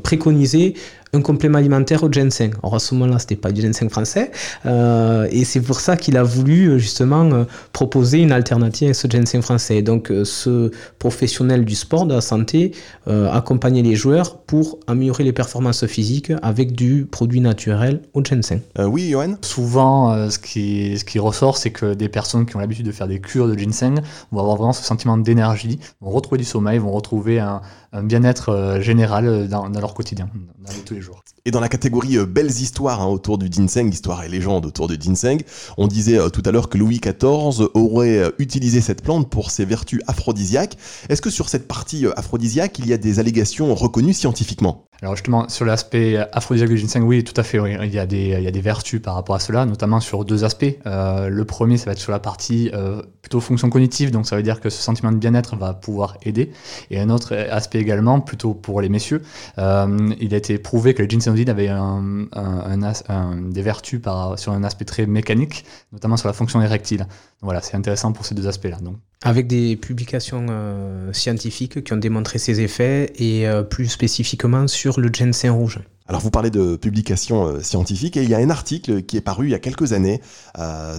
préconisé 0.04 0.76
un 1.14 1.22
complément 1.22 1.58
alimentaire 1.58 2.04
au 2.04 2.12
ginseng. 2.12 2.52
Alors 2.64 2.76
à 2.76 2.80
ce 2.80 2.94
moment-là, 2.96 3.20
c'était 3.20 3.36
pas 3.36 3.52
du 3.52 3.62
ginseng 3.62 3.90
français, 3.90 4.32
euh, 4.66 5.28
et 5.32 5.46
c'est 5.46 5.62
pour 5.62 5.80
ça 5.80 5.98
qu'il 5.98 6.18
a 6.18 6.24
voulu 6.24 6.68
euh, 6.68 6.78
justement 6.78 7.24
euh, 7.32 7.44
proposer 7.74 8.20
une 8.20 8.32
alternative 8.32 8.92
à 8.92 8.94
ce 8.94 9.08
ginseng 9.08 9.42
français. 9.42 9.82
Donc 9.82 10.12
ce 10.24 10.72
professionnel 11.00 11.66
du 11.66 11.76
sport, 11.76 12.06
de 12.06 12.14
la 12.14 12.22
santé, 12.22 12.72
accompagnait 13.08 13.82
les 13.82 13.96
joueurs 13.96 14.38
pour 14.40 14.80
améliorer 14.88 15.24
les 15.24 15.34
performances 15.34 15.86
physiques 15.86 16.32
avec 16.42 16.74
du 16.74 17.06
produit 17.10 17.42
naturel 17.42 18.02
au 18.14 18.24
ginseng. 18.24 18.62
oui, 18.78 19.10
Johan? 19.12 19.36
Souvent, 19.42 20.27
ce, 20.30 20.40
qui, 20.40 20.98
ce 20.98 21.06
qui 21.06 21.20
ressort, 21.20 21.58
c'est 21.58 21.72
que 21.72 21.94
des 21.94 22.10
personnes 22.10 22.46
qui 22.46 22.56
ont 22.56 22.60
l'habitude 22.60 22.86
de 22.86 22.92
faire 22.92 23.08
des 23.08 23.20
cures 23.20 23.48
de 23.48 23.58
ginseng 23.58 24.02
vont 24.32 24.40
avoir 24.40 24.56
vraiment 24.56 24.74
ce 24.74 24.84
sentiment 24.84 25.18
d'énergie, 25.18 25.80
vont 26.02 26.12
retrouver 26.12 26.38
du 26.40 26.46
sommeil, 26.46 26.78
vont 26.80 26.92
retrouver 26.92 27.40
un, 27.40 27.62
un 27.94 28.04
bien-être 28.04 28.50
euh, 28.50 28.82
général 28.82 29.28
euh, 29.28 29.48
dans, 29.48 29.68
leur 29.70 29.94
quotidien, 29.94 30.30
dans 30.60 30.74
tous 30.86 30.94
les 30.94 31.02
jours. 31.02 31.24
Et 31.48 31.52
dans 31.52 31.62
la 31.62 31.70
catégorie 31.70 32.18
euh, 32.18 32.26
belles 32.26 32.50
histoires 32.52 33.02
hein, 33.02 33.06
autour 33.06 33.38
du 33.38 33.48
ginseng, 33.50 33.90
histoire 33.90 34.22
et 34.22 34.28
légende 34.28 34.66
autour 34.66 34.90
du 34.90 34.98
ginseng, 35.00 35.38
on 35.78 35.88
disait 35.88 36.20
tout 36.30 36.44
à 36.46 36.52
l'heure 36.52 36.68
que 36.68 36.78
Louis 36.78 37.00
XIV 37.00 37.70
aurait 37.74 38.34
utilisé 38.38 38.82
cette 38.82 39.02
plante 39.02 39.30
pour 39.30 39.50
ses 39.50 39.64
vertus 39.64 40.02
aphrodisiaques. 40.08 40.76
Est-ce 41.08 41.22
que 41.22 41.30
sur 41.30 41.48
cette 41.48 41.66
partie 41.66 42.06
aphrodisiaque, 42.18 42.80
il 42.80 42.90
y 42.90 42.92
a 42.92 42.98
des 42.98 43.20
allégations 43.20 43.74
reconnues 43.76 44.14
scientifiquement? 44.14 44.84
Alors 45.02 45.16
justement, 45.16 45.48
sur 45.48 45.64
l'aspect 45.64 46.18
aphrodisiaque 46.34 46.72
du 46.72 46.78
ginseng, 46.80 47.04
oui, 47.04 47.24
tout 47.24 47.40
à 47.40 47.44
fait. 47.44 47.60
Il, 47.84 47.94
y 47.94 48.00
a 48.00 48.06
des, 48.06 48.62
vertus 48.62 49.00
par 49.02 49.14
rapport 49.14 49.36
à 49.36 49.40
cela, 49.40 49.66
notamment 49.66 50.02
sur 50.02 50.26
deux 50.26 50.44
aspects. 50.44 50.76
le 50.86 51.44
premier, 51.44 51.78
ça 51.78 51.86
va 51.86 51.92
être 51.94 52.00
sur 52.00 52.12
la 52.12 52.20
partie 52.20 52.72
plutôt 53.28 53.42
fonction 53.42 53.70
cognitive, 53.70 54.10
donc 54.10 54.26
ça 54.26 54.38
veut 54.38 54.42
dire 54.42 54.62
que 54.62 54.70
ce 54.70 54.82
sentiment 54.82 55.12
de 55.12 55.18
bien-être 55.18 55.58
va 55.58 55.74
pouvoir 55.74 56.18
aider. 56.24 56.52
Et 56.92 56.98
un 56.98 57.10
autre 57.10 57.36
aspect 57.36 57.80
également, 57.80 58.22
plutôt 58.22 58.54
pour 58.54 58.80
les 58.80 58.88
messieurs, 58.88 59.22
euh, 59.58 60.14
il 60.22 60.34
a 60.34 60.38
été 60.38 60.58
prouvé 60.58 60.94
que 60.94 61.04
le 61.04 61.10
ginseng 61.10 61.34
avait 61.46 61.70
un, 61.70 62.28
des 63.50 63.62
vertus 63.62 64.02
par, 64.02 64.38
sur 64.40 64.52
un 64.52 64.64
aspect 64.64 64.86
très 64.86 65.06
mécanique, 65.06 65.66
notamment 65.92 66.18
sur 66.18 66.28
la 66.28 66.34
fonction 66.34 66.62
érectile. 66.62 67.00
Donc 67.00 67.44
voilà, 67.44 67.62
c'est 67.62 67.76
intéressant 67.76 68.12
pour 68.12 68.26
ces 68.26 68.36
deux 68.36 68.48
aspects-là. 68.48 68.78
Donc. 68.82 68.98
Avec 69.24 69.48
des 69.48 69.76
publications 69.76 70.46
euh, 70.50 71.12
scientifiques 71.12 71.84
qui 71.84 71.94
ont 71.94 71.98
démontré 71.98 72.38
ces 72.38 72.62
effets 72.62 73.14
et 73.18 73.48
euh, 73.48 73.64
plus 73.64 73.88
spécifiquement 73.88 74.68
sur 74.68 75.00
le 75.00 75.10
ginseng 75.12 75.50
rouge. 75.50 75.80
Alors 76.08 76.22
vous 76.22 76.30
parlez 76.30 76.52
de 76.52 76.76
publications 76.76 77.48
euh, 77.48 77.62
scientifiques 77.62 78.16
et 78.16 78.24
il 78.24 78.30
y 78.30 78.36
a 78.36 78.38
un 78.38 78.52
article 78.52 79.02
qui 79.02 79.18
est 79.18 79.22
paru 79.22 79.48
il 79.48 79.52
y 79.52 79.56
a 79.56 79.60
quelques 79.60 79.94
années 79.94 80.22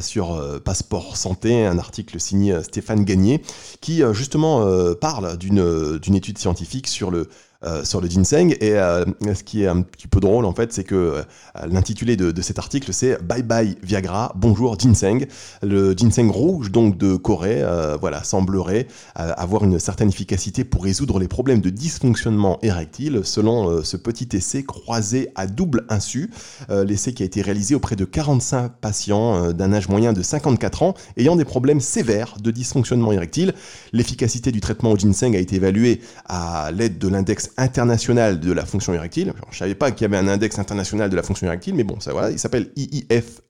sur 0.00 0.60
Passeport 0.64 1.16
Santé, 1.16 1.64
un 1.64 1.78
article 1.78 2.20
signé 2.20 2.62
Stéphane 2.62 3.04
Gagné, 3.04 3.42
qui 3.80 4.02
justement 4.12 4.64
parle 5.00 5.36
d'une 5.36 6.14
étude 6.14 6.38
scientifique 6.38 6.86
sur 6.86 7.10
le 7.10 7.28
euh, 7.64 7.82
sur 7.82 8.00
le 8.00 8.08
ginseng. 8.08 8.54
Et 8.60 8.74
euh, 8.74 9.04
ce 9.34 9.42
qui 9.42 9.64
est 9.64 9.66
un 9.66 9.82
petit 9.82 10.06
peu 10.06 10.20
drôle, 10.20 10.44
en 10.44 10.54
fait, 10.54 10.72
c'est 10.72 10.84
que 10.84 10.94
euh, 10.94 11.22
l'intitulé 11.68 12.16
de, 12.16 12.40
cet 12.40 12.60
article, 12.60 12.92
c'est 12.92 13.20
Bye 13.20 13.42
bye 13.42 13.76
Viagra, 13.82 14.32
bonjour 14.36 14.78
ginseng. 14.78 15.26
Le 15.62 15.92
ginseng 15.92 16.30
rouge, 16.30 16.70
donc 16.70 16.96
de 16.96 17.16
Corée, 17.16 17.64
voilà, 18.00 18.22
semblerait 18.22 18.86
avoir 19.16 19.64
une 19.64 19.80
certaine 19.80 20.08
efficacité 20.08 20.62
pour 20.62 20.84
résoudre 20.84 21.18
les 21.18 21.26
problèmes 21.26 21.60
de 21.60 21.70
dysfonctionnement 21.70 22.60
érectile, 22.62 23.22
selon 23.24 23.82
ce 23.82 23.96
petit 23.96 24.28
essai 24.36 24.62
croisé 24.62 25.30
à 25.34 25.48
double 25.48 25.84
insu. 25.88 26.30
L'essai 26.68 27.12
qui 27.12 27.24
a 27.24 27.26
été 27.26 27.42
réalisé 27.42 27.74
auprès 27.74 27.96
de 27.96 28.04
45 28.04 28.70
patients 28.80 29.52
d'un 29.52 29.72
âge 29.72 29.88
moyen 29.88 30.12
de 30.12 30.22
54 30.22 30.82
ans 30.84 30.94
ayant 31.16 31.34
des 31.34 31.44
problèmes 31.44 31.80
sévères 31.80 32.36
de 32.40 32.52
dysfonctionnement 32.52 33.10
érectile. 33.10 33.52
L'efficacité 33.92 34.52
du 34.52 34.60
traitement 34.60 34.92
au 34.92 34.96
ginseng 34.96 35.34
a 35.34 35.40
été 35.40 35.56
évaluée 35.56 36.00
à 36.28 36.70
l'aide 36.70 36.98
de 36.98 37.08
l'index 37.08 37.47
international 37.56 38.40
de 38.40 38.52
la 38.52 38.64
fonction 38.64 38.94
érectile. 38.94 39.32
je 39.46 39.54
ne 39.54 39.58
savais 39.58 39.74
pas 39.74 39.90
qu'il 39.90 40.02
y 40.02 40.04
avait 40.04 40.16
un 40.16 40.28
index 40.28 40.58
international 40.58 41.10
de 41.10 41.16
la 41.16 41.22
fonction 41.22 41.46
érectile, 41.46 41.74
mais 41.74 41.84
bon, 41.84 42.00
ça 42.00 42.12
voilà, 42.12 42.30
il 42.30 42.38
s'appelle 42.38 42.70
IIFE. 42.76 43.40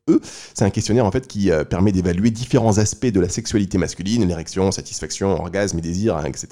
C'est 0.54 0.64
un 0.64 0.70
questionnaire 0.70 1.04
en 1.04 1.10
fait 1.10 1.26
qui 1.26 1.50
euh, 1.50 1.64
permet 1.64 1.92
d'évaluer 1.92 2.30
différents 2.30 2.78
aspects 2.78 3.06
de 3.06 3.20
la 3.20 3.28
sexualité 3.28 3.78
masculine, 3.78 4.26
l'érection, 4.26 4.72
satisfaction, 4.72 5.38
orgasme 5.38 5.78
et 5.78 5.82
désir, 5.82 6.16
hein, 6.16 6.24
etc. 6.24 6.48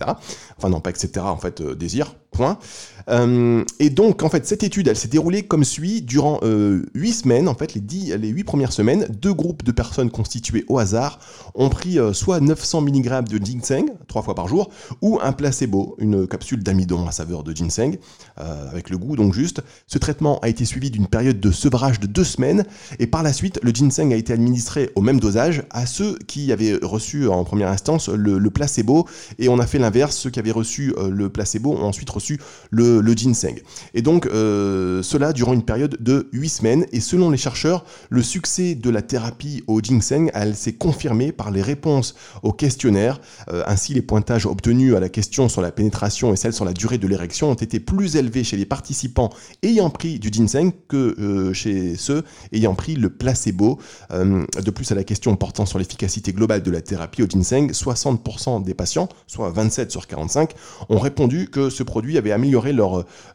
Enfin 0.59 0.68
non, 0.68 0.80
pas 0.80 0.90
etc. 0.90 1.11
En 1.20 1.38
fait, 1.38 1.61
euh, 1.61 1.74
désir. 1.74 2.14
Point. 2.32 2.59
Euh, 3.08 3.64
et 3.78 3.90
donc, 3.90 4.22
en 4.22 4.28
fait, 4.28 4.46
cette 4.46 4.62
étude, 4.62 4.88
elle 4.88 4.96
s'est 4.96 5.08
déroulée 5.08 5.42
comme 5.42 5.64
suit 5.64 6.02
durant 6.02 6.40
euh, 6.42 6.84
8 6.94 7.12
semaines. 7.12 7.48
En 7.48 7.54
fait, 7.54 7.74
les, 7.74 7.80
10, 7.80 8.16
les 8.16 8.28
8 8.28 8.44
premières 8.44 8.72
semaines, 8.72 9.06
deux 9.10 9.34
groupes 9.34 9.64
de 9.64 9.72
personnes 9.72 10.10
constitués 10.10 10.64
au 10.68 10.78
hasard 10.78 11.18
ont 11.54 11.68
pris 11.68 11.98
euh, 11.98 12.12
soit 12.12 12.40
900 12.40 12.82
mg 12.82 13.28
de 13.28 13.44
ginseng, 13.44 13.86
trois 14.08 14.22
fois 14.22 14.34
par 14.34 14.48
jour, 14.48 14.70
ou 15.02 15.18
un 15.22 15.32
placebo, 15.32 15.96
une 15.98 16.26
capsule 16.26 16.62
d'amidon 16.62 17.06
à 17.06 17.12
saveur 17.12 17.42
de 17.42 17.54
ginseng, 17.54 17.96
euh, 18.38 18.70
avec 18.70 18.90
le 18.90 18.98
goût 18.98 19.16
donc 19.16 19.34
juste. 19.34 19.62
Ce 19.86 19.98
traitement 19.98 20.38
a 20.40 20.48
été 20.48 20.64
suivi 20.64 20.90
d'une 20.90 21.06
période 21.06 21.40
de 21.40 21.50
sevrage 21.50 22.00
de 22.00 22.06
deux 22.06 22.24
semaines, 22.24 22.64
et 22.98 23.06
par 23.06 23.22
la 23.22 23.32
suite, 23.32 23.58
le 23.62 23.70
ginseng 23.72 24.12
a 24.12 24.16
été 24.16 24.32
administré 24.32 24.90
au 24.94 25.00
même 25.00 25.20
dosage 25.20 25.64
à 25.70 25.86
ceux 25.86 26.18
qui 26.26 26.52
avaient 26.52 26.78
reçu 26.82 27.28
en 27.28 27.44
première 27.44 27.68
instance 27.68 28.08
le, 28.08 28.50
placebo, 28.50 29.06
et 29.38 29.48
on 29.48 29.58
a 29.58 29.66
fait 29.66 29.78
l'inverse, 29.78 30.16
ceux 30.16 30.30
qui 30.30 30.38
avaient 30.38 30.50
reçu 30.50 30.94
euh, 30.96 31.10
le 31.10 31.28
placebo 31.28 31.72
ont 31.72 31.84
ensuite 31.84 32.10
reçu 32.10 32.38
le, 32.70 32.95
ginseng. 33.16 33.56
Et 33.94 34.02
donc, 34.02 34.26
euh, 34.26 35.02
cela 35.02 35.32
durant 35.32 35.52
une 35.52 35.64
période 35.64 35.96
de 36.00 36.28
8 36.32 36.48
semaines, 36.48 36.87
et 36.92 37.00
selon 37.00 37.30
les 37.30 37.37
chercheurs, 37.37 37.85
le 38.11 38.22
succès 38.22 38.74
de 38.74 38.90
la 38.90 39.02
thérapie 39.02 39.64
au 39.66 39.80
ginseng, 39.80 40.30
s'est 40.54 40.74
confirmée 40.74 41.32
par 41.32 41.50
les 41.50 41.62
réponses 41.62 42.14
au 42.42 42.52
questionnaire. 42.52 43.20
Euh, 43.48 43.62
ainsi, 43.66 43.94
les 43.94 44.02
pointages 44.02 44.46
obtenus 44.46 44.94
à 44.94 45.00
la 45.00 45.09
question 45.09 45.49
sur 45.49 45.62
la 45.62 45.72
pénétration 45.72 46.32
et 46.32 46.36
celle 46.36 46.53
sur 46.53 46.64
la 46.64 46.72
durée 46.72 46.99
de 46.99 47.07
l'érection 47.07 47.51
ont 47.51 47.55
été 47.55 47.80
plus 47.80 48.16
élevés 48.16 48.44
chez 48.44 48.57
les 48.57 48.66
participants 48.66 49.30
ayant 49.62 49.90
pris 49.90 50.18
du 50.18 50.28
ginseng 50.32 50.72
que 50.88 51.53
chez 51.53 51.97
ceux 51.97 52.24
ayant 52.53 52.74
pris 52.74 52.94
le 52.94 53.11
placebo. 53.11 53.78
de 54.11 54.70
plus, 54.70 54.92
à 54.92 54.94
la 54.94 55.05
question 55.05 55.36
portant 55.36 55.66
sur 55.66 55.78
l'efficacité 55.78 56.32
globale 56.32 56.62
de 56.62 56.70
la 56.70 56.80
thérapie 56.80 57.22
au 57.22 57.26
ginseng, 57.26 57.70
60% 57.70 58.62
des 58.62 58.74
patients, 58.74 59.09
soit 59.26 59.51
27 59.51 59.90
sur 59.90 60.07
45, 60.07 60.55
ont 60.88 60.99
répondu 60.99 61.49
que 61.49 61.70
ce 61.70 61.82
produit 61.82 62.18
avait 62.18 62.32
amélioré 62.32 62.72
leur, 62.72 62.86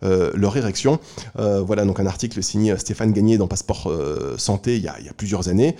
euh, 0.03 0.31
leur 0.33 0.57
érection. 0.57 0.99
Euh, 1.39 1.61
voilà 1.61 1.85
donc 1.85 1.99
un 1.99 2.05
article 2.05 2.41
signé 2.43 2.77
Stéphane 2.77 3.11
Gagné 3.11 3.37
dans 3.37 3.47
Passeport 3.47 3.87
euh, 3.87 4.35
Santé 4.37 4.77
il 4.77 4.83
y, 4.83 4.87
a, 4.87 5.13
plusieurs 5.15 5.49
années. 5.49 5.75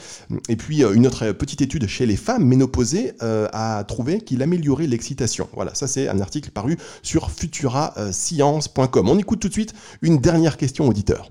Et 0.49 0.55
puis 0.55 0.83
une 0.83 1.07
autre 1.07 1.31
petite 1.31 1.61
étude 1.61 1.87
chez 1.87 2.05
les 2.05 2.15
femmes 2.15 2.45
ménopausées 2.45 3.13
a 3.21 3.83
trouvé 3.87 4.21
qu'il 4.21 4.41
améliorait 4.41 4.87
l'excitation. 4.87 5.47
Voilà, 5.53 5.73
ça 5.75 5.87
c'est 5.87 6.07
un 6.07 6.19
article 6.19 6.51
paru 6.51 6.77
sur 7.01 7.31
futurascience.com. 7.31 9.09
On 9.09 9.17
écoute 9.17 9.39
tout 9.39 9.47
de 9.47 9.53
suite 9.53 9.73
une 10.01 10.19
dernière 10.19 10.57
question 10.57 10.87
auditeur. 10.87 11.29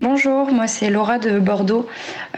Bonjour, 0.00 0.50
moi 0.50 0.66
c'est 0.66 0.88
Laura 0.88 1.18
de 1.18 1.38
Bordeaux. 1.38 1.86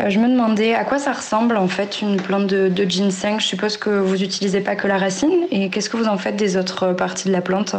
Je 0.09 0.19
me 0.19 0.29
demandais 0.29 0.75
à 0.75 0.85
quoi 0.85 0.99
ça 0.99 1.13
ressemble 1.13 1.57
en 1.57 1.69
fait 1.69 2.03
une 2.03 2.17
plante 2.17 2.49
de, 2.49 2.69
de 2.69 2.85
ginseng. 2.85 3.39
Je 3.39 3.47
suppose 3.47 3.77
que 3.77 3.91
vous 3.91 4.17
n'utilisez 4.17 4.61
pas 4.61 4.75
que 4.75 4.89
la 4.89 4.99
racine 4.99 5.47
et 5.53 5.71
qu'est-ce 5.71 5.89
que 5.89 5.97
vous 5.97 6.09
en 6.09 6.19
faites 6.19 6.37
des 6.37 6.57
autres 6.57 6.93
parties 6.95 7.29
de 7.29 7.33
la 7.33 7.43
plante? 7.43 7.77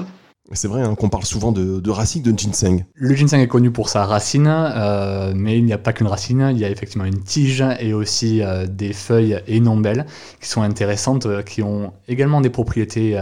C'est 0.52 0.68
vrai 0.68 0.84
hein, 0.84 0.94
qu'on 0.94 1.10
parle 1.10 1.26
souvent 1.26 1.52
de, 1.52 1.80
de, 1.80 1.90
racines 1.90 2.22
de 2.22 2.38
ginseng. 2.38 2.86
Le 2.94 3.16
ginseng 3.16 3.40
est 3.40 3.48
connu 3.48 3.72
pour 3.72 3.90
sa 3.90 4.06
racine, 4.06 4.48
euh, 4.48 5.34
mais 5.36 5.58
il 5.58 5.66
n'y 5.66 5.74
a 5.74 5.80
pas 5.80 5.92
qu'une 5.92 6.06
racine, 6.06 6.50
il 6.52 6.60
y 6.60 6.66
a 6.66 6.70
effectivement 6.70 7.06
une 7.06 7.24
tige 7.24 7.64
et 7.80 7.94
aussi 7.94 8.44
euh, 8.44 8.68
des 8.68 8.94
feuilles 8.94 9.42
et 9.48 9.58
une 9.58 9.68
ombelle 9.68 10.06
qui 10.40 10.48
sont 10.48 10.62
intéressantes, 10.62 11.26
euh, 11.26 11.42
qui 11.42 11.64
ont 11.64 11.94
également 12.08 12.42
des 12.42 12.52
propriétés 12.52 13.20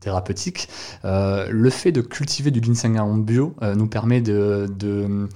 thérapeutiques. 0.00 0.68
le 1.02 1.70
fait 1.70 1.92
de 1.92 2.00
cultiver 2.00 2.50
du 2.50 2.62
ginseng 2.62 2.98
en 2.98 3.16
bio 3.16 3.54
nous 3.76 3.86
permet 3.88 4.20
de, 4.20 4.68
de, 4.78 5.28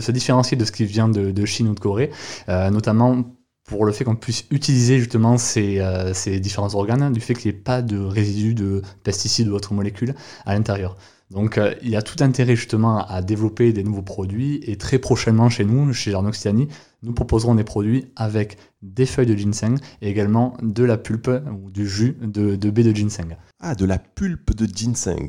se 0.00 0.12
différencier 0.12 0.56
de 0.56 0.64
ce 0.64 0.72
qui 0.72 0.84
vient 0.84 1.08
de, 1.08 1.46
Chine 1.46 1.68
ou 1.68 1.74
de 1.74 1.80
Corée, 1.80 2.10
notamment 2.48 3.24
pour 3.66 3.84
le 3.84 3.92
fait 3.92 4.04
qu'on 4.04 4.16
puisse 4.16 4.44
utiliser 4.50 4.98
justement 4.98 5.38
ces, 5.38 5.80
euh, 5.80 6.14
ces, 6.14 6.40
différents 6.40 6.74
organes, 6.74 7.12
du 7.12 7.20
fait 7.20 7.34
qu'il 7.34 7.50
n'y 7.50 7.58
ait 7.58 7.60
pas 7.60 7.82
de 7.82 7.98
résidus 7.98 8.54
de 8.54 8.82
pesticides 9.02 9.48
ou 9.48 9.54
autres 9.54 9.74
molécules 9.74 10.14
à 10.44 10.54
l'intérieur. 10.54 10.96
Donc 11.30 11.58
euh, 11.58 11.74
il 11.82 11.90
y 11.90 11.96
a 11.96 12.02
tout 12.02 12.22
intérêt 12.22 12.54
justement 12.54 13.04
à 13.04 13.20
développer 13.20 13.72
des 13.72 13.82
nouveaux 13.82 14.02
produits 14.02 14.60
et 14.62 14.76
très 14.76 14.98
prochainement 14.98 15.50
chez 15.50 15.64
nous, 15.64 15.92
chez 15.92 16.12
Jarnoxiani, 16.12 16.68
nous 17.02 17.12
proposerons 17.12 17.56
des 17.56 17.64
produits 17.64 18.06
avec 18.14 18.56
des 18.82 19.06
feuilles 19.06 19.26
de 19.26 19.36
ginseng 19.36 19.76
et 20.02 20.08
également 20.08 20.56
de 20.62 20.84
la 20.84 20.96
pulpe 20.96 21.30
ou 21.50 21.70
du 21.70 21.88
jus 21.88 22.16
de, 22.22 22.54
de 22.54 22.70
baie 22.70 22.84
de 22.84 22.94
ginseng. 22.94 23.36
Ah, 23.58 23.74
de 23.74 23.84
la 23.84 23.98
pulpe 23.98 24.54
de 24.54 24.66
ginseng 24.66 25.28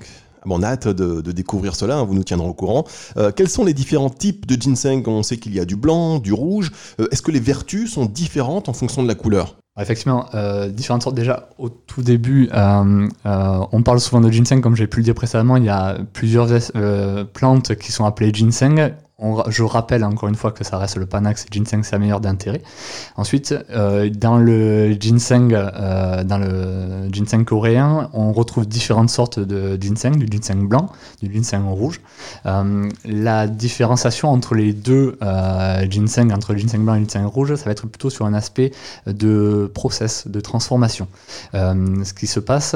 on 0.51 0.63
a 0.63 0.67
hâte 0.67 0.87
de, 0.87 1.31
découvrir 1.31 1.75
cela, 1.75 1.97
hein, 1.97 2.03
vous 2.03 2.13
nous 2.13 2.23
tiendrez 2.23 2.47
au 2.47 2.53
courant. 2.53 2.85
Euh, 3.17 3.31
quels 3.35 3.49
sont 3.49 3.65
les 3.65 3.73
différents 3.73 4.09
types 4.09 4.45
de 4.45 4.59
ginseng? 4.59 5.03
On 5.07 5.23
sait 5.23 5.37
qu'il 5.37 5.53
y 5.53 5.59
a 5.59 5.65
du 5.65 5.75
blanc, 5.75 6.19
du 6.19 6.33
rouge. 6.33 6.71
Euh, 6.99 7.07
est-ce 7.11 7.21
que 7.21 7.31
les 7.31 7.39
vertus 7.39 7.93
sont 7.93 8.05
différentes 8.05 8.69
en 8.69 8.73
fonction 8.73 9.03
de 9.03 9.07
la 9.07 9.15
couleur? 9.15 9.57
Effectivement, 9.79 10.25
euh, 10.33 10.69
différentes 10.69 11.03
sortes. 11.03 11.15
Déjà, 11.15 11.49
au 11.59 11.69
tout 11.69 12.01
début, 12.01 12.49
on 12.53 13.81
parle 13.83 13.99
souvent 13.99 14.21
de 14.21 14.31
ginseng, 14.31 14.61
comme 14.61 14.75
j'ai 14.75 14.87
pu 14.87 14.97
le 14.97 15.03
dire 15.03 15.13
précédemment, 15.13 15.57
il 15.57 15.65
y 15.65 15.69
a 15.69 15.97
plusieurs 16.13 16.47
plantes 17.33 17.75
qui 17.75 17.91
sont 17.91 18.05
appelées 18.05 18.33
ginseng 18.33 18.93
je 19.19 19.63
rappelle 19.63 20.03
encore 20.03 20.29
une 20.29 20.35
fois 20.35 20.51
que 20.51 20.63
ça 20.63 20.77
reste 20.77 20.97
le 20.97 21.07
Panax 21.07 21.47
ginseng, 21.49 21.81
c'est 21.81 21.93
la 21.93 21.97
meilleure 21.97 22.21
d'intérêt. 22.21 22.61
Ensuite, 23.15 23.55
euh, 23.71 24.11
dans 24.11 24.37
le 24.37 24.91
ginseng, 24.99 25.53
euh, 25.53 26.23
dans 26.23 26.37
le 26.37 27.11
ginseng 27.11 27.43
coréen, 27.43 28.11
on 28.13 28.31
retrouve 28.31 28.67
différentes 28.67 29.09
sortes 29.09 29.39
de 29.39 29.75
ginseng, 29.81 30.17
du 30.17 30.27
ginseng 30.29 30.67
blanc, 30.67 30.91
du 31.23 31.33
ginseng 31.33 31.65
rouge. 31.65 31.99
Euh, 32.45 32.87
la 33.05 33.47
différenciation 33.47 34.29
entre 34.29 34.53
les 34.53 34.73
deux 34.73 35.17
ginseng, 35.89 36.31
entre 36.31 36.53
le 36.53 36.59
ginseng 36.59 36.83
blanc 36.83 36.93
et 36.93 36.99
le 36.99 37.05
ginseng 37.05 37.25
rouge, 37.25 37.55
ça 37.55 37.65
va 37.65 37.71
être 37.71 37.87
plutôt 37.87 38.11
sur 38.11 38.27
un 38.27 38.35
aspect 38.35 38.71
de 39.07 39.71
process, 39.73 40.27
de 40.27 40.39
transformation. 40.41 41.07
ce 41.53 42.13
qui 42.13 42.27
se 42.27 42.39
passe, 42.39 42.75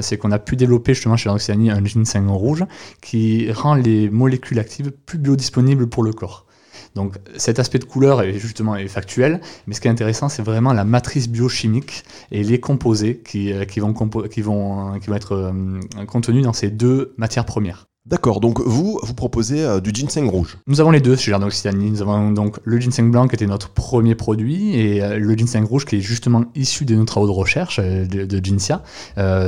c'est 0.00 0.16
qu'on 0.16 0.32
a 0.32 0.38
pu 0.38 0.56
développer 0.56 0.94
justement 0.94 1.16
chez 1.16 1.28
l'Occitanie 1.28 1.70
un 1.70 1.84
ginseng 1.84 2.28
rouge 2.28 2.64
qui 3.02 3.52
rend 3.52 3.74
les 3.74 4.08
molécules 4.08 4.58
actives 4.58 4.90
plus 5.04 5.18
biodisponibles 5.18 5.73
pour 5.76 6.02
le 6.02 6.12
corps. 6.12 6.46
Donc 6.94 7.16
cet 7.36 7.58
aspect 7.58 7.78
de 7.78 7.84
couleur 7.84 8.22
est 8.22 8.38
justement 8.38 8.76
factuel, 8.88 9.40
mais 9.66 9.74
ce 9.74 9.80
qui 9.80 9.88
est 9.88 9.90
intéressant, 9.90 10.28
c'est 10.28 10.42
vraiment 10.42 10.72
la 10.72 10.84
matrice 10.84 11.28
biochimique 11.28 12.04
et 12.30 12.42
les 12.42 12.60
composés 12.60 13.20
qui, 13.24 13.52
euh, 13.52 13.64
qui 13.64 13.80
vont 13.80 14.94
être 15.14 15.32
euh, 15.32 15.80
contenus 16.06 16.44
dans 16.44 16.52
ces 16.52 16.70
deux 16.70 17.14
matières 17.16 17.46
premières. 17.46 17.86
D'accord, 18.06 18.40
donc 18.40 18.60
vous, 18.60 19.00
vous 19.02 19.14
proposez 19.14 19.64
euh, 19.64 19.80
du 19.80 19.90
ginseng 19.90 20.28
rouge 20.28 20.58
Nous 20.66 20.82
avons 20.82 20.90
les 20.90 21.00
deux 21.00 21.16
chez 21.16 21.30
Jardin 21.30 21.46
Occitanie. 21.46 21.90
Nous 21.90 22.02
avons 22.02 22.32
donc 22.32 22.58
le 22.62 22.78
ginseng 22.78 23.10
blanc 23.10 23.26
qui 23.28 23.34
était 23.34 23.46
notre 23.46 23.70
premier 23.70 24.14
produit 24.14 24.76
et 24.76 25.02
euh, 25.02 25.18
le 25.18 25.34
ginseng 25.34 25.64
rouge 25.64 25.86
qui 25.86 25.96
est 25.96 26.00
justement 26.02 26.44
issu 26.54 26.84
de 26.84 26.94
nos 26.96 27.06
travaux 27.06 27.26
de 27.26 27.32
recherche 27.32 27.80
euh, 27.82 28.04
de, 28.04 28.26
de 28.26 28.44
Ginsia, 28.44 28.82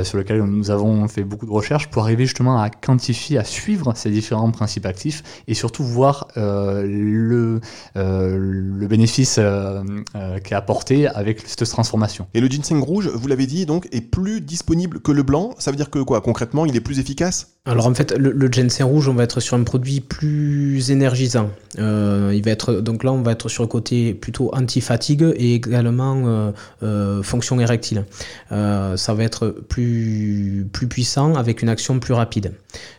sur 0.03 0.17
lequel 0.17 0.41
nous 0.41 0.71
avons 0.71 1.07
fait 1.07 1.23
beaucoup 1.23 1.45
de 1.45 1.51
recherches 1.51 1.87
pour 1.91 2.01
arriver 2.01 2.25
justement 2.25 2.59
à 2.59 2.71
quantifier, 2.71 3.37
à 3.37 3.43
suivre 3.43 3.93
ces 3.95 4.09
différents 4.09 4.49
principes 4.49 4.87
actifs 4.87 5.43
et 5.47 5.53
surtout 5.53 5.83
voir 5.83 6.27
le, 6.35 7.59
le 7.95 8.87
bénéfice 8.87 9.35
qui 9.35 10.53
est 10.53 10.57
apporté 10.57 11.07
avec 11.07 11.41
cette 11.45 11.69
transformation. 11.69 12.25
Et 12.33 12.41
le 12.41 12.47
ginseng 12.47 12.81
rouge, 12.81 13.07
vous 13.07 13.27
l'avez 13.27 13.45
dit, 13.45 13.67
donc 13.67 13.87
est 13.91 14.01
plus 14.01 14.41
disponible 14.41 14.99
que 14.99 15.11
le 15.11 15.21
blanc. 15.21 15.53
Ça 15.59 15.69
veut 15.69 15.77
dire 15.77 15.91
que 15.91 15.99
quoi 15.99 16.21
Concrètement, 16.21 16.65
il 16.65 16.75
est 16.75 16.81
plus 16.81 16.99
efficace? 16.99 17.53
Alors 17.65 17.87
en 17.87 17.93
fait, 17.93 18.13
le 18.17 18.31
le 18.46 18.46
ginseng 18.51 18.85
rouge, 18.85 19.07
on 19.07 19.13
va 19.13 19.23
être 19.23 19.39
sur 19.39 19.55
un 19.55 19.63
produit 19.63 20.01
plus 20.01 20.91
énergisant. 20.91 21.49
Euh, 21.79 22.39
donc 22.81 23.03
là, 23.03 23.11
on 23.11 23.21
va 23.21 23.31
être 23.31 23.49
sur 23.49 23.63
le 23.63 23.67
côté 23.67 24.13
plutôt 24.13 24.49
anti-fatigue 24.53 25.25
et 25.35 25.55
également 25.55 26.23
euh, 26.25 26.51
euh, 26.83 27.23
fonction 27.23 27.59
érectile. 27.59 28.05
ça 28.49 29.13
va 29.13 29.23
être 29.23 29.49
plus, 29.49 30.67
puissant 30.71 31.35
avec 31.35 31.61
une 31.61 31.69
action 31.69 31.99
plus 31.99 32.13
rapide. 32.13 32.53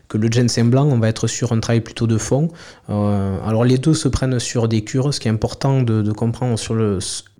Que 0.08 0.16
le 0.16 0.28
ginseng 0.28 0.70
blanc, 0.70 0.86
on 0.86 0.98
va 0.98 1.08
être 1.08 1.26
sur 1.26 1.52
un 1.52 1.60
travail 1.60 1.82
plutôt 1.82 2.06
de 2.06 2.16
fond. 2.16 2.48
alors 2.88 3.64
les 3.64 3.76
deux 3.76 3.92
se 3.92 4.08
prennent 4.08 4.38
sur 4.38 4.66
des 4.66 4.82
cures. 4.82 5.12
Ce 5.12 5.20
qui 5.20 5.28
est 5.28 5.30
important 5.30 5.82
de, 5.82 6.00
de 6.00 6.12
comprendre 6.12 6.58
sur 6.58 6.74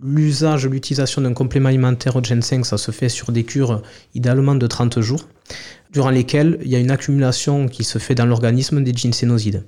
l'usage, 0.03 0.67
l'utilisation 0.67 1.23
d'un 1.23 1.33
complément 1.33 1.71
alimentaire 1.71 2.17
au 2.17 2.23
ginseng, 2.23 2.65
ça 2.65 2.77
se 2.77 2.91
fait 2.91 3.09
sur 3.09 3.33
des 3.33 3.45
cures 3.45 3.83
idéalement 4.15 4.55
de 4.55 4.67
30 4.67 5.01
jours 5.01 5.25
durant 5.93 6.11
lesquels 6.11 6.59
il 6.63 6.69
y 6.69 6.77
a 6.77 6.79
une 6.79 6.91
accumulation 6.91 7.67
qui 7.69 7.85
se 7.85 7.99
fait 7.99 8.15
dans 8.15 8.27
l'organisme 8.27 8.83
des 8.83 8.93
ginsénosides. 8.93 9.65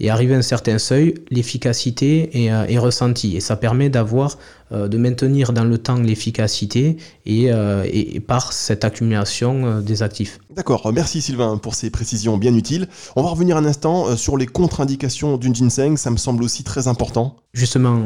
Et 0.00 0.10
arrivé 0.10 0.34
à 0.34 0.38
un 0.38 0.42
certain 0.42 0.78
seuil, 0.78 1.14
l'efficacité 1.30 2.44
est, 2.44 2.50
euh, 2.52 2.80
ressentie 2.80 3.36
et 3.36 3.40
ça 3.40 3.56
permet 3.56 3.88
d'avoir 3.88 4.38
de 4.74 4.98
maintenir 4.98 5.52
dans 5.52 5.64
le 5.64 5.78
temps 5.78 5.96
l'efficacité 5.96 6.96
et, 7.26 7.52
euh, 7.52 7.84
par 8.26 8.52
cette 8.52 8.84
accumulation 8.84 9.80
des 9.80 10.02
actifs. 10.02 10.38
D'accord, 10.54 10.92
merci 10.92 11.20
Sylvain 11.20 11.56
pour 11.56 11.74
ces 11.74 11.90
précisions 11.90 12.36
bien 12.36 12.54
utiles. 12.54 12.88
On 13.16 13.22
va 13.22 13.30
revenir 13.30 13.56
un 13.56 13.64
instant 13.64 14.16
sur 14.16 14.36
les 14.36 14.46
contre-indications 14.46 15.36
d'une 15.36 15.54
ginseng, 15.54 15.96
ça 15.96 16.10
me 16.10 16.16
semble 16.16 16.44
aussi 16.44 16.62
très 16.62 16.86
important. 16.86 17.36
Justement, 17.52 18.00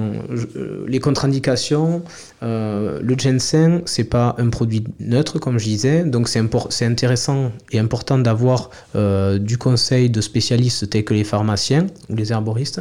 les 0.86 0.98
contre-indications, 0.98 2.02
le 2.42 3.14
ginseng, 3.16 3.80
c'est 3.86 4.04
pas 4.04 4.34
un 4.38 4.50
produit 4.50 4.84
neutre 5.00 5.38
comme 5.38 5.58
je 5.58 5.64
disais, 5.64 6.04
donc 6.04 6.28
c'est 6.28 6.84
intéressant 6.84 7.50
et 7.72 7.78
important 7.78 8.18
d'avoir 8.18 8.70
du 8.94 9.58
conseil 9.58 10.10
de 10.10 10.20
spécialistes 10.20 10.90
tels 10.90 11.04
que 11.04 11.14
les 11.14 11.24
pharmaciens 11.24 11.86
ou 12.10 12.14
les 12.14 12.32
herboristes. 12.32 12.80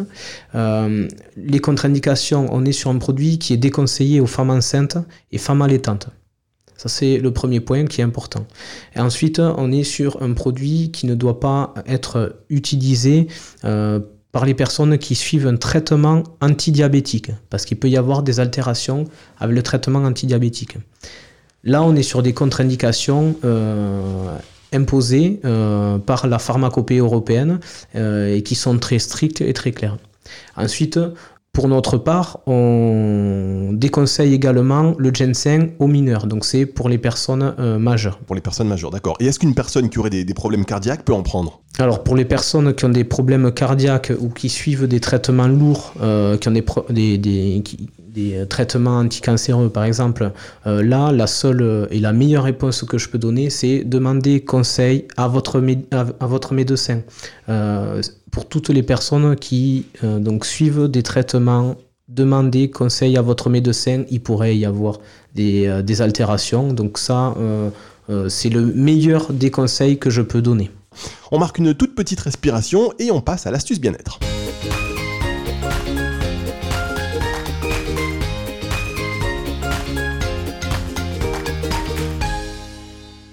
Euh, 0.55 1.07
les 1.35 1.59
contre-indications, 1.59 2.47
on 2.51 2.65
est 2.65 2.71
sur 2.71 2.89
un 2.89 2.97
produit 2.97 3.38
qui 3.38 3.53
est 3.53 3.57
déconseillé 3.57 3.76
aux 3.78 4.28
femmes 4.28 4.49
enceintes 4.49 4.97
et 5.32 5.38
femmes 5.38 5.61
allaitantes. 5.61 6.09
Ça, 6.78 6.89
c'est 6.89 7.17
le 7.17 7.32
premier 7.32 7.59
point 7.59 7.86
qui 7.86 8.01
est 8.01 8.03
important. 8.03 8.45
Ensuite, 8.95 9.39
on 9.39 9.71
est 9.71 9.84
sur 9.84 10.21
un 10.21 10.34
produit 10.34 10.91
qui 10.91 11.07
ne 11.07 11.15
doit 11.15 11.39
pas 11.39 11.73
être 11.88 12.38
utilisé 12.49 13.28
euh, 13.65 13.99
par 14.32 14.45
les 14.45 14.53
personnes 14.53 14.99
qui 14.99 15.15
suivent 15.15 15.47
un 15.47 15.57
traitement 15.57 16.21
antidiabétique, 16.39 17.32
parce 17.49 17.65
qu'il 17.65 17.80
peut 17.80 17.89
y 17.89 17.97
avoir 17.97 18.21
des 18.21 18.39
altérations 18.39 19.05
avec 19.39 19.55
le 19.55 19.63
traitement 19.63 20.03
antidiabétique. 20.03 20.78
Là, 21.63 21.82
on 21.82 21.95
est 21.95 22.03
sur 22.03 22.21
des 22.21 22.34
contre-indications 22.34 23.36
euh, 23.43 24.38
imposées 24.71 25.39
euh, 25.45 25.97
par 25.97 26.28
la 26.28 26.38
pharmacopée 26.38 26.97
européenne 26.99 27.59
et 27.95 28.43
qui 28.43 28.53
sont 28.53 28.78
très 28.78 28.99
strictes 28.99 29.41
et 29.41 29.53
très 29.53 29.71
claires. 29.71 29.97
Ensuite, 30.55 30.99
pour 31.58 31.70
notre 31.70 31.97
part, 31.97 32.41
on 32.45 33.72
déconseille 33.74 34.32
également 34.32 34.93
le 34.99 35.10
ginseng 35.12 35.72
aux 35.80 35.88
mineurs, 35.88 36.28
donc 36.28 36.45
c'est 36.45 36.68
pour 36.68 36.88
les 36.88 36.99
personnes 36.99 37.55
euh, 37.58 37.80
majeures. 37.80 38.20
Pour 38.20 38.36
les 38.36 38.43
personnes 38.43 38.68
majeures, 38.68 38.91
d'accord. 38.91 39.18
Et 39.20 39.26
est-ce 39.26 39.39
qu'une 39.39 39.55
personne 39.55 39.89
qui 39.89 39.97
aurait 39.97 40.12
des, 40.12 40.34
problèmes 40.36 40.66
cardiaques 40.66 41.03
peut 41.03 41.14
en 41.14 41.24
prendre? 41.24 41.62
Alors 41.80 42.03
pour 42.03 42.16
les 42.16 42.26
personnes 42.26 42.76
qui 42.76 42.86
ont 42.86 42.89
des 42.89 43.03
problèmes 43.03 43.51
cardiaques 43.51 44.14
ou 44.20 44.30
qui 44.30 44.49
suivent 44.49 44.88
des 44.88 44.99
traitements 44.99 45.47
lourds, 45.47 45.95
euh, 45.99 46.38
qui 46.38 46.47
ont 46.47 46.51
des, 46.51 47.18
des, 47.18 47.64
des, 47.97 48.45
traitements 48.47 48.99
anticancéreux 48.99 49.70
par 49.70 49.86
exemple, 49.86 50.32
euh, 50.68 50.84
là 50.84 51.12
la 51.12 51.26
seule 51.26 51.88
et 51.89 51.99
la 51.99 52.14
meilleure 52.14 52.43
réponse 52.43 52.84
que 52.84 52.99
je 52.99 53.10
peux 53.10 53.18
donner, 53.18 53.49
c'est 53.49 53.84
demander 53.84 54.41
conseil 54.41 55.08
à 55.18 55.28
votre, 55.28 55.60
à, 55.89 56.28
votre 56.28 56.53
médecin 56.53 57.01
pour 58.32 58.47
toutes 58.47 58.69
les 58.69 58.84
personnes 58.84 59.36
qui 59.36 59.86
euh, 60.03 60.19
donc 60.19 60.45
suivent 60.45 60.88
des 60.88 61.03
traitements, 61.03 61.75
demandez 62.07 62.69
conseil 62.69 63.17
à 63.17 63.21
votre 63.21 63.49
médecin, 63.49 64.03
il 64.09 64.21
pourrait 64.21 64.57
y 64.57 64.65
avoir 64.65 64.99
des, 65.36 65.67
euh, 65.67 66.01
altérations. 66.01 66.73
Donc 66.73 66.97
ça, 66.97 67.36
euh, 67.39 67.69
c'est 68.30 68.49
le 68.49 68.65
meilleur 68.65 69.34
des 69.34 69.51
conseils 69.51 69.97
que 69.97 70.09
je 70.09 70.21
peux 70.21 70.41
donner. 70.41 70.71
On 71.32 71.39
marque 71.39 71.57
une 71.59 71.73
toute 71.73 71.95
petite 71.95 72.21
respiration 72.21 72.93
et 72.99 73.11
on 73.11 73.21
passe 73.21 73.45
à 73.45 73.51
l'astuce 73.51 73.80
bien-être. 73.80 74.19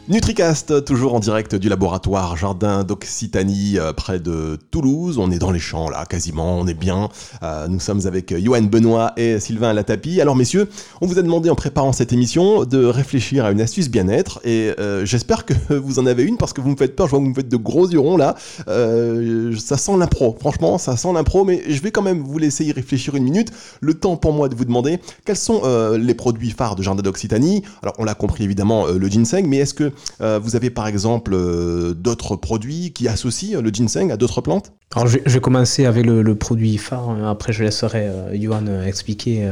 NutriCast, 0.06 0.84
toujours 0.84 1.14
en 1.14 1.18
direct 1.18 1.54
du 1.54 1.70
laboratoire 1.70 2.36
Jardin 2.36 2.84
d'Occitanie, 2.84 3.78
euh, 3.78 3.94
près 3.94 4.18
de 4.18 4.58
Toulouse. 4.70 5.16
On 5.16 5.30
est 5.30 5.38
dans 5.38 5.50
les 5.50 5.58
champs 5.58 5.88
là, 5.88 6.04
quasiment, 6.04 6.58
on 6.58 6.66
est 6.66 6.74
bien. 6.74 7.08
Euh, 7.42 7.68
nous 7.68 7.80
sommes 7.80 8.06
avec 8.06 8.36
Johan 8.38 8.60
Benoît 8.64 9.14
et 9.16 9.40
Sylvain 9.40 9.72
Latapi. 9.72 10.20
Alors 10.20 10.36
messieurs, 10.36 10.68
on 11.00 11.06
vous 11.06 11.18
a 11.18 11.22
demandé 11.22 11.48
en 11.48 11.54
préparant 11.54 11.94
cette 11.94 12.12
émission 12.12 12.66
de 12.66 12.84
réfléchir 12.84 13.46
à 13.46 13.50
une 13.50 13.62
astuce 13.62 13.88
bien-être 13.88 14.40
et 14.44 14.74
euh, 14.78 15.06
j'espère 15.06 15.46
que 15.46 15.54
vous 15.74 15.98
en 15.98 16.04
avez 16.04 16.24
une 16.24 16.36
parce 16.36 16.52
que 16.52 16.60
vous 16.60 16.68
me 16.68 16.76
faites 16.76 16.96
peur, 16.96 17.06
je 17.06 17.12
vois 17.12 17.20
que 17.20 17.24
vous 17.24 17.30
me 17.30 17.34
faites 17.34 17.48
de 17.48 17.56
gros 17.56 17.88
hurons 17.88 18.18
là. 18.18 18.34
ça 18.66 19.78
sent 19.78 19.96
l'impro, 19.96 20.36
franchement, 20.38 20.76
ça 20.76 20.98
sent 20.98 21.14
l'impro, 21.14 21.46
mais 21.46 21.62
je 21.66 21.80
vais 21.80 21.92
quand 21.92 22.02
même 22.02 22.20
vous 22.22 22.36
laisser 22.36 22.66
y 22.66 22.72
réfléchir 22.72 23.14
une 23.14 23.24
minute. 23.24 23.52
Le 23.80 23.94
temps 23.94 24.18
pour 24.18 24.34
moi 24.34 24.50
de 24.50 24.54
vous 24.54 24.66
demander 24.66 25.00
quels 25.24 25.38
sont 25.38 25.62
les 25.96 26.14
produits 26.14 26.50
phares 26.50 26.76
de 26.76 26.82
Jardin 26.82 27.00
d'Occitanie? 27.00 27.62
Alors 27.82 27.94
on 27.98 28.04
l'a 28.04 28.14
compris 28.14 28.44
évidemment 28.44 28.86
le 28.88 29.08
ginseng, 29.08 29.46
mais 29.46 29.56
est-ce 29.56 29.72
que 29.72 29.93
euh, 30.20 30.38
vous 30.38 30.56
avez 30.56 30.70
par 30.70 30.86
exemple 30.86 31.32
euh, 31.34 31.94
d'autres 31.94 32.36
produits 32.36 32.92
qui 32.92 33.08
associent 33.08 33.60
le 33.60 33.70
ginseng 33.70 34.10
à 34.10 34.16
d'autres 34.16 34.40
plantes? 34.40 34.72
Alors 34.96 35.08
je, 35.08 35.18
vais 35.18 35.40
commencer 35.40 35.86
avec 35.86 36.06
le, 36.06 36.34
produit 36.36 36.78
phare, 36.78 37.16
après 37.26 37.52
je 37.52 37.64
laisserai 37.64 38.06
euh, 38.06 38.40
Johan 38.40 38.64
expliquer, 38.86 39.50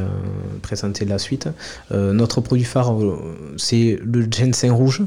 présenter 0.63 1.05
la 1.05 1.19
suite. 1.19 1.49
notre 1.91 2.41
produit 2.41 2.65
phare, 2.65 2.95
c'est 3.57 3.99
le 4.05 4.23
ginseng 4.31 4.71
rouge, 4.71 5.03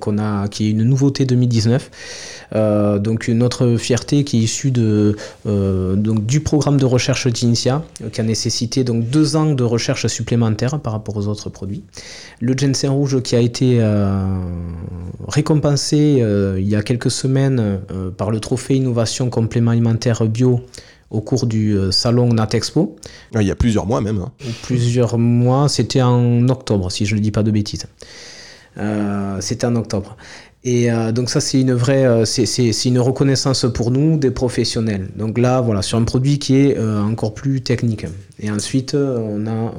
qu'on 0.00 0.18
a, 0.18 0.48
qui 0.48 0.66
est 0.66 0.70
une 0.72 0.82
nouveauté 0.82 1.24
2019. 1.24 2.98
donc 3.00 3.28
une 3.28 3.42
autre 3.42 3.76
fierté 3.78 4.24
qui 4.24 4.40
est 4.40 4.42
issue 4.42 4.72
de, 4.72 5.16
donc, 5.46 6.26
du 6.26 6.40
programme 6.40 6.76
de 6.76 6.84
recherche 6.84 7.26
d'Initia, 7.26 7.82
qui 8.12 8.20
a 8.20 8.24
nécessité 8.24 8.84
donc 8.84 9.08
deux 9.08 9.36
ans 9.36 9.54
de 9.54 9.64
recherche 9.64 10.06
supplémentaire 10.06 10.80
par 10.80 10.92
rapport 10.92 11.16
aux 11.16 11.28
autres 11.28 11.48
produits. 11.48 11.82
Le 12.40 12.52
ginseng 12.52 12.90
rouge 12.90 13.22
qui 13.22 13.36
a 13.36 13.40
été 13.40 13.80
récompensé 15.28 16.18
euh, 16.20 16.60
il 16.60 16.68
y 16.68 16.76
a 16.76 16.82
quelques 16.82 17.10
semaines 17.10 17.80
euh, 17.90 18.10
par 18.10 18.30
le 18.30 18.40
trophée 18.40 18.76
innovation 18.76 19.30
complément 19.52 19.72
alimentaire 19.72 20.24
bio 20.24 20.62
au 21.10 21.20
cours 21.20 21.46
du 21.46 21.76
euh, 21.76 21.90
salon 21.90 22.32
Natexpo. 22.32 22.96
Ah, 23.34 23.42
il 23.42 23.48
y 23.48 23.50
a 23.50 23.54
plusieurs 23.54 23.84
mois 23.84 24.00
même. 24.00 24.18
Hein. 24.18 24.32
Plusieurs 24.62 25.18
mois, 25.18 25.68
c'était 25.68 26.00
en 26.00 26.48
octobre 26.48 26.90
si 26.90 27.04
je 27.04 27.14
ne 27.14 27.20
dis 27.20 27.30
pas 27.30 27.42
de 27.42 27.50
bêtises. 27.50 27.84
c'était 29.40 29.66
en 29.66 29.76
octobre. 29.76 30.16
Et 30.64 30.88
donc 31.12 31.28
ça, 31.28 31.40
c'est 31.40 31.60
une 31.60 31.74
vraie, 31.74 32.24
c'est 32.24 32.84
une 32.86 33.00
reconnaissance 33.00 33.66
pour 33.74 33.90
nous 33.90 34.16
des 34.16 34.30
professionnels. 34.30 35.08
Donc 35.16 35.36
là, 35.36 35.60
voilà, 35.60 35.82
sur 35.82 35.98
un 35.98 36.04
produit 36.04 36.38
qui 36.38 36.56
est 36.56 36.78
encore 36.78 37.34
plus 37.34 37.60
technique. 37.60 38.06
Et 38.38 38.50
ensuite, 38.50 38.94
on 38.94 39.46
a 39.46 39.74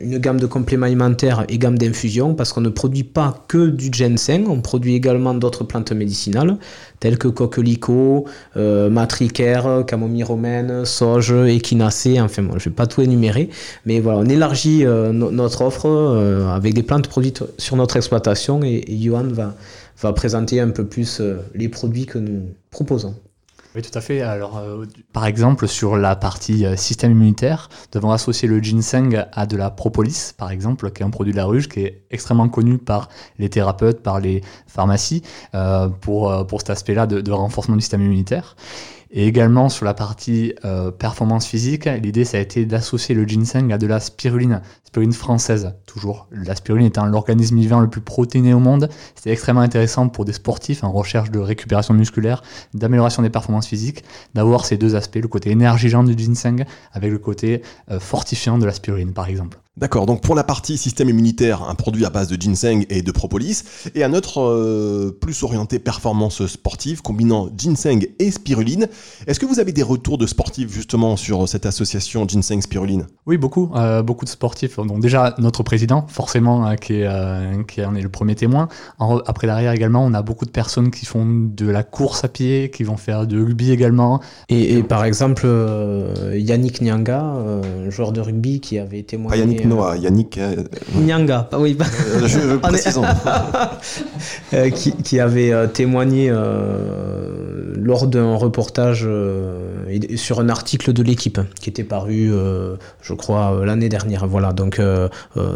une 0.00 0.18
gamme 0.18 0.38
de 0.38 0.46
compléments 0.46 0.86
alimentaires 0.86 1.44
et 1.48 1.58
gamme 1.58 1.78
d'infusion 1.78 2.34
parce 2.34 2.52
qu'on 2.52 2.60
ne 2.60 2.68
produit 2.68 3.04
pas 3.04 3.44
que 3.48 3.68
du 3.68 3.90
ginseng, 3.90 4.46
on 4.48 4.60
produit 4.60 4.94
également 4.94 5.34
d'autres 5.34 5.64
plantes 5.64 5.92
médicinales 5.92 6.58
telles 7.00 7.18
que 7.18 7.28
coquelicot, 7.28 8.26
euh, 8.56 8.90
matricaire, 8.90 9.84
camomille 9.86 10.24
romaine, 10.24 10.84
sauge, 10.84 11.32
échinacée, 11.32 12.20
enfin 12.20 12.42
je 12.42 12.54
ne 12.54 12.58
vais 12.58 12.70
pas 12.70 12.86
tout 12.86 13.02
énumérer, 13.02 13.50
mais 13.86 14.00
voilà, 14.00 14.20
on 14.20 14.26
élargit 14.26 14.84
euh, 14.84 15.12
notre 15.12 15.62
offre 15.62 15.86
euh, 15.86 16.48
avec 16.48 16.74
des 16.74 16.82
plantes 16.82 17.08
produites 17.08 17.44
sur 17.58 17.76
notre 17.76 17.96
exploitation 17.96 18.62
et, 18.62 18.84
et 18.86 18.98
Johan 18.98 19.24
va, 19.24 19.54
va 20.00 20.12
présenter 20.12 20.60
un 20.60 20.70
peu 20.70 20.84
plus 20.84 21.20
les 21.54 21.68
produits 21.68 22.06
que 22.06 22.18
nous 22.18 22.42
proposons. 22.70 23.14
Oui, 23.74 23.82
tout 23.82 23.98
à 23.98 24.00
fait. 24.00 24.20
Alors, 24.20 24.58
euh, 24.58 24.84
par 25.12 25.26
exemple, 25.26 25.66
sur 25.66 25.96
la 25.96 26.14
partie 26.14 26.64
euh, 26.64 26.76
système 26.76 27.10
immunitaire, 27.10 27.68
nous 27.92 27.98
avons 27.98 28.12
associé 28.12 28.46
le 28.46 28.60
ginseng 28.60 29.26
à 29.32 29.46
de 29.46 29.56
la 29.56 29.70
propolis, 29.70 30.32
par 30.38 30.52
exemple, 30.52 30.92
qui 30.92 31.02
est 31.02 31.06
un 31.06 31.10
produit 31.10 31.32
de 31.32 31.38
la 31.38 31.44
ruche 31.44 31.68
qui 31.68 31.80
est 31.80 32.02
extrêmement 32.12 32.48
connu 32.48 32.78
par 32.78 33.08
les 33.40 33.48
thérapeutes, 33.48 34.00
par 34.00 34.20
les 34.20 34.42
pharmacies, 34.68 35.22
euh, 35.56 35.88
pour, 35.88 36.46
pour 36.46 36.60
cet 36.60 36.70
aspect-là 36.70 37.08
de, 37.08 37.32
renforcement 37.32 37.74
du 37.74 37.82
système 37.82 38.02
immunitaire. 38.02 38.54
Et 39.16 39.28
également 39.28 39.68
sur 39.68 39.84
la 39.84 39.94
partie 39.94 40.54
euh, 40.64 40.90
performance 40.90 41.46
physique, 41.46 41.84
l'idée 41.84 42.24
ça 42.24 42.38
a 42.38 42.40
été 42.40 42.66
d'associer 42.66 43.14
le 43.14 43.24
ginseng 43.24 43.70
à 43.70 43.78
de 43.78 43.86
la 43.86 44.00
spiruline, 44.00 44.60
spiruline 44.82 45.12
française 45.12 45.76
toujours. 45.86 46.26
La 46.32 46.56
spiruline 46.56 46.88
étant 46.88 47.06
l'organisme 47.06 47.56
vivant 47.56 47.78
le 47.78 47.88
plus 47.88 48.00
protéiné 48.00 48.52
au 48.54 48.58
monde, 48.58 48.88
c'est 49.14 49.30
extrêmement 49.30 49.60
intéressant 49.60 50.08
pour 50.08 50.24
des 50.24 50.32
sportifs 50.32 50.82
en 50.82 50.90
recherche 50.90 51.30
de 51.30 51.38
récupération 51.38 51.94
musculaire, 51.94 52.42
d'amélioration 52.74 53.22
des 53.22 53.30
performances 53.30 53.68
physiques, 53.68 54.02
d'avoir 54.34 54.66
ces 54.66 54.78
deux 54.78 54.96
aspects, 54.96 55.20
le 55.22 55.28
côté 55.28 55.52
énergisant 55.52 56.02
du 56.02 56.18
ginseng 56.18 56.64
avec 56.92 57.12
le 57.12 57.18
côté 57.18 57.62
euh, 57.92 58.00
fortifiant 58.00 58.58
de 58.58 58.66
la 58.66 58.72
spiruline 58.72 59.12
par 59.12 59.28
exemple. 59.28 59.60
D'accord, 59.76 60.06
donc 60.06 60.20
pour 60.20 60.36
la 60.36 60.44
partie 60.44 60.78
système 60.78 61.08
immunitaire, 61.08 61.68
un 61.68 61.74
produit 61.74 62.04
à 62.04 62.10
base 62.10 62.28
de 62.28 62.40
ginseng 62.40 62.86
et 62.90 63.02
de 63.02 63.10
propolis, 63.10 63.64
et 63.96 64.04
un 64.04 64.14
autre 64.14 64.40
euh, 64.40 65.10
plus 65.20 65.42
orienté 65.42 65.80
performance 65.80 66.46
sportive, 66.46 67.02
combinant 67.02 67.48
ginseng 67.58 68.06
et 68.20 68.30
spiruline. 68.30 68.86
Est-ce 69.26 69.40
que 69.40 69.46
vous 69.46 69.58
avez 69.58 69.72
des 69.72 69.82
retours 69.82 70.16
de 70.16 70.28
sportifs 70.28 70.72
justement 70.72 71.16
sur 71.16 71.48
cette 71.48 71.66
association 71.66 72.24
ginseng-spiruline 72.24 73.08
Oui, 73.26 73.36
beaucoup, 73.36 73.72
euh, 73.74 74.04
beaucoup 74.04 74.24
de 74.24 74.30
sportifs. 74.30 74.76
Donc 74.76 75.00
déjà, 75.00 75.34
notre 75.38 75.64
président, 75.64 76.06
forcément, 76.06 76.68
euh, 76.68 76.74
qui, 76.76 77.02
qui 77.66 77.84
en 77.84 77.96
est 77.96 78.02
le 78.02 78.08
premier 78.08 78.36
témoin. 78.36 78.68
après 79.26 79.48
derrière 79.48 79.72
également, 79.72 80.04
on 80.04 80.14
a 80.14 80.22
beaucoup 80.22 80.44
de 80.44 80.52
personnes 80.52 80.92
qui 80.92 81.04
font 81.04 81.26
de 81.26 81.68
la 81.68 81.82
course 81.82 82.22
à 82.22 82.28
pied, 82.28 82.70
qui 82.70 82.84
vont 82.84 82.96
faire 82.96 83.26
du 83.26 83.42
rugby 83.42 83.72
également. 83.72 84.20
Et, 84.48 84.84
par 84.84 85.04
exemple, 85.04 85.48
Yannick 86.32 86.80
Nyanga, 86.80 87.60
joueur 87.88 88.12
de 88.12 88.20
rugby 88.20 88.60
qui 88.60 88.78
avait 88.78 89.02
témoigné... 89.02 89.63
Noah, 89.64 89.96
Yannick. 89.96 90.38
Euh, 90.38 90.64
Nyanga, 90.94 91.48
oui. 91.58 91.76
Euh, 91.80 92.26
je, 92.26 92.40
je 92.40 92.56
précise. 92.62 93.00
Euh, 94.52 94.70
qui, 94.70 94.92
qui, 94.92 95.20
avait 95.20 95.68
témoigné 95.68 96.30
lors 97.76 98.06
d'un 98.06 98.34
reportage 98.36 99.08
sur 100.16 100.40
un 100.40 100.48
article 100.48 100.92
de 100.92 101.02
l'équipe 101.02 101.40
qui 101.60 101.70
était 101.70 101.84
paru, 101.84 102.30
je 103.02 103.14
crois, 103.14 103.64
l'année 103.64 103.88
dernière. 103.88 104.26
Voilà, 104.26 104.52
donc 104.52 104.80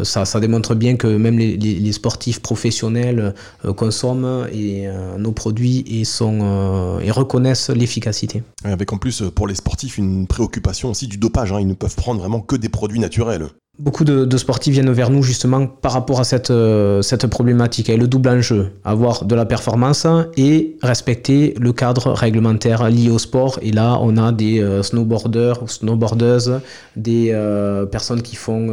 ça, 0.03 0.25
ça, 0.25 0.39
démontre 0.39 0.75
bien 0.75 0.97
que 0.97 1.07
même 1.07 1.37
les, 1.37 1.55
les, 1.57 1.91
sportifs 1.91 2.41
professionnels 2.41 3.33
consomment 3.75 4.47
et, 4.51 4.87
nos 5.17 5.31
produits 5.31 5.85
et, 5.87 6.03
sont, 6.03 6.99
et 7.01 7.11
reconnaissent 7.11 7.69
l'efficacité. 7.69 8.43
Avec 8.63 8.91
en 8.91 8.97
plus 8.97 9.23
pour 9.33 9.47
les 9.47 9.55
sportifs 9.55 9.97
une 9.97 10.27
préoccupation 10.27 10.89
aussi 10.89 11.07
du 11.07 11.17
dopage. 11.17 11.51
Hein. 11.51 11.59
Ils 11.61 11.67
ne 11.67 11.73
peuvent 11.73 11.95
prendre 11.95 12.19
vraiment 12.19 12.41
que 12.41 12.55
des 12.55 12.69
produits 12.69 12.99
naturels. 12.99 13.47
Beaucoup 13.79 14.03
de, 14.03 14.37
sportifs 14.37 14.73
viennent 14.73 14.91
vers 14.91 15.09
nous 15.09 15.23
justement 15.23 15.65
par 15.65 15.93
rapport 15.93 16.19
à 16.19 16.25
cette, 16.25 16.51
euh, 16.51 17.01
cette 17.01 17.27
problématique 17.27 17.87
et 17.89 17.95
le 17.95 18.09
double 18.09 18.27
enjeu, 18.27 18.71
avoir 18.83 19.23
de 19.23 19.33
la 19.35 19.45
performance 19.45 20.05
et 20.35 20.75
respecter 20.81 21.53
le 21.57 21.71
cadre 21.71 22.11
réglementaire 22.11 22.89
lié 22.89 23.09
au 23.09 23.19
sport. 23.19 23.57
Et 23.61 23.71
là, 23.71 23.97
on 24.01 24.17
a 24.17 24.33
des 24.33 24.59
euh, 24.59 24.83
snowboarders 24.83 25.63
ou 25.63 25.69
snowboardeuses, 25.69 26.59
des 26.97 27.29
euh, 27.31 27.85
personnes 27.85 28.21
qui 28.21 28.35
font 28.35 28.67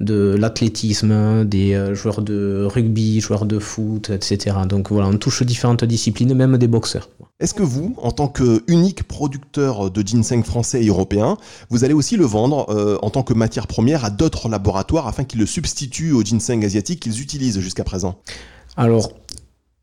de 0.00 0.36
l'athlétisme, 0.38 1.44
des 1.44 1.94
joueurs 1.94 2.22
de 2.22 2.66
rugby, 2.66 3.20
joueurs 3.20 3.44
de 3.44 3.58
foot, 3.58 4.08
etc. 4.08 4.56
Donc 4.66 4.90
voilà, 4.90 5.08
on 5.08 5.18
touche 5.18 5.42
différentes 5.42 5.84
disciplines, 5.84 6.32
même 6.32 6.56
des 6.56 6.66
boxeurs. 6.66 7.10
Est-ce 7.40 7.54
que 7.54 7.62
vous, 7.62 7.94
en 7.96 8.12
tant 8.12 8.28
qu'unique 8.28 9.02
producteur 9.04 9.90
de 9.90 10.06
ginseng 10.06 10.44
français 10.44 10.84
et 10.84 10.88
européen, 10.88 11.38
vous 11.70 11.84
allez 11.84 11.94
aussi 11.94 12.16
le 12.16 12.26
vendre 12.26 12.98
en 13.02 13.10
tant 13.10 13.22
que 13.22 13.32
matière 13.32 13.66
première 13.66 14.04
à 14.04 14.10
d'autres 14.10 14.48
laboratoires 14.48 15.08
afin 15.08 15.24
qu'ils 15.24 15.40
le 15.40 15.46
substituent 15.46 16.12
au 16.12 16.22
ginseng 16.22 16.62
asiatique 16.64 17.00
qu'ils 17.00 17.22
utilisent 17.22 17.60
jusqu'à 17.60 17.84
présent? 17.84 18.18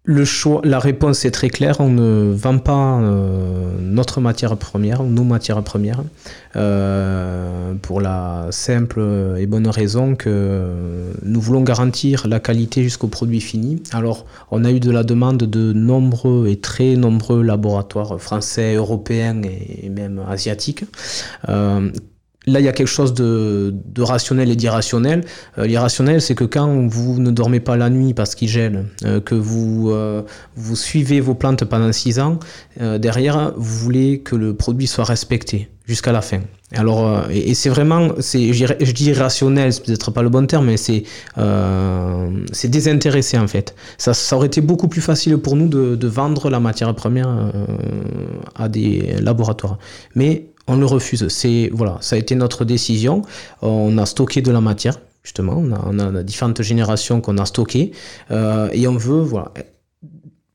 Le 0.10 0.24
choix, 0.24 0.62
la 0.64 0.80
réponse 0.80 1.26
est 1.26 1.32
très 1.32 1.50
claire. 1.50 1.82
On 1.82 1.90
ne 1.90 2.34
vend 2.34 2.60
pas 2.60 2.98
euh, 3.02 3.72
notre 3.82 4.22
matière 4.22 4.56
première, 4.56 5.04
nos 5.04 5.26
matières 5.26 5.62
premières, 5.64 6.02
euh, 6.56 7.74
pour 7.82 8.00
la 8.00 8.48
simple 8.52 9.02
et 9.38 9.46
bonne 9.48 9.68
raison 9.68 10.16
que 10.16 11.12
nous 11.24 11.42
voulons 11.42 11.62
garantir 11.62 12.26
la 12.26 12.40
qualité 12.40 12.84
jusqu'au 12.84 13.08
produit 13.08 13.42
fini. 13.42 13.84
Alors, 13.92 14.26
on 14.50 14.64
a 14.64 14.72
eu 14.72 14.80
de 14.80 14.92
la 14.92 15.04
demande 15.04 15.40
de 15.40 15.74
nombreux 15.74 16.48
et 16.48 16.56
très 16.56 16.96
nombreux 16.96 17.44
laboratoires 17.44 18.18
français, 18.18 18.76
européens 18.76 19.42
et 19.44 19.90
même 19.90 20.22
asiatiques. 20.30 20.86
Euh, 21.50 21.92
Là, 22.48 22.62
il 22.62 22.66
y 22.66 22.70
a 22.70 22.72
quelque 22.72 22.88
chose 22.88 23.14
de, 23.14 23.74
rationnel 24.00 24.50
et 24.50 24.56
d'irrationnel. 24.56 25.26
Euh, 25.58 25.68
l'irrationnel, 25.68 26.22
c'est 26.22 26.34
que 26.34 26.46
quand 26.46 26.88
vous 26.88 27.20
ne 27.20 27.30
dormez 27.30 27.60
pas 27.60 27.76
la 27.76 27.90
nuit 27.90 28.14
parce 28.14 28.36
qu'il 28.36 28.48
gèle, 28.48 28.86
euh, 29.04 29.20
que 29.20 29.36
vous, 29.36 29.92
euh, 29.92 30.22
vous 30.56 30.78
suivez 30.78 31.20
vos 31.20 31.34
plantes 31.34 31.66
pendant 31.66 31.92
six 31.92 32.20
ans, 32.20 32.40
derrière, 32.80 33.54
vous 33.58 33.78
voulez 33.78 34.20
que 34.20 34.36
le 34.36 34.54
produit 34.54 34.88
soit 34.88 35.04
respecté 35.04 35.70
jusqu'à 35.86 36.12
la 36.12 36.22
fin. 36.22 36.40
Alors, 36.74 37.26
et, 37.32 37.54
c'est 37.54 37.70
vraiment, 37.70 38.10
c'est, 38.20 38.54
je 38.54 38.92
dis 38.92 39.10
irrationnel, 39.10 39.74
c'est 39.74 39.84
peut-être 39.84 40.12
pas 40.12 40.22
le 40.22 40.30
bon 40.30 40.46
terme, 40.46 40.68
mais 40.68 40.78
c'est, 40.78 41.04
désintéressé 42.70 43.38
en 43.38 43.48
fait. 43.48 43.76
Ça, 43.98 44.14
ça 44.14 44.36
aurait 44.36 44.48
été 44.48 44.62
beaucoup 44.62 44.88
plus 44.88 45.02
facile 45.02 45.38
pour 45.38 45.56
nous 45.56 45.68
de, 45.68 45.96
de 45.96 46.08
vendre 46.08 46.50
la 46.50 46.60
matière 46.60 46.94
première 46.94 47.52
à 48.56 48.70
des 48.70 49.16
laboratoires. 49.22 49.80
Mais 50.16 50.48
on 50.68 50.76
le 50.76 50.86
refuse. 50.86 51.28
C'est 51.30 51.70
voilà, 51.74 51.98
ça 52.02 52.16
a 52.16 52.20
été 52.20 52.36
notre 52.36 52.66
décision. 52.66 53.22
On 53.62 53.98
a 53.98 54.06
stocké 54.06 54.42
de 54.42 54.52
la 54.52 54.62
matière, 54.62 55.00
justement. 55.24 55.56
On 55.58 56.00
a, 56.00 56.24
différentes 56.24 56.62
générations 56.62 57.22
qu'on 57.22 57.38
a 57.38 57.46
stockées 57.46 57.92
euh, 58.32 58.70
et 58.74 58.88
on 58.88 58.98
veut 58.98 59.24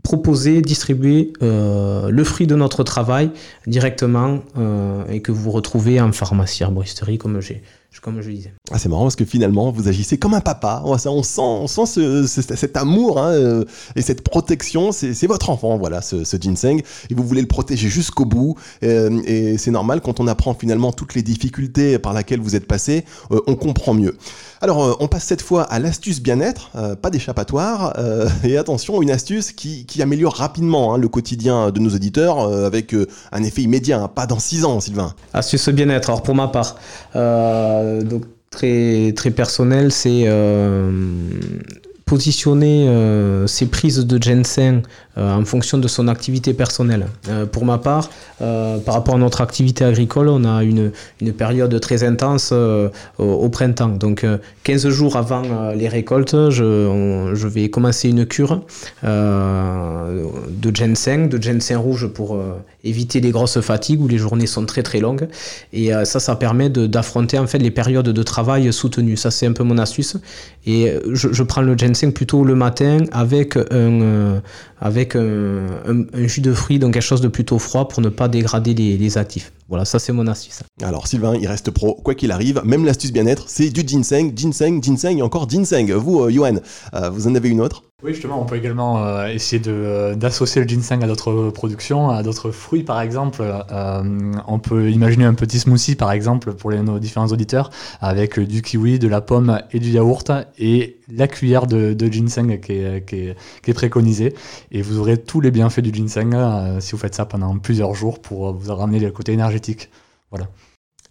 proposer, 0.03 0.63
distribuer 0.63 1.33
euh, 1.43 2.11
le 2.11 2.25
fruit 2.25 2.47
de 2.47 2.57
notre 2.57 2.83
travail 2.83 3.31
directement 3.67 4.41
euh, 4.59 5.05
et 5.09 5.23
que 5.23 5.33
vous 5.33 5.51
retrouvez 5.51 6.01
en 6.01 6.13
pharmacie, 6.13 6.65
arboristerie, 6.65 7.19
comme 7.19 7.41
j'ai 7.41 7.63
comme 8.01 8.23
je 8.23 8.31
disais. 8.31 8.53
Ah, 8.71 8.79
c'est 8.79 8.89
marrant 8.89 9.03
parce 9.03 9.17
que 9.17 9.25
finalement, 9.25 9.71
vous 9.71 9.87
agissez 9.87 10.17
comme 10.17 10.33
un 10.35 10.41
papa. 10.41 10.83
On, 10.85 10.93
on 10.95 11.23
sent, 11.23 11.41
on 11.41 11.67
sent 11.67 12.27
cet 12.27 12.77
amour 12.77 13.19
hein, 13.19 13.33
euh, 13.33 13.65
et 13.97 14.03
cette 14.03 14.23
protection. 14.23 14.93
C'est 14.93 15.27
votre 15.27 15.51
enfant, 15.51 15.77
voilà, 15.77 16.01
ce, 16.01 16.25
ginseng. 16.41 16.81
Et 17.11 17.15
vous 17.15 17.23
voulez 17.23 17.43
le 17.43 17.49
protéger 17.49 17.89
jusqu'au 17.89 18.25
bout. 18.25 18.57
Euh, 18.83 19.21
et 19.27 19.59
c'est 19.59 19.71
normal 19.71 20.01
quand 20.01 20.21
on 20.21 20.27
apprend 20.27 20.55
finalement 20.55 20.93
toutes 20.93 21.15
les 21.15 21.23
difficultés 21.23 21.99
par 21.99 22.15
lesquelles 22.15 22.41
vous 22.41 22.57
êtes 22.57 22.67
passé, 22.67 23.05
euh, 23.31 23.41
on 23.47 23.57
comprend 23.57 23.93
mieux. 23.93 24.17
Alors, 24.63 24.97
on 25.01 25.09
passe 25.09 25.25
cette 25.25 25.43
fois 25.43 25.65
à 25.65 25.81
l'astuce 25.81 26.23
bien-être, 26.23 26.71
pas 27.03 27.11
d'échappatoire. 27.11 27.99
et 28.45 28.57
attention, 28.57 29.03
une 29.03 29.11
astuce 29.11 29.51
qui, 29.51 29.87
améliore 30.01 30.35
rapidement 30.35 30.95
hein, 30.95 30.99
le 30.99 31.09
quotidien 31.09 31.71
de 31.71 31.81
nos 31.81 31.91
auditeurs 31.91 32.39
avec 32.39 32.95
un 33.33 33.43
effet 33.43 33.63
immédiat, 33.63 34.03
hein, 34.03 34.09
pas 34.09 34.27
dans 34.27 34.39
six 34.39 34.65
ans, 34.65 34.79
Sylvain. 34.79 35.15
Astuce 35.35 35.69
bien-être. 35.69 36.11
Alors, 36.11 36.23
pour 36.23 36.37
ma 36.37 36.47
part, 36.47 36.77
euh, 37.83 38.03
donc 38.03 38.25
très, 38.51 39.13
très 39.17 39.31
personnel, 39.31 39.93
c'est 39.93 40.25
euh, 40.27 40.91
positionner 42.07 42.89
euh, 42.89 43.47
ces 43.47 43.67
prises 43.67 43.99
de 44.07 44.19
euh, 44.23 44.83
en 45.17 45.45
fonction 45.45 45.79
de 45.79 45.89
son 45.89 46.09
activité 46.09 46.55
personnelle. 46.55 47.07
Euh, 47.29 47.47
pour 47.47 47.65
ma 47.65 47.79
part, 47.79 48.09
par 48.39 48.95
rapport 48.95 49.15
à 49.15 49.19
notre 49.19 49.41
activité 49.41 49.85
agricole, 49.85 50.29
on 50.29 50.45
a 50.45 50.65
une, 50.65 50.91
une 51.21 51.33
période 51.33 51.79
très 51.81 52.03
intense 52.03 52.53
au, 53.19 53.49
printemps. 53.51 53.89
Donc 53.89 54.27
15 54.65 54.89
jours 54.89 55.17
avant 55.17 55.43
les 55.75 55.89
récoltes, 55.89 56.51
je, 56.51 57.31
je, 57.35 57.47
vais 57.47 57.69
commencer 57.69 58.09
une 58.09 58.27
cure 58.27 58.63
de 59.05 60.71
ginseng, 60.75 61.29
de 61.29 61.41
ginseng 61.41 61.77
rouge 61.77 62.09
pour 62.09 62.37
éviter 62.83 63.21
les 63.21 63.31
grosses 63.31 63.61
fatigues 63.61 64.01
où 64.01 64.09
les 64.09 64.19
journées 64.19 64.49
sont 64.49 64.67
très 64.67 64.83
très 64.83 64.99
longues. 64.99 65.29
Et 65.73 65.93
ça, 66.05 66.19
ça 66.19 66.35
permet 66.35 66.69
d'affronter 66.69 67.39
en 67.39 67.47
fait 67.47 67.59
les 67.59 67.71
périodes 67.71 68.09
de 68.09 68.23
travail 68.25 68.73
soutenues. 68.73 69.17
Ça, 69.17 69.31
c'est 69.31 69.47
un 69.47 69.53
peu 69.53 69.63
mon 69.63 69.79
astuce. 69.79 70.17
Et 70.67 70.93
je, 71.13 71.33
je 71.33 71.43
prends 71.45 71.63
le 71.63 71.77
ginseng 71.77 72.13
plutôt 72.13 72.45
le 72.45 72.57
matin 72.57 72.99
avec 73.13 73.57
un, 73.57 74.01
euh, 74.03 74.41
avec 74.83 75.15
un, 75.15 76.07
jus 76.15 76.41
de 76.41 76.53
fruits, 76.53 76.81
donc 76.81 76.95
quelque 76.95 77.03
chose 77.03 77.21
de 77.21 77.29
plutôt 77.29 77.61
froid 77.61 77.87
pour 77.87 78.03
ne 78.03 78.09
pas 78.09 78.27
dégrader 78.27 78.75
les, 78.75 79.19
actifs. 79.19 79.53
Voilà, 79.69 79.85
ça 79.85 80.01
c'est 80.01 80.13
mon 80.13 80.27
astuce. 80.27 80.63
Alors 80.83 81.07
Sylvain, 81.07 81.37
il 81.37 81.47
reste 81.47 81.71
pro, 81.71 81.95
quoi 81.95 82.17
qu'il 82.17 82.33
arrive, 82.33 82.61
même 82.65 82.85
l'astuce 82.85 83.13
bien-être, 83.13 83.45
c'est 83.49 83.71
du 83.71 83.87
ginseng, 83.87 84.33
ginseng, 84.35 84.83
ginseng 84.83 85.19
et 85.19 85.23
encore 85.23 85.49
ginseng. 85.49 85.93
Vous, 85.93 86.21
euh, 86.21 86.61
euh, 86.95 87.11
vous 87.11 87.29
en 87.29 87.35
avez 87.37 87.49
une 87.49 87.61
autre? 87.61 87.85
Oui, 88.03 88.15
justement, 88.15 88.43
on 88.43 88.45
peut 88.45 88.57
également 88.57 89.07
euh, 89.07 89.29
essayer 89.29 89.63
euh, 89.69 90.17
d'associer 90.17 90.61
le 90.61 90.69
ginseng 90.69 91.05
à 91.05 91.07
d'autres 91.07 91.51
productions, 91.51 92.11
à 92.11 92.25
d'autres 92.25 92.51
fruits 92.51 92.83
par 92.83 93.01
exemple. 93.01 93.43
Euh, 93.43 94.33
on 94.49 94.59
peut 94.59 94.91
imaginer 94.91 95.25
un 95.25 95.35
petit 95.35 95.61
smoothie 95.61 95.95
par 95.95 96.11
exemple 96.11 96.53
pour 96.53 96.73
les, 96.73 96.81
nos 96.81 96.99
différents 96.99 97.29
auditeurs 97.29 97.71
avec 98.01 98.41
du 98.41 98.61
kiwi, 98.61 98.99
de 98.99 99.07
la 99.07 99.21
pomme 99.21 99.61
et 99.71 99.79
du 99.79 99.91
yaourt 99.91 100.33
et 100.59 100.99
la 101.15 101.29
cuillère 101.29 101.69
de, 101.69 101.97
ginseng 102.11 102.59
qui 102.59 102.73
est, 102.73 103.07
qui, 103.07 103.71
est, 103.71 103.75
préconisée. 103.75 104.35
Et 104.73 104.83
vous 104.83 104.99
aurez 104.99 105.17
tous 105.17 105.41
les 105.41 105.53
bienfaits 105.53 105.81
du 105.81 105.95
ginseng 105.95 106.81
si 106.81 106.93
vous 106.93 106.99
faites 106.99 107.15
ça 107.15 107.25
pendant 107.25 107.57
plusieurs 107.59 107.95
jours 107.95 108.21
pour 108.21 108.53
vous 108.53 108.75
ramener 108.75 108.99
le 108.99 109.13
côté 109.13 109.33
énergétique. 109.33 109.91
Voilà. 110.31 110.49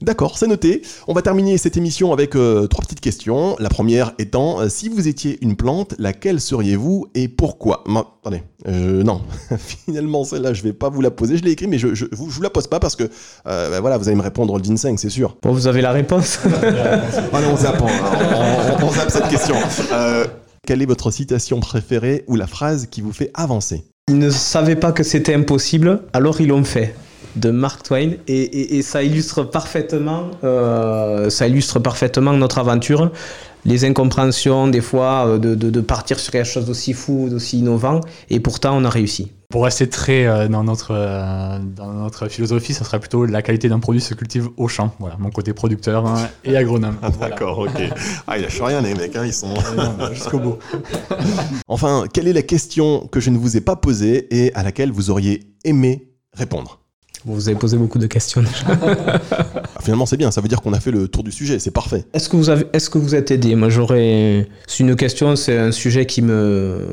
D'accord, 0.01 0.35
c'est 0.39 0.47
noté. 0.47 0.81
On 1.07 1.13
va 1.13 1.21
terminer 1.21 1.59
cette 1.59 1.77
émission 1.77 2.11
avec 2.11 2.35
euh, 2.35 2.65
trois 2.65 2.83
petites 2.83 3.01
questions. 3.01 3.55
La 3.59 3.69
première 3.69 4.13
étant, 4.17 4.59
euh, 4.59 4.67
si 4.67 4.89
vous 4.89 5.07
étiez 5.07 5.37
une 5.41 5.55
plante, 5.55 5.93
laquelle 5.99 6.41
seriez-vous 6.41 7.05
et 7.13 7.27
pourquoi? 7.27 7.83
Attendez, 8.23 8.41
non. 8.65 9.21
Finalement, 9.85 10.23
celle-là, 10.23 10.53
je 10.53 10.63
vais 10.63 10.73
pas 10.73 10.89
vous 10.89 11.01
la 11.01 11.11
poser. 11.11 11.37
Je 11.37 11.43
l'ai 11.43 11.51
écrit, 11.51 11.67
mais 11.67 11.77
je, 11.77 11.93
je, 11.93 12.05
vous, 12.13 12.41
la 12.41 12.49
pose 12.49 12.65
pas 12.65 12.79
parce 12.79 12.95
que 12.95 13.03
euh, 13.45 13.69
bah, 13.69 13.79
voilà, 13.79 13.99
vous 13.99 14.07
allez 14.07 14.17
me 14.17 14.23
répondre 14.23 14.57
le 14.57 14.63
ginseng, 14.63 14.97
c'est 14.97 15.09
sûr. 15.09 15.37
Bon, 15.43 15.51
vous 15.51 15.67
avez 15.67 15.81
la 15.81 15.91
réponse. 15.91 16.39
Allez, 16.63 17.47
on 17.51 17.57
zappe, 17.57 17.81
on, 17.81 18.85
on, 18.85 18.91
zappe 18.91 19.11
cette 19.11 19.27
question. 19.29 19.55
quelle 20.65 20.81
est 20.81 20.87
votre 20.87 21.11
citation 21.11 21.59
préférée 21.59 22.23
ou 22.27 22.35
la 22.35 22.47
phrase 22.47 22.87
qui 22.89 23.01
vous 23.01 23.13
fait 23.13 23.29
avancer? 23.35 23.83
Ils 24.07 24.17
ne 24.17 24.31
savaient 24.31 24.75
pas 24.75 24.93
que 24.93 25.03
c'était 25.03 25.35
impossible, 25.35 26.01
alors 26.13 26.41
ils 26.41 26.47
l'ont 26.47 26.63
fait 26.63 26.95
de 27.35 27.51
Mark 27.51 27.83
Twain 27.83 28.11
et, 28.27 28.81
ça 28.81 29.03
illustre 29.03 29.43
parfaitement 29.43 30.31
euh, 30.43 31.29
ça 31.29 31.47
illustre 31.47 31.79
parfaitement 31.79 32.33
notre 32.33 32.59
aventure 32.59 33.11
les 33.63 33.85
incompréhensions 33.85 34.67
des 34.67 34.81
fois 34.81 35.27
euh, 35.27 35.37
de, 35.37 35.81
partir 35.81 36.19
sur 36.19 36.31
quelque 36.31 36.47
chose 36.47 36.65
d'aussi 36.65 36.93
fou 36.93 37.27
d'aussi 37.29 37.59
innovant 37.59 38.01
et 38.29 38.39
pourtant 38.39 38.75
on 38.77 38.83
a 38.85 38.89
réussi 38.89 39.31
pour 39.51 39.65
rester 39.65 39.89
très 39.89 40.25
euh, 40.25 40.47
dans, 40.47 40.63
notre, 40.63 40.93
dans 41.75 41.91
notre 41.91 42.29
philosophie, 42.29 42.73
ça 42.73 42.85
serait 42.85 43.01
plutôt 43.01 43.25
la 43.25 43.41
qualité 43.41 43.67
d'un 43.67 43.79
produit 43.79 44.01
se 44.01 44.13
cultive 44.13 44.47
au 44.55 44.69
champ. 44.69 44.95
Voilà, 44.97 45.17
mon 45.19 45.29
côté 45.29 45.53
producteur 45.53 46.07
hein, 46.07 46.29
et 46.45 46.55
agronome. 46.55 46.95
Ah, 47.01 47.09
D'accord, 47.19 47.59
ok. 47.59 47.81
Ah, 48.27 48.37
il 48.37 48.43
lâche 48.43 48.61
rien 48.61 48.81
les 48.81 48.95
mecs, 48.95 49.13
hein, 49.15 49.25
ils 49.25 49.33
sont 49.33 49.53
jusqu'au 50.13 50.39
bout. 50.39 50.57
enfin, 51.67 52.05
quelle 52.11 52.29
est 52.29 52.33
la 52.33 52.43
question 52.43 53.07
que 53.11 53.19
je 53.19 53.29
ne 53.29 53.37
vous 53.37 53.57
ai 53.57 53.61
pas 53.61 53.75
posée 53.75 54.27
et 54.33 54.53
à 54.55 54.63
laquelle 54.63 54.91
vous 54.91 55.09
auriez 55.09 55.53
aimé 55.65 56.07
répondre? 56.33 56.80
Vous 57.25 57.49
avez 57.49 57.57
posé 57.57 57.77
beaucoup 57.77 57.99
de 57.99 58.07
questions 58.07 58.43
ah, 58.67 59.19
finalement, 59.81 60.05
c'est 60.05 60.17
bien. 60.17 60.31
Ça 60.31 60.41
veut 60.41 60.47
dire 60.47 60.61
qu'on 60.61 60.73
a 60.73 60.79
fait 60.79 60.91
le 60.91 61.07
tour 61.07 61.23
du 61.23 61.31
sujet. 61.31 61.59
C'est 61.59 61.71
parfait. 61.71 62.05
Est-ce 62.13 62.29
que 62.29 62.35
vous 62.35 62.49
avez, 62.49 62.65
est-ce 62.73 62.89
que 62.89 62.97
vous 62.97 63.15
êtes 63.15 63.31
aidé? 63.31 63.55
Moi, 63.55 63.69
j'aurais. 63.69 64.47
C'est 64.67 64.79
une 64.79 64.95
question. 64.95 65.35
C'est 65.35 65.57
un 65.57 65.71
sujet 65.71 66.05
qui 66.05 66.21
me 66.21 66.85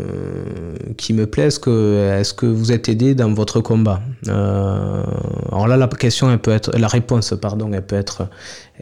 qui 0.97 1.13
me 1.13 1.27
plaît. 1.27 1.47
Est-ce 1.47 1.61
que 1.61 2.19
est-ce 2.19 2.35
que 2.35 2.47
vous 2.47 2.73
êtes 2.73 2.89
aidé 2.89 3.15
dans 3.15 3.33
votre 3.33 3.61
combat? 3.61 4.01
Euh, 4.29 5.03
Alors 5.51 5.69
là, 5.69 5.77
la 5.77 5.89
question, 5.89 6.31
elle 6.31 6.39
peut 6.39 6.51
être, 6.51 6.77
la 6.77 6.89
réponse, 6.89 7.35
pardon, 7.41 7.71
elle 7.73 7.87
peut 7.87 7.97
être, 7.97 8.29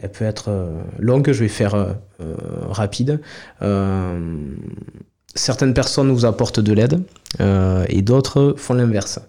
elle 0.01 0.11
peut 0.11 0.25
être 0.25 0.49
euh, 0.49 0.81
longue. 0.99 1.31
Je 1.31 1.39
vais 1.39 1.47
faire 1.47 1.75
euh, 1.75 1.93
rapide. 2.69 3.21
certaines 5.35 5.73
personnes 5.73 6.11
vous 6.11 6.25
apportent 6.25 6.59
de 6.59 6.73
l'aide 6.73 7.01
et 7.39 8.01
d'autres 8.01 8.55
font 8.57 8.73
l'inverse. 8.73 9.19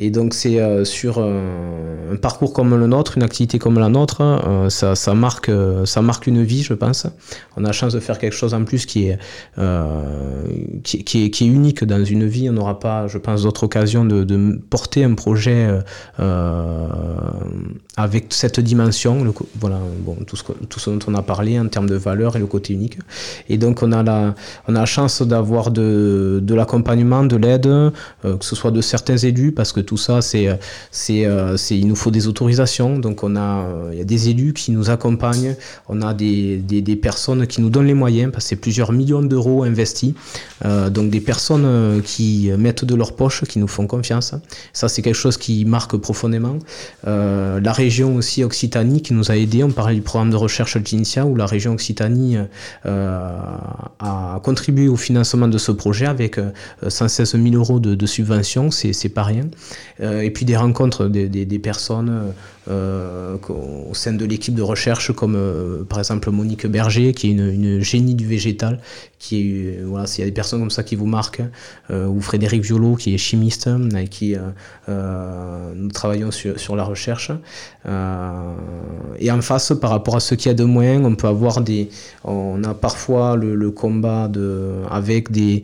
Et 0.00 0.10
donc 0.10 0.32
c'est 0.32 0.60
euh, 0.60 0.84
sur 0.84 1.16
euh, 1.18 2.12
un 2.12 2.16
parcours 2.16 2.52
comme 2.52 2.76
le 2.76 2.86
nôtre, 2.86 3.16
une 3.16 3.24
activité 3.24 3.58
comme 3.58 3.80
la 3.80 3.88
nôtre, 3.88 4.20
euh, 4.20 4.68
ça, 4.70 5.14
marque, 5.14 5.50
ça 5.84 6.02
marque 6.02 6.28
une 6.28 6.44
vie, 6.44 6.62
je 6.62 6.74
pense. 6.74 7.06
On 7.56 7.64
a 7.64 7.68
la 7.68 7.72
chance 7.72 7.94
de 7.94 8.00
faire 8.00 8.18
quelque 8.18 8.34
chose 8.34 8.54
en 8.54 8.64
plus 8.64 8.86
qui 8.86 9.08
est, 9.08 9.18
unique 11.40 11.84
dans 11.84 12.04
une 12.04 12.26
vie. 12.26 12.48
On 12.48 12.52
n'aura 12.52 12.78
pas, 12.78 13.08
je 13.08 13.18
pense, 13.18 13.42
d'autres 13.42 13.64
occasions 13.64 14.04
de, 14.04 14.60
porter 14.70 15.02
un 15.02 15.14
projet 15.14 15.68
avec 17.96 18.26
cette 18.30 18.60
dimension. 18.60 19.34
Voilà, 19.58 19.80
bon, 20.00 20.16
tout, 20.26 20.36
ce, 20.36 20.90
dont 20.90 20.98
on 21.08 21.14
a 21.14 21.22
parlé 21.22 21.58
en 21.58 21.66
termes 21.66 21.88
de 21.88 21.96
valeur 21.96 22.36
et 22.36 22.38
le 22.38 22.46
côté 22.46 22.72
unique. 22.72 22.98
Et 23.48 23.58
donc 23.58 23.82
on 23.82 23.90
a 23.90 24.04
la, 24.04 24.36
on 24.68 24.76
a 24.76 24.80
la 24.80 24.86
chance 24.86 25.22
d'avoir 25.22 25.72
de, 25.72 26.38
de 26.40 26.54
l'accompagnement, 26.54 27.24
de 27.24 27.36
l'aide, 27.38 27.92
que 28.22 28.44
ce 28.44 28.56
soit 28.56 28.70
de 28.70 28.80
certains 28.80 29.16
élus, 29.16 29.52
parce 29.52 29.72
que 29.72 29.80
tout 29.80 29.96
ça, 29.96 30.20
c'est, 30.22 30.58
c'est, 30.90 31.26
c'est, 31.56 31.78
il 31.78 31.86
nous 31.86 31.96
faut 31.96 32.10
des 32.10 32.26
autorisations. 32.26 32.98
Donc 32.98 33.22
on 33.22 33.36
a, 33.36 33.66
il 33.92 33.98
y 33.98 34.00
a 34.00 34.04
des 34.04 34.28
élus 34.28 34.52
qui 34.52 34.70
nous 34.72 34.90
accompagnent, 34.90 35.54
on 35.88 36.02
a 36.02 36.14
des, 36.14 36.58
des, 36.58 36.82
des 36.82 36.96
personnes 36.96 37.46
qui 37.46 37.60
nous 37.60 37.70
donnent 37.70 37.86
les 37.86 37.94
moyens, 37.94 38.32
parce 38.32 38.44
que 38.44 38.48
c'est 38.50 38.56
plusieurs 38.56 38.92
millions 38.92 39.22
d'euros 39.22 39.62
investis. 39.62 40.14
donc 40.90 41.10
des 41.10 41.20
personnes 41.20 42.02
qui 42.02 42.50
mettent 42.58 42.84
de 42.84 42.94
leur 42.94 43.14
poche, 43.14 43.44
qui 43.44 43.58
nous 43.58 43.68
font 43.68 43.86
confiance. 43.86 44.34
Ça, 44.72 44.88
c'est 44.88 45.02
quelque 45.02 45.14
chose 45.14 45.36
qui 45.36 45.64
marque 45.64 45.96
profondément. 45.96 46.58
la 47.04 47.72
région 47.72 48.16
aussi 48.16 48.44
Occitanie 48.44 49.02
qui 49.02 49.14
nous 49.14 49.30
a 49.30 49.36
aidés, 49.36 49.64
on 49.64 49.70
parlait 49.70 49.94
du 49.94 50.02
programme 50.02 50.30
de 50.30 50.36
recherche 50.36 50.76
Ginitia, 50.84 51.24
où 51.26 51.34
la 51.34 51.46
région 51.46 51.72
Occitanie 51.72 52.36
a 52.84 54.40
contribué 54.42 54.88
au 54.88 54.96
financement 54.96 55.48
de 55.48 55.58
ce 55.58 55.72
projet 55.72 56.06
avec 56.06 56.40
116 56.86 57.27
000 57.36 57.54
euros 57.54 57.80
de, 57.80 57.94
de 57.94 58.06
subventions, 58.06 58.70
c'est 58.70 59.08
pas 59.08 59.24
rien. 59.24 59.48
et 60.22 60.30
puis 60.30 60.44
des 60.44 60.56
rencontres 60.56 61.08
des 61.08 61.58
personnes 61.58 62.08
euh, 62.08 62.30
au 62.68 63.94
sein 63.94 64.12
de 64.12 64.24
l'équipe 64.24 64.54
de 64.54 64.62
recherche, 64.62 65.12
comme 65.12 65.36
euh, 65.36 65.84
par 65.84 65.98
exemple 65.98 66.30
Monique 66.30 66.66
Berger, 66.66 67.12
qui 67.12 67.28
est 67.28 67.30
une, 67.30 67.80
génie 67.80 68.14
du 68.14 68.26
végétal, 68.26 68.80
qui 69.18 69.36
est, 69.40 69.82
voilà, 69.84 70.06
s'il 70.06 70.20
y 70.20 70.26
a 70.26 70.30
des 70.30 70.34
personnes 70.34 70.60
comme 70.60 70.70
ça 70.70 70.82
qui 70.82 70.96
vous 70.96 71.06
marquent, 71.06 71.42
euh, 71.90 72.06
ou 72.06 72.20
Frédéric 72.20 72.62
Violo, 72.62 72.96
qui 72.96 73.14
est 73.14 73.18
chimiste, 73.18 73.68
avec 73.68 74.10
qui 74.10 74.34
nous 74.86 75.88
travaillons 75.88 76.30
sur, 76.30 76.58
sur 76.58 76.76
la 76.76 76.84
recherche. 76.84 77.30
et 77.86 79.30
en 79.30 79.40
face, 79.40 79.72
par 79.80 79.90
rapport 79.90 80.16
à 80.16 80.20
ce 80.20 80.34
qu'il 80.34 80.48
y 80.48 80.52
a 80.52 80.54
de 80.54 80.64
moins, 80.64 81.02
on 81.04 81.14
peut 81.14 81.28
avoir 81.28 81.60
des, 81.60 81.88
on 82.24 82.62
a 82.64 82.74
parfois 82.74 83.36
le, 83.36 83.54
le 83.54 83.70
combat 83.70 84.28
de, 84.28 84.82
avec 84.90 85.30
des, 85.30 85.62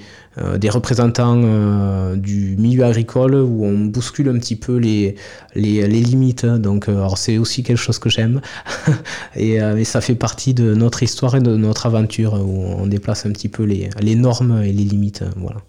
des 0.58 0.70
représentants 0.70 2.14
du 2.16 2.56
milieu 2.58 2.84
agricole 2.84 3.34
où 3.34 3.64
on 3.64 3.78
bouscule 3.86 4.28
un 4.28 4.38
petit 4.38 4.56
peu 4.56 4.76
les, 4.76 5.16
les, 5.54 5.86
les 5.86 6.00
limites. 6.00 6.46
Donc, 6.46 6.88
alors 6.96 7.18
c'est 7.18 7.38
aussi 7.38 7.62
quelque 7.62 7.78
chose 7.78 7.98
que 7.98 8.08
j'aime 8.08 8.40
et, 9.36 9.54
et, 9.54 9.84
ça 9.84 10.00
fait 10.00 10.14
partie 10.14 10.54
de 10.54 10.74
notre 10.74 11.02
histoire 11.02 11.36
et 11.36 11.40
de 11.40 11.56
notre 11.56 11.86
aventure 11.86 12.34
où 12.34 12.64
on 12.64 12.86
déplace 12.86 13.26
un 13.26 13.32
petit 13.32 13.48
peu 13.48 13.64
les, 13.64 14.14
normes 14.14 14.62
et 14.62 14.72
les 14.72 14.84
limites. 14.84 15.24
Voilà. 15.36 15.60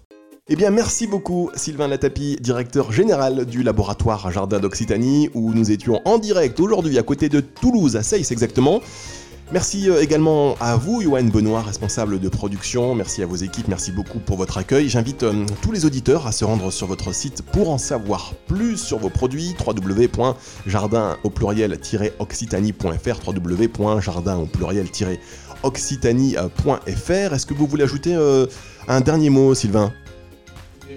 Eh 0.48 0.54
bien, 0.54 0.70
merci 0.70 1.08
beaucoup, 1.08 1.50
Sylvain 1.56 1.88
Latapi, 1.88 2.36
directeur 2.40 2.92
général 2.92 3.46
du 3.46 3.64
laboratoire 3.64 4.30
Jardin 4.30 4.60
d'Occitanie, 4.60 5.28
où 5.34 5.52
nous 5.52 5.72
étions 5.72 6.00
en 6.04 6.18
direct 6.18 6.60
aujourd'hui 6.60 6.98
à 6.98 7.02
côté 7.02 7.28
de 7.28 7.40
Toulouse, 7.40 7.96
à 7.96 8.04
Seyss 8.04 8.30
exactement. 8.30 8.80
Merci 9.52 9.88
également 9.88 10.56
à 10.60 10.76
vous, 10.76 11.02
Johan 11.02 11.22
Benoît, 11.22 11.62
responsable 11.62 12.18
de 12.18 12.28
production. 12.28 12.96
Merci 12.96 13.22
à 13.22 13.26
vos 13.26 13.36
équipes, 13.36 13.68
merci 13.68 13.92
beaucoup 13.92 14.18
pour 14.18 14.36
votre 14.36 14.58
accueil. 14.58 14.88
J'invite 14.88 15.22
euh, 15.22 15.46
tous 15.62 15.70
les 15.70 15.84
auditeurs 15.84 16.26
à 16.26 16.32
se 16.32 16.44
rendre 16.44 16.72
sur 16.72 16.88
votre 16.88 17.14
site 17.14 17.42
pour 17.52 17.70
en 17.70 17.78
savoir 17.78 18.32
plus 18.48 18.76
sur 18.76 18.98
vos 18.98 19.08
produits 19.08 19.54
www.jardin 19.64 21.16
au 21.22 21.30
pluriel-occitanie.fr 21.30 23.28
www.jardin 23.28 24.36
au 24.36 24.46
pluriel-occitanie.fr 24.46 27.34
Est-ce 27.34 27.46
que 27.46 27.54
vous 27.54 27.68
voulez 27.68 27.84
ajouter 27.84 28.16
euh, 28.16 28.46
un 28.88 29.00
dernier 29.00 29.30
mot, 29.30 29.54
Sylvain? 29.54 29.92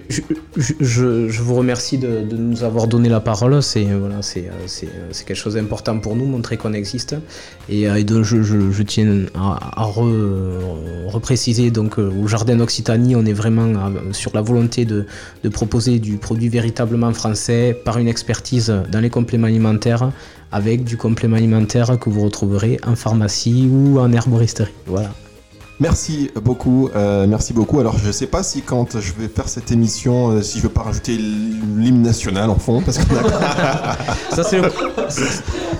Je, 0.08 1.42
vous 1.42 1.54
remercie 1.54 1.98
de, 1.98 2.24
nous 2.36 2.64
avoir 2.64 2.86
donné 2.86 3.08
la 3.08 3.20
parole. 3.20 3.62
C'est 3.62 3.84
voilà, 3.84 4.22
c'est 4.22 4.50
quelque 5.26 5.34
chose 5.36 5.54
d'important 5.54 5.98
pour 5.98 6.16
nous, 6.16 6.26
montrer 6.26 6.56
qu'on 6.56 6.72
existe. 6.72 7.16
Et, 7.68 7.84
je, 7.84 8.82
tiens 8.82 9.26
à, 9.34 9.82
à 9.82 9.84
re, 9.84 10.06
repréciser 11.06 11.70
donc 11.70 11.98
au 11.98 12.26
Jardin 12.26 12.56
d'Occitanie, 12.56 13.16
on 13.16 13.24
est 13.24 13.32
vraiment 13.32 13.90
sur 14.12 14.32
la 14.34 14.42
volonté 14.42 14.84
de, 14.84 15.06
de, 15.42 15.48
proposer 15.48 15.98
du 15.98 16.16
produit 16.16 16.48
véritablement 16.48 17.12
français 17.12 17.78
par 17.84 17.98
une 17.98 18.08
expertise 18.08 18.72
dans 18.90 19.00
les 19.00 19.10
compléments 19.10 19.46
alimentaires, 19.46 20.12
avec 20.52 20.84
du 20.84 20.96
complément 20.96 21.36
alimentaire 21.36 21.98
que 21.98 22.10
vous 22.10 22.22
retrouverez 22.22 22.78
en 22.86 22.96
pharmacie 22.96 23.68
ou 23.70 23.98
en 23.98 24.12
herboristerie. 24.12 24.72
Voilà. 24.86 25.10
Merci 25.80 26.30
beaucoup, 26.42 26.90
euh, 26.94 27.26
merci 27.26 27.54
beaucoup. 27.54 27.80
Alors 27.80 27.96
je 27.96 28.12
sais 28.12 28.26
pas 28.26 28.42
si 28.42 28.60
quand 28.60 29.00
je 29.00 29.12
vais 29.14 29.28
faire 29.28 29.48
cette 29.48 29.72
émission, 29.72 30.28
euh, 30.28 30.42
si 30.42 30.58
je 30.58 30.64
veux 30.64 30.68
pas 30.68 30.82
rajouter 30.82 31.16
l'hymne 31.16 32.02
national 32.02 32.50
en 32.50 32.58
fond, 32.58 32.82
parce 32.82 32.98
que 32.98 33.04
ça 34.30 34.44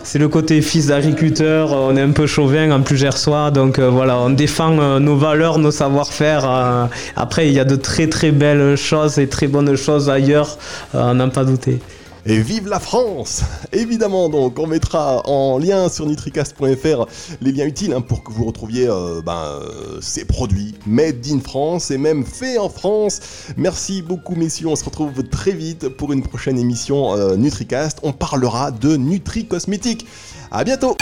c'est 0.03 0.19
le, 0.19 0.29
côté 0.29 0.63
fils 0.63 0.87
d'agriculteur. 0.87 1.73
On 1.73 1.95
est 1.99 2.01
un 2.01 2.13
peu 2.13 2.27
chauvin 2.27 2.71
en 2.71 2.81
plus 2.81 2.97
gersois, 2.97 3.51
donc 3.51 3.79
euh, 3.79 3.91
voilà, 3.91 4.17
on 4.17 4.31
défend 4.31 4.71
nos 5.01 5.17
valeurs, 5.19 5.59
nos 5.59 5.71
savoir-faire. 5.71 6.89
Après, 7.15 7.49
il 7.49 7.53
y 7.53 7.61
a 7.61 7.67
de 7.67 7.77
très 7.77 8.07
très 8.07 8.31
belles 8.31 8.77
choses 8.77 9.19
et 9.19 9.29
très 9.29 9.49
bonnes 9.49 9.77
choses 9.77 10.09
ailleurs, 10.09 10.57
on 10.95 11.13
n'en 11.13 11.29
pas 11.29 11.45
douter. 11.45 11.79
Et 12.27 12.41
vive 12.41 12.69
la 12.69 12.81
France 12.81 13.43
Évidemment, 13.73 14.29
donc, 14.29 14.59
on 14.59 14.67
mettra 14.67 15.27
en 15.27 15.59
lien 15.59 15.89
sur 15.89 16.07
nutricast.fr 16.07 17.07
les 17.41 17.53
liens 17.53 17.67
utiles 17.67 17.93
hein, 17.93 18.01
pour 18.01 18.23
que 18.23 18.33
vous 18.33 18.45
retrouviez 18.45 18.89
euh, 18.89 19.23
ben, 19.25 19.61
ces 20.01 20.25
produits 20.25 20.75
made 20.87 21.27
in 21.31 21.41
France 21.41 21.91
et 21.91 21.99
même 21.99 22.25
faits 22.25 22.59
en 22.59 22.69
France. 22.69 23.21
Merci 23.57 24.03
beaucoup, 24.03 24.35
messieurs. 24.35 24.69
On 24.69 24.77
se 24.77 24.85
retrouve 24.85 25.23
très 25.25 25.53
vite 25.53 25.89
pour 25.89 26.13
une 26.13 26.23
prochaine 26.23 26.59
émission 26.59 27.15
euh, 27.15 27.37
Nutricast. 27.37 27.99
On 28.03 28.13
parlera 28.13 28.71
de 28.71 28.97
Nutri 28.97 29.47
Cosmétique. 29.47 30.07
À 30.51 30.65
bientôt 30.65 30.97